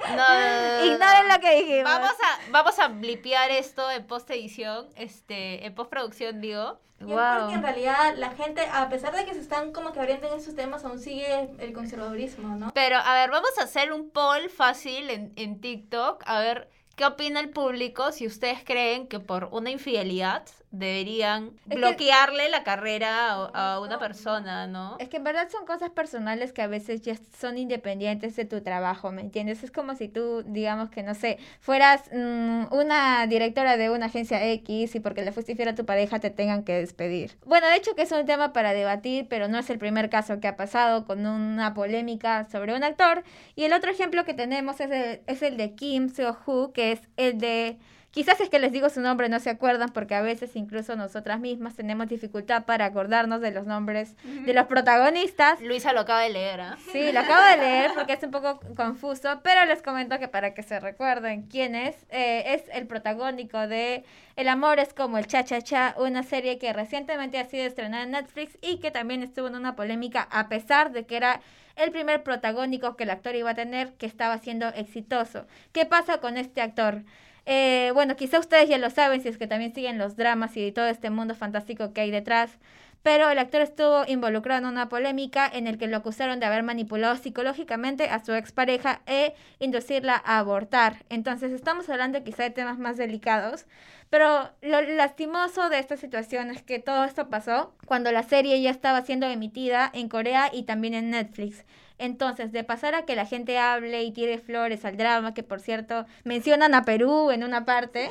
No, 0.00 0.06
no, 0.08 0.16
no, 0.16 0.78
no, 0.78 0.84
Ignoren 0.84 1.28
no. 1.28 1.34
lo 1.34 1.40
que 1.40 1.54
dijimos. 1.56 1.84
Vamos 1.84 2.10
a, 2.10 2.50
vamos 2.50 2.78
a 2.78 2.88
blipear 2.88 3.50
esto 3.50 3.90
en 3.90 4.06
post 4.06 4.30
edición, 4.30 4.88
este, 4.96 5.64
en 5.64 5.74
postproducción 5.74 6.40
digo. 6.40 6.78
Y 7.00 7.12
es 7.12 7.18
porque 7.18 7.54
en 7.54 7.62
realidad 7.62 8.14
la 8.16 8.30
gente, 8.32 8.60
a 8.70 8.90
pesar 8.90 9.14
de 9.14 9.24
que 9.24 9.32
se 9.32 9.40
están 9.40 9.72
como 9.72 9.92
que 9.92 10.00
abriendo 10.00 10.28
en 10.30 10.38
esos 10.38 10.54
temas, 10.54 10.84
aún 10.84 10.98
sigue 10.98 11.48
el 11.58 11.72
conservadurismo, 11.72 12.56
¿no? 12.56 12.72
Pero, 12.74 12.98
a 12.98 13.14
ver, 13.14 13.30
vamos 13.30 13.50
a 13.58 13.64
hacer 13.64 13.90
un 13.92 14.10
poll 14.10 14.50
fácil 14.50 15.08
en, 15.08 15.32
en 15.36 15.62
TikTok, 15.62 16.22
a 16.26 16.40
ver 16.40 16.68
qué 16.96 17.06
opina 17.06 17.40
el 17.40 17.48
público 17.48 18.12
si 18.12 18.26
ustedes 18.26 18.62
creen 18.62 19.08
que 19.08 19.18
por 19.18 19.48
una 19.50 19.70
infidelidad 19.70 20.44
deberían 20.70 21.50
que- 21.68 21.76
bloquearle 21.76 22.48
la 22.48 22.62
carrera 22.62 23.32
a, 23.32 23.74
a 23.74 23.80
una 23.80 23.98
persona, 23.98 24.66
¿no? 24.66 24.96
Es 25.00 25.08
que 25.08 25.16
en 25.16 25.24
verdad 25.24 25.48
son 25.50 25.66
cosas 25.66 25.90
personales 25.90 26.52
que 26.52 26.62
a 26.62 26.68
veces 26.68 27.02
ya 27.02 27.14
son 27.38 27.58
independientes 27.58 28.36
de 28.36 28.44
tu 28.44 28.60
trabajo, 28.62 29.10
¿me 29.10 29.20
entiendes? 29.20 29.64
Es 29.64 29.70
como 29.72 29.94
si 29.96 30.08
tú, 30.08 30.42
digamos 30.46 30.90
que 30.90 31.02
no 31.02 31.14
sé, 31.14 31.38
fueras 31.60 32.08
mm, 32.12 32.72
una 32.72 33.26
directora 33.26 33.76
de 33.76 33.90
una 33.90 34.06
agencia 34.06 34.46
X 34.52 34.94
y 34.94 35.00
porque 35.00 35.24
le 35.24 35.32
fuiste 35.32 35.52
infiel 35.52 35.70
a 35.70 35.74
tu 35.74 35.84
pareja 35.84 36.20
te 36.20 36.30
tengan 36.30 36.62
que 36.62 36.74
despedir. 36.74 37.36
Bueno, 37.44 37.66
de 37.66 37.76
hecho 37.76 37.94
que 37.96 38.02
es 38.02 38.12
un 38.12 38.24
tema 38.26 38.52
para 38.52 38.72
debatir, 38.72 39.26
pero 39.28 39.48
no 39.48 39.58
es 39.58 39.68
el 39.70 39.78
primer 39.78 40.08
caso 40.08 40.38
que 40.40 40.48
ha 40.48 40.56
pasado 40.56 41.04
con 41.04 41.26
una 41.26 41.74
polémica 41.74 42.46
sobre 42.50 42.74
un 42.76 42.84
actor. 42.84 43.24
Y 43.56 43.64
el 43.64 43.72
otro 43.72 43.90
ejemplo 43.90 44.24
que 44.24 44.34
tenemos 44.34 44.80
es 44.80 44.90
el, 44.90 45.20
es 45.26 45.42
el 45.42 45.56
de 45.56 45.74
Kim 45.74 46.08
Seo-hoo, 46.10 46.72
que 46.72 46.92
es 46.92 47.00
el 47.16 47.38
de... 47.38 47.78
Quizás 48.10 48.40
es 48.40 48.48
que 48.48 48.58
les 48.58 48.72
digo 48.72 48.90
su 48.90 49.00
nombre, 49.00 49.28
no 49.28 49.38
se 49.38 49.50
acuerdan, 49.50 49.90
porque 49.90 50.16
a 50.16 50.20
veces 50.20 50.56
incluso 50.56 50.96
nosotras 50.96 51.38
mismas 51.38 51.76
tenemos 51.76 52.08
dificultad 52.08 52.64
para 52.64 52.86
acordarnos 52.86 53.40
de 53.40 53.52
los 53.52 53.66
nombres 53.66 54.16
de 54.24 54.52
los 54.52 54.66
protagonistas. 54.66 55.60
Luisa 55.60 55.92
lo 55.92 56.00
acaba 56.00 56.22
de 56.22 56.30
leer, 56.30 56.60
¿ah? 56.60 56.76
Sí, 56.90 57.12
lo 57.12 57.20
acabo 57.20 57.42
de 57.44 57.56
leer 57.58 57.92
porque 57.94 58.14
es 58.14 58.22
un 58.24 58.32
poco 58.32 58.58
confuso, 58.74 59.40
pero 59.44 59.64
les 59.64 59.80
comento 59.80 60.18
que 60.18 60.26
para 60.26 60.54
que 60.54 60.64
se 60.64 60.80
recuerden 60.80 61.42
quién 61.42 61.76
es, 61.76 62.04
eh, 62.10 62.54
es 62.54 62.64
el 62.72 62.88
protagónico 62.88 63.58
de 63.68 64.04
El 64.34 64.48
amor 64.48 64.80
es 64.80 64.92
como 64.92 65.18
el 65.18 65.26
cha-cha-cha, 65.26 65.94
una 65.98 66.24
serie 66.24 66.58
que 66.58 66.72
recientemente 66.72 67.38
ha 67.38 67.44
sido 67.44 67.64
estrenada 67.64 68.02
en 68.04 68.10
Netflix 68.12 68.58
y 68.60 68.78
que 68.78 68.90
también 68.90 69.22
estuvo 69.22 69.46
en 69.46 69.54
una 69.54 69.76
polémica 69.76 70.26
a 70.32 70.48
pesar 70.48 70.90
de 70.90 71.06
que 71.06 71.16
era 71.16 71.40
el 71.76 71.92
primer 71.92 72.22
protagónico 72.22 72.96
que 72.96 73.04
el 73.04 73.10
actor 73.10 73.36
iba 73.36 73.50
a 73.50 73.54
tener 73.54 73.92
que 73.92 74.06
estaba 74.06 74.38
siendo 74.38 74.68
exitoso. 74.68 75.46
¿Qué 75.72 75.86
pasa 75.86 76.18
con 76.18 76.36
este 76.36 76.60
actor? 76.60 77.02
Eh, 77.46 77.90
bueno, 77.94 78.16
quizá 78.16 78.38
ustedes 78.38 78.68
ya 78.68 78.78
lo 78.78 78.90
saben 78.90 79.22
si 79.22 79.28
es 79.28 79.38
que 79.38 79.46
también 79.46 79.74
siguen 79.74 79.98
los 79.98 80.16
dramas 80.16 80.56
y 80.56 80.72
todo 80.72 80.86
este 80.86 81.10
mundo 81.10 81.34
fantástico 81.34 81.92
que 81.92 82.02
hay 82.02 82.10
detrás. 82.10 82.58
Pero 83.02 83.30
el 83.30 83.38
actor 83.38 83.62
estuvo 83.62 84.04
involucrado 84.06 84.60
en 84.60 84.66
una 84.66 84.90
polémica 84.90 85.50
en 85.50 85.66
el 85.66 85.78
que 85.78 85.86
lo 85.86 85.96
acusaron 85.96 86.38
de 86.38 86.44
haber 86.46 86.62
manipulado 86.62 87.16
psicológicamente 87.16 88.10
a 88.10 88.22
su 88.22 88.34
expareja 88.34 89.00
e 89.06 89.34
inducirla 89.58 90.20
a 90.22 90.38
abortar. 90.38 91.04
Entonces 91.08 91.52
estamos 91.52 91.88
hablando 91.88 92.22
quizá 92.22 92.42
de 92.42 92.50
temas 92.50 92.78
más 92.78 92.98
delicados. 92.98 93.66
Pero 94.10 94.50
lo 94.60 94.82
lastimoso 94.82 95.70
de 95.70 95.78
esta 95.78 95.96
situación 95.96 96.50
es 96.50 96.62
que 96.62 96.78
todo 96.78 97.04
esto 97.04 97.30
pasó 97.30 97.72
cuando 97.86 98.12
la 98.12 98.24
serie 98.24 98.60
ya 98.60 98.70
estaba 98.70 99.02
siendo 99.02 99.26
emitida 99.26 99.90
en 99.94 100.08
Corea 100.08 100.50
y 100.52 100.64
también 100.64 100.94
en 100.94 101.10
Netflix. 101.10 101.64
Entonces, 102.00 102.50
de 102.50 102.64
pasar 102.64 102.94
a 102.94 103.04
que 103.04 103.14
la 103.14 103.26
gente 103.26 103.58
hable 103.58 104.02
y 104.02 104.10
tire 104.10 104.38
flores 104.38 104.86
al 104.86 104.96
drama, 104.96 105.34
que 105.34 105.42
por 105.42 105.60
cierto 105.60 106.06
mencionan 106.24 106.74
a 106.74 106.84
Perú 106.84 107.30
en 107.30 107.44
una 107.44 107.66
parte, 107.66 108.10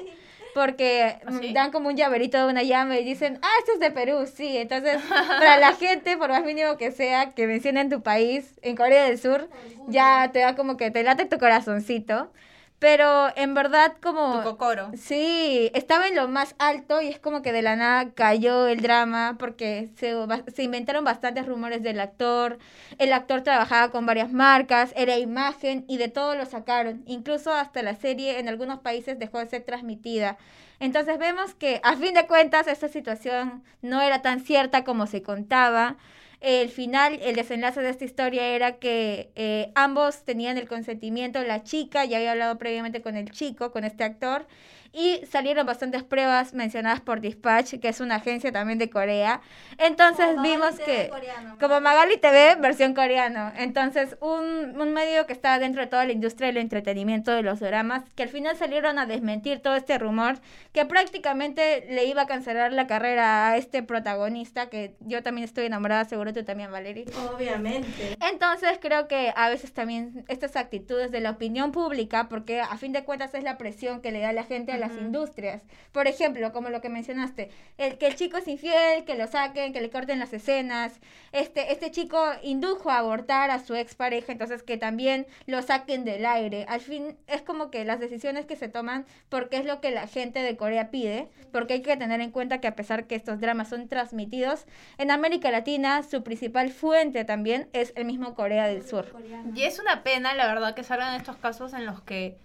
porque 0.53 1.17
¿Ah, 1.25 1.31
sí? 1.41 1.49
mm, 1.49 1.53
dan 1.53 1.71
como 1.71 1.89
un 1.89 1.97
llaverito 1.97 2.37
de 2.37 2.51
una 2.51 2.61
llama 2.61 2.99
y 2.99 3.03
dicen, 3.03 3.39
ah, 3.41 3.51
esto 3.59 3.73
es 3.73 3.79
de 3.79 3.89
Perú, 3.89 4.27
sí. 4.31 4.57
Entonces, 4.57 5.01
para 5.27 5.57
la 5.57 5.73
gente, 5.73 6.17
por 6.17 6.29
más 6.29 6.43
mínimo 6.43 6.77
que 6.77 6.91
sea, 6.91 7.31
que 7.31 7.47
mencionen 7.47 7.89
tu 7.89 8.03
país, 8.03 8.59
en 8.61 8.75
Corea 8.75 9.05
del 9.05 9.17
Sur, 9.17 9.49
ya 9.87 10.29
te 10.31 10.39
da 10.39 10.55
como 10.55 10.77
que 10.77 10.91
te 10.91 11.01
late 11.01 11.25
tu 11.25 11.39
corazoncito. 11.39 12.31
Pero 12.79 13.27
en 13.35 13.53
verdad 13.53 13.93
como... 14.01 14.37
Tu 14.37 14.43
cocoro. 14.43 14.91
Sí, 14.97 15.69
estaba 15.73 16.07
en 16.07 16.15
lo 16.15 16.29
más 16.29 16.55
alto 16.59 17.01
y 17.01 17.07
es 17.07 17.19
como 17.19 17.41
que 17.41 17.51
de 17.51 17.61
la 17.61 17.75
nada 17.75 18.11
cayó 18.13 18.67
el 18.67 18.81
drama 18.81 19.35
porque 19.37 19.89
se, 19.97 20.15
se 20.53 20.63
inventaron 20.63 21.03
bastantes 21.03 21.45
rumores 21.45 21.83
del 21.83 21.99
actor. 21.99 22.57
El 22.97 23.11
actor 23.11 23.41
trabajaba 23.41 23.91
con 23.91 24.05
varias 24.05 24.31
marcas, 24.31 24.93
era 24.95 25.17
imagen 25.17 25.83
y 25.89 25.97
de 25.97 26.07
todo 26.07 26.35
lo 26.35 26.45
sacaron. 26.45 27.03
Incluso 27.05 27.53
hasta 27.53 27.83
la 27.83 27.95
serie 27.95 28.39
en 28.39 28.47
algunos 28.47 28.79
países 28.79 29.19
dejó 29.19 29.39
de 29.39 29.49
ser 29.49 29.63
transmitida. 29.63 30.37
Entonces 30.79 31.19
vemos 31.19 31.53
que 31.55 31.81
a 31.83 31.97
fin 31.97 32.13
de 32.13 32.27
cuentas 32.27 32.67
esta 32.67 32.87
situación 32.87 33.61
no 33.81 34.01
era 34.01 34.21
tan 34.21 34.39
cierta 34.39 34.85
como 34.85 35.05
se 35.05 35.21
contaba. 35.21 35.97
El 36.41 36.69
final, 36.69 37.19
el 37.21 37.35
desenlace 37.35 37.81
de 37.81 37.89
esta 37.89 38.05
historia 38.05 38.47
era 38.47 38.77
que 38.77 39.29
eh, 39.35 39.71
ambos 39.75 40.23
tenían 40.23 40.57
el 40.57 40.69
consentimiento, 40.69 41.43
la 41.43 41.63
chica 41.63 42.05
ya 42.05 42.17
había 42.17 42.31
hablado 42.31 42.57
previamente 42.57 43.01
con 43.01 43.17
el 43.17 43.29
chico, 43.31 43.71
con 43.71 43.83
este 43.83 44.05
actor, 44.05 44.47
y 44.91 45.21
salieron 45.25 45.65
bastantes 45.65 46.03
pruebas 46.03 46.53
mencionadas 46.53 47.01
por 47.01 47.21
Dispatch, 47.21 47.79
que 47.79 47.89
es 47.89 47.99
una 47.99 48.15
agencia 48.15 48.51
también 48.51 48.79
de 48.79 48.89
Corea. 48.89 49.41
Entonces 49.77 50.27
Como 50.27 50.41
vimos 50.41 50.75
TV 50.75 50.85
que... 50.85 51.09
coreano. 51.09 51.57
Como 51.59 51.81
Magali 51.81 52.17
TV, 52.17 52.55
versión 52.55 52.93
coreano. 52.93 53.51
Entonces, 53.57 54.17
un, 54.21 54.79
un 54.79 54.93
medio 54.93 55.25
que 55.25 55.33
está 55.33 55.59
dentro 55.59 55.81
de 55.81 55.87
toda 55.87 56.05
la 56.05 56.13
industria 56.13 56.47
del 56.47 56.57
entretenimiento 56.57 57.31
de 57.31 57.43
los 57.43 57.59
dramas, 57.59 58.03
que 58.15 58.23
al 58.23 58.29
final 58.29 58.57
salieron 58.57 58.99
a 58.99 59.05
desmentir 59.05 59.59
todo 59.61 59.75
este 59.75 59.97
rumor, 59.97 60.39
que 60.73 60.85
prácticamente 60.85 61.85
le 61.89 62.05
iba 62.05 62.23
a 62.23 62.27
cancelar 62.27 62.73
la 62.73 62.87
carrera 62.87 63.49
a 63.49 63.57
este 63.57 63.83
protagonista, 63.83 64.69
que 64.69 64.95
yo 65.01 65.23
también 65.23 65.45
estoy 65.45 65.65
enamorada, 65.65 66.05
seguro 66.05 66.33
tú 66.33 66.43
también, 66.43 66.71
Valerie. 66.71 67.05
Obviamente. 67.33 68.17
Entonces 68.31 68.79
creo 68.81 69.07
que 69.07 69.33
a 69.35 69.49
veces 69.49 69.73
también 69.73 70.25
estas 70.27 70.55
actitudes 70.55 71.11
de 71.11 71.19
la 71.19 71.31
opinión 71.31 71.71
pública, 71.71 72.27
porque 72.29 72.61
a 72.61 72.77
fin 72.77 72.91
de 72.91 73.03
cuentas 73.03 73.33
es 73.33 73.43
la 73.43 73.57
presión 73.57 74.01
que 74.01 74.11
le 74.11 74.19
da 74.19 74.33
la 74.33 74.43
gente 74.43 74.71
a 74.71 74.77
las 74.79 74.97
industrias. 74.97 75.61
Por 75.91 76.07
ejemplo, 76.07 76.51
como 76.51 76.69
lo 76.69 76.81
que 76.81 76.89
mencionaste, 76.89 77.49
el 77.77 77.97
que 77.97 78.07
el 78.07 78.15
chico 78.15 78.37
es 78.37 78.47
infiel, 78.47 79.05
que 79.05 79.15
lo 79.15 79.27
saquen, 79.27 79.73
que 79.73 79.81
le 79.81 79.89
corten 79.89 80.19
las 80.19 80.33
escenas. 80.33 80.99
Este, 81.31 81.71
este 81.71 81.91
chico 81.91 82.19
indujo 82.43 82.89
a 82.89 82.99
abortar 82.99 83.51
a 83.51 83.59
su 83.59 83.75
expareja, 83.75 84.31
entonces 84.31 84.63
que 84.63 84.77
también 84.77 85.27
lo 85.45 85.61
saquen 85.61 86.05
del 86.05 86.25
aire. 86.25 86.65
Al 86.67 86.81
fin 86.81 87.17
es 87.27 87.41
como 87.41 87.69
que 87.69 87.85
las 87.85 87.99
decisiones 87.99 88.45
que 88.45 88.55
se 88.55 88.69
toman 88.69 89.05
porque 89.29 89.57
es 89.57 89.65
lo 89.65 89.81
que 89.81 89.91
la 89.91 90.07
gente 90.07 90.41
de 90.41 90.57
Corea 90.57 90.89
pide, 90.89 91.29
porque 91.51 91.73
hay 91.73 91.81
que 91.81 91.97
tener 91.97 92.21
en 92.21 92.31
cuenta 92.31 92.59
que 92.61 92.67
a 92.67 92.75
pesar 92.75 93.05
que 93.05 93.15
estos 93.15 93.39
dramas 93.39 93.69
son 93.69 93.87
transmitidos 93.87 94.65
en 94.97 95.11
América 95.11 95.51
Latina, 95.51 96.03
su 96.03 96.23
principal 96.23 96.69
fuente 96.69 97.25
también 97.25 97.69
es 97.73 97.93
el 97.95 98.05
mismo 98.05 98.35
Corea 98.35 98.67
del 98.67 98.85
Sur. 98.85 99.13
Y 99.55 99.63
es 99.63 99.79
una 99.79 100.03
pena, 100.03 100.33
la 100.33 100.47
verdad, 100.47 100.75
que 100.75 100.83
salgan 100.83 101.15
estos 101.15 101.37
casos 101.37 101.73
en 101.73 101.85
los 101.85 102.01
que 102.01 102.37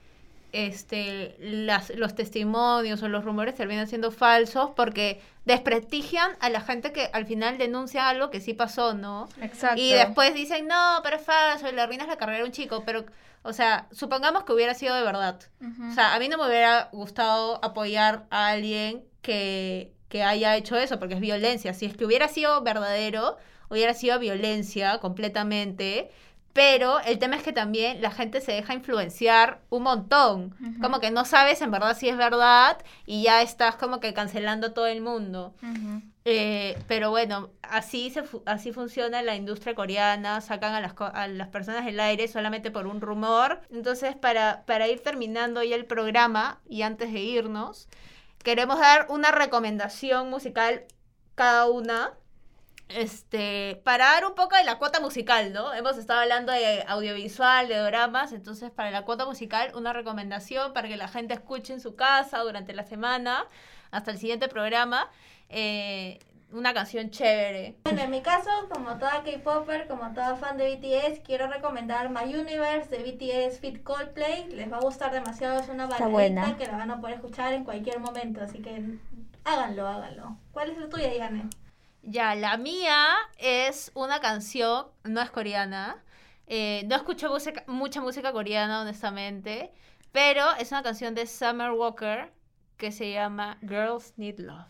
este, 0.55 1.37
las, 1.39 1.91
los 1.91 2.15
testimonios 2.15 3.03
o 3.03 3.09
los 3.09 3.25
rumores 3.25 3.55
terminan 3.55 3.89
siendo 3.89 4.11
falsos 4.11 4.71
porque 4.77 5.21
desprestigian 5.45 6.33
a 6.41 6.49
la 6.49 6.61
gente 6.61 6.93
que 6.93 7.11
al 7.13 7.27
final 7.27 7.59
denuncia 7.59 8.09
algo 8.09 8.31
que 8.31 8.41
sí 8.41 8.55
pasó, 8.55 8.95
¿no? 8.95 9.29
Exacto. 9.41 9.81
Y 9.81 9.93
después 9.93 10.35
dicen, 10.35 10.67
no, 10.67 11.01
pero 11.03 11.17
es 11.17 11.23
falso, 11.23 11.69
y 11.69 11.73
le 11.73 11.81
arruinas 11.81 12.09
la 12.09 12.17
carrera 12.17 12.43
a 12.43 12.47
un 12.47 12.53
chico, 12.53 12.83
pero, 12.87 13.05
o 13.43 13.53
sea, 13.53 13.89
supongamos 13.93 14.45
que 14.45 14.53
hubiera 14.53 14.75
sido 14.75 14.95
de 14.95 15.03
verdad. 15.03 15.41
O 15.91 15.93
sea, 15.93 16.15
a 16.15 16.19
mí 16.19 16.29
no 16.29 16.39
me 16.39 16.47
hubiera 16.47 16.89
gustado 16.93 17.63
apoyar 17.63 18.27
a 18.31 18.49
alguien 18.49 19.05
que, 19.21 19.93
que 20.09 20.23
haya 20.23 20.57
hecho 20.57 20.77
eso, 20.77 20.99
porque 20.99 21.15
es 21.15 21.21
violencia. 21.21 21.75
Si 21.75 21.87
es 21.87 21.97
que 21.97 22.05
hubiera 22.05 22.29
sido 22.29 22.63
verdadero, 22.63 23.37
hubiera 23.69 23.95
sido 23.95 24.19
violencia 24.19 24.99
completamente. 24.99 26.11
Pero 26.55 27.01
el 27.01 27.19
tema 27.19 27.37
es 27.37 27.43
que 27.43 27.53
también 27.53 28.01
la 28.01 28.11
gente 28.13 28.41
se 28.41 28.53
deja 28.53 28.73
influenciar 28.75 29.61
un 29.71 29.83
montón. 29.83 30.55
Como 30.81 31.01
que 31.01 31.11
no 31.11 31.25
sabes 31.27 31.61
en 31.61 31.71
verdad 31.71 31.97
si 31.97 32.09
es 32.09 32.17
verdad 32.17 32.79
y 33.07 33.25
ya 33.25 33.43
estás 33.43 33.75
como 33.77 34.01
que 34.01 34.15
cancelando 34.15 34.69
a 34.69 34.73
todo 34.75 34.87
el 34.87 35.01
mundo. 35.03 35.55
Eh, 36.27 36.79
pero 36.87 37.11
bueno, 37.11 37.51
así 37.63 38.09
se 38.11 38.23
fu- 38.23 38.43
así 38.47 38.73
funciona 38.73 39.21
la 39.21 39.35
industria 39.37 39.75
coreana, 39.75 40.41
sacan 40.41 40.73
a 40.75 40.81
las, 40.81 40.95
co- 40.95 41.11
a 41.13 41.27
las 41.29 41.49
personas 41.49 41.85
del 41.85 42.01
aire 42.01 42.29
solamente 42.29 42.71
por 42.71 42.87
un 42.87 43.01
rumor. 43.03 43.61
Entonces, 43.71 44.17
para, 44.17 44.63
para 44.65 44.89
ir 44.89 45.03
terminando 45.03 45.63
ya 45.63 45.77
el 45.77 45.85
programa 45.85 46.61
y 46.67 46.81
antes 46.83 47.13
de 47.13 47.19
irnos, 47.21 47.89
queremos 48.43 48.79
dar 48.79 49.07
una 49.11 49.33
recomendación 49.33 50.31
musical 50.31 50.85
cada 51.35 51.67
una. 51.69 52.13
Este, 52.89 53.81
para 53.83 54.05
dar 54.13 54.27
un 54.27 54.35
poco 54.35 54.57
de 54.57 54.65
la 54.65 54.79
cuota 54.79 55.01
musical, 55.01 55.53
¿no? 55.53 55.73
Hemos 55.73 55.97
estado 55.97 56.21
hablando 56.21 56.53
de 56.53 56.85
audiovisual, 56.87 57.67
de 57.67 57.77
dramas, 57.77 58.33
entonces 58.33 58.71
para 58.71 58.91
la 58.91 59.03
cuota 59.03 59.25
musical 59.25 59.73
una 59.75 59.93
recomendación 59.93 60.73
para 60.75 60.87
que 60.89 60.97
la 60.97 61.09
gente 61.09 61.35
escuche 61.35 61.73
en 61.73 61.81
su 61.81 61.97
casa 61.97 62.41
durante 62.41 62.75
la 62.75 62.85
semana 62.85 63.47
hasta 63.91 64.11
el 64.11 64.19
siguiente 64.19 64.49
programa 64.49 65.11
eh, 65.49 66.19
una 66.53 66.73
canción 66.73 67.11
chévere. 67.11 67.77
Bueno, 67.85 68.03
en 68.03 68.11
mi 68.11 68.23
caso, 68.23 68.51
como 68.71 68.97
toda 68.97 69.23
K-Popper, 69.25 69.89
como 69.89 70.13
toda 70.13 70.37
fan 70.37 70.57
de 70.57 70.77
BTS, 70.77 71.21
quiero 71.21 71.49
recomendar 71.49 72.11
My 72.11 72.33
Universe 72.33 72.89
de 72.91 73.03
BTS 73.03 73.59
Fit 73.59 73.83
Coldplay. 73.83 74.51
Les 74.51 74.71
va 74.71 74.77
a 74.77 74.81
gustar 74.81 75.13
demasiado, 75.13 75.59
es 75.59 75.69
una 75.69 75.87
baladita 75.87 76.09
buena. 76.09 76.57
que 76.57 76.67
la 76.67 76.77
van 76.77 76.91
a 76.93 77.01
poder 77.01 77.17
escuchar 77.17 77.53
en 77.55 77.65
cualquier 77.65 77.99
momento, 77.99 78.41
así 78.41 78.59
que 78.59 78.99
háganlo, 79.45 79.89
háganlo. 79.89 80.37
¿Cuál 80.53 80.71
es 80.71 80.79
la 80.79 80.89
tuya, 80.89 81.13
Yane? 81.13 81.49
Ya, 82.07 82.35
la 82.35 82.57
mía 82.59 83.15
es 83.39 83.91
una 83.95 84.21
canción, 84.21 84.87
no 85.05 85.21
es 85.23 85.31
coreana. 85.31 86.03
eh, 86.47 86.83
no 86.87 86.97
escucho 86.97 87.35
mucha 87.67 88.01
música 88.03 88.33
coreana, 88.33 88.83
honestamente. 88.83 89.73
Pero 90.13 90.45
es 90.61 90.71
una 90.73 90.83
canción 90.83 91.15
de 91.15 91.27
Summer 91.27 91.71
Walker 91.73 92.31
que 92.77 92.93
se 92.93 93.11
llama 93.13 93.59
Girls 93.63 94.13
Need 94.19 94.39
Love. 94.41 94.67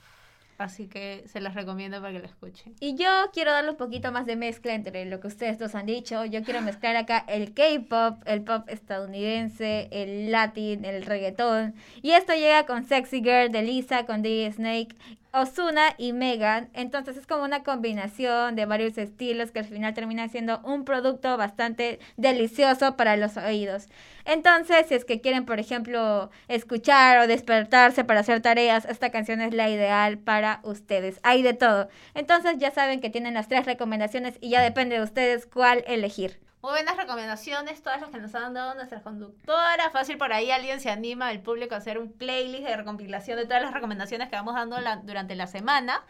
Así 0.56 0.86
que 0.88 1.24
se 1.26 1.40
las 1.40 1.54
recomiendo 1.54 2.00
para 2.00 2.12
que 2.12 2.20
la 2.20 2.26
escuchen. 2.26 2.76
Y 2.78 2.94
yo 2.94 3.08
quiero 3.32 3.50
darle 3.50 3.70
un 3.72 3.76
poquito 3.76 4.12
más 4.12 4.24
de 4.24 4.36
mezcla 4.36 4.72
entre 4.72 5.04
lo 5.04 5.18
que 5.18 5.26
ustedes 5.26 5.58
dos 5.58 5.74
han 5.74 5.86
dicho. 5.86 6.24
Yo 6.24 6.44
quiero 6.44 6.62
mezclar 6.62 6.94
acá 6.96 7.24
el 7.26 7.52
K-pop, 7.54 8.22
el 8.26 8.44
pop 8.44 8.68
estadounidense, 8.68 9.88
el 9.90 10.30
latin, 10.30 10.84
el 10.84 11.04
reggaetón. 11.04 11.74
Y 12.02 12.12
esto 12.12 12.34
llega 12.34 12.66
con 12.66 12.84
Sexy 12.84 13.18
Girl 13.20 13.50
de 13.50 13.62
Lisa, 13.62 14.06
con 14.06 14.22
DJ 14.22 14.52
Snake. 14.52 14.96
Osuna 15.34 15.94
y 15.98 16.12
Megan. 16.12 16.70
Entonces 16.74 17.16
es 17.16 17.26
como 17.26 17.42
una 17.42 17.64
combinación 17.64 18.54
de 18.54 18.66
varios 18.66 18.96
estilos 18.98 19.50
que 19.50 19.58
al 19.58 19.64
final 19.64 19.92
termina 19.92 20.28
siendo 20.28 20.60
un 20.60 20.84
producto 20.84 21.36
bastante 21.36 21.98
delicioso 22.16 22.96
para 22.96 23.16
los 23.16 23.36
oídos. 23.36 23.88
Entonces, 24.24 24.86
si 24.88 24.94
es 24.94 25.04
que 25.04 25.20
quieren, 25.20 25.44
por 25.44 25.58
ejemplo, 25.58 26.30
escuchar 26.48 27.18
o 27.18 27.26
despertarse 27.26 28.04
para 28.04 28.20
hacer 28.20 28.40
tareas, 28.42 28.84
esta 28.84 29.10
canción 29.10 29.40
es 29.40 29.52
la 29.52 29.68
ideal 29.68 30.18
para 30.18 30.60
ustedes. 30.62 31.18
Hay 31.24 31.42
de 31.42 31.54
todo. 31.54 31.88
Entonces 32.14 32.56
ya 32.58 32.70
saben 32.70 33.00
que 33.00 33.10
tienen 33.10 33.34
las 33.34 33.48
tres 33.48 33.66
recomendaciones 33.66 34.38
y 34.40 34.50
ya 34.50 34.62
depende 34.62 34.96
de 34.96 35.02
ustedes 35.02 35.46
cuál 35.46 35.82
elegir. 35.88 36.38
Muy 36.64 36.70
buenas 36.70 36.96
recomendaciones, 36.96 37.82
todas 37.82 38.00
las 38.00 38.08
que 38.08 38.16
nos 38.16 38.34
han 38.34 38.54
dado 38.54 38.74
nuestras 38.74 39.02
conductoras. 39.02 39.92
Fácil 39.92 40.16
por 40.16 40.32
ahí 40.32 40.50
alguien 40.50 40.80
se 40.80 40.88
anima, 40.88 41.30
el 41.30 41.40
público, 41.40 41.74
a 41.74 41.76
hacer 41.76 41.98
un 41.98 42.10
playlist 42.10 42.64
de 42.64 42.74
recompilación 42.74 43.36
de 43.36 43.44
todas 43.44 43.60
las 43.60 43.74
recomendaciones 43.74 44.30
que 44.30 44.36
vamos 44.36 44.54
dando 44.54 44.78
durante 45.02 45.34
la 45.34 45.46
semana. 45.46 46.02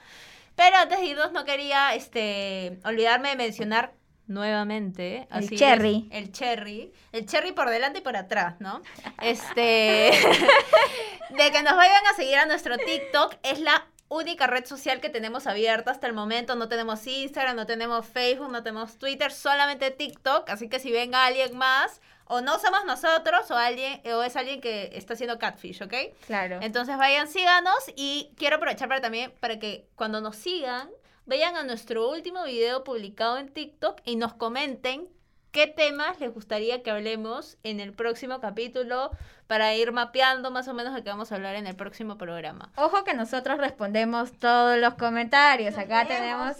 Pero 0.55 0.77
antes 0.77 1.01
de 1.01 1.07
irnos, 1.07 1.33
no 1.33 1.45
quería 1.45 1.97
este, 1.97 2.79
olvidarme 2.85 3.31
de 3.31 3.37
mencionar 3.37 3.95
nuevamente 4.29 5.29
el 5.33 5.51
cherry 5.51 6.09
el 6.11 6.33
cherry 6.33 6.95
el 7.13 7.27
cherry 7.27 7.53
por 7.53 7.69
delante 7.69 7.99
y 7.99 8.01
por 8.01 8.17
atrás 8.17 8.55
no 8.59 8.81
este 9.21 10.13
de 11.31 11.53
que 11.53 11.63
nos 11.63 11.77
vayan 11.77 12.07
a 12.11 12.15
seguir 12.17 12.37
a 12.37 12.47
nuestro 12.47 12.79
TikTok 12.79 13.37
es 13.43 13.61
la 13.61 13.87
única 14.09 14.47
red 14.47 14.65
social 14.65 15.01
que 15.01 15.09
tenemos 15.09 15.47
abierta 15.47 15.91
hasta 15.91 16.07
el 16.07 16.13
momento. 16.13 16.55
No 16.55 16.69
tenemos 16.69 17.07
Instagram, 17.07 17.57
no 17.57 17.67
tenemos 17.67 18.07
Facebook, 18.07 18.51
no 18.51 18.63
tenemos 18.63 18.99
Twitter, 18.99 19.33
solamente 19.33 19.91
TikTok. 19.91 20.49
Así 20.51 20.69
que 20.69 20.79
si 20.79 20.93
venga 20.93 21.27
alguien 21.27 21.57
más, 21.57 22.01
o 22.27 22.41
no 22.41 22.59
somos 22.59 22.85
nosotros, 22.85 23.51
o 23.51 23.57
alguien, 23.57 24.01
o 24.07 24.23
es 24.23 24.37
alguien 24.37 24.61
que 24.61 24.91
está 24.95 25.15
haciendo 25.15 25.39
catfish, 25.39 25.83
¿ok? 25.83 25.95
Claro. 26.27 26.59
Entonces 26.63 26.97
vayan, 26.97 27.29
síganos. 27.29 27.79
Y 27.97 28.33
quiero 28.37 28.57
aprovechar 28.57 28.89
para 28.89 29.01
también 29.01 29.33
para 29.41 29.59
que 29.59 29.87
cuando 29.95 30.21
nos 30.21 30.37
sigan, 30.37 30.91
vayan 31.27 31.57
a 31.57 31.65
nuestro 31.65 32.09
último 32.09 32.45
video 32.45 32.85
publicado 32.85 33.39
en 33.39 33.49
TikTok 33.49 34.01
y 34.05 34.17
nos 34.17 34.35
comenten 34.35 35.09
qué 35.55 35.69
temas 35.69 36.19
les 36.19 36.35
gustaría 36.35 36.83
que 36.83 36.91
hablemos 36.91 37.57
en 37.63 37.79
el 37.79 37.93
próximo 37.93 38.41
capítulo 38.41 39.13
para 39.47 39.73
ir 39.75 39.93
mapeando 39.93 40.51
más 40.51 40.67
o 40.67 40.75
menos 40.75 40.95
de 40.95 41.05
qué 41.05 41.11
vamos 41.11 41.31
a 41.31 41.37
hablar 41.37 41.55
en 41.55 41.69
el 41.69 41.77
próximo 41.77 42.19
programa. 42.19 42.73
Ojo 42.75 43.05
que 43.05 43.15
nosotros 43.15 43.59
respondemos 43.59 44.33
todos 44.33 44.79
los 44.79 44.95
comentarios. 44.95 45.79
Acá 45.79 46.07
tenemos 46.07 46.57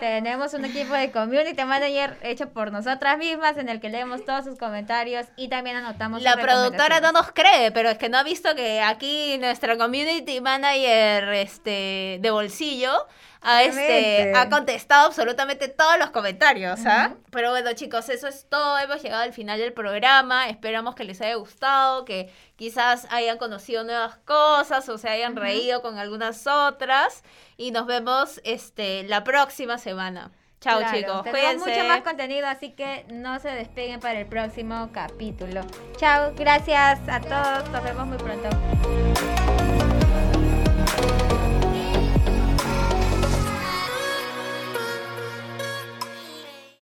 tenemos 0.00 0.54
un 0.54 0.64
equipo 0.64 0.94
de 0.94 1.10
community 1.10 1.62
manager 1.62 2.16
hecho 2.22 2.48
por 2.48 2.72
nosotras 2.72 3.18
mismas 3.18 3.58
en 3.58 3.68
el 3.68 3.80
que 3.80 3.90
leemos 3.90 4.24
todos 4.24 4.46
sus 4.46 4.58
comentarios 4.58 5.26
y 5.36 5.48
también 5.48 5.76
anotamos 5.76 6.22
La 6.22 6.38
productora 6.38 7.00
no 7.00 7.12
nos 7.12 7.30
cree, 7.32 7.70
pero 7.72 7.90
es 7.90 7.98
que 7.98 8.08
no 8.08 8.16
ha 8.16 8.22
visto 8.22 8.54
que 8.54 8.80
aquí 8.80 9.36
nuestra 9.38 9.76
community 9.76 10.40
manager 10.40 11.34
este 11.34 12.18
de 12.22 12.30
bolsillo 12.30 12.92
ha, 13.40 13.62
este, 13.62 14.32
ha 14.34 14.48
contestado 14.48 15.06
absolutamente 15.06 15.68
todos 15.68 15.98
los 15.98 16.10
comentarios, 16.10 16.80
¿ah? 16.86 17.14
Pero 17.30 17.50
bueno, 17.50 17.72
chicos, 17.74 18.08
eso 18.08 18.28
es 18.28 18.48
todo. 18.48 18.78
Hemos 18.78 19.02
llegado 19.02 19.22
al 19.22 19.32
final 19.32 19.58
del 19.58 19.72
programa. 19.72 20.48
Esperamos 20.48 20.94
que 20.94 21.04
les 21.04 21.20
haya 21.20 21.36
gustado, 21.36 22.04
que 22.04 22.32
quizás 22.56 23.06
hayan 23.10 23.38
conocido 23.38 23.84
nuevas 23.84 24.16
cosas 24.24 24.88
o 24.88 24.98
se 24.98 25.08
hayan 25.08 25.36
reído 25.36 25.82
con 25.82 25.98
algunas 25.98 26.46
otras. 26.46 27.22
Y 27.56 27.70
nos 27.70 27.86
vemos 27.86 28.40
este, 28.44 29.04
la 29.04 29.24
próxima 29.24 29.78
semana. 29.78 30.30
Chao, 30.60 30.80
chicos. 30.92 31.22
Tenemos 31.22 31.66
mucho 31.66 31.84
más 31.84 32.02
contenido, 32.02 32.48
así 32.48 32.72
que 32.72 33.04
no 33.12 33.38
se 33.38 33.48
despeguen 33.50 34.00
para 34.00 34.18
el 34.18 34.26
próximo 34.26 34.90
capítulo. 34.92 35.60
Chao, 35.96 36.32
gracias 36.34 36.98
a 37.08 37.20
todos. 37.20 37.70
Nos 37.70 37.84
vemos 37.84 38.06
muy 38.06 38.18
pronto. 38.18 39.07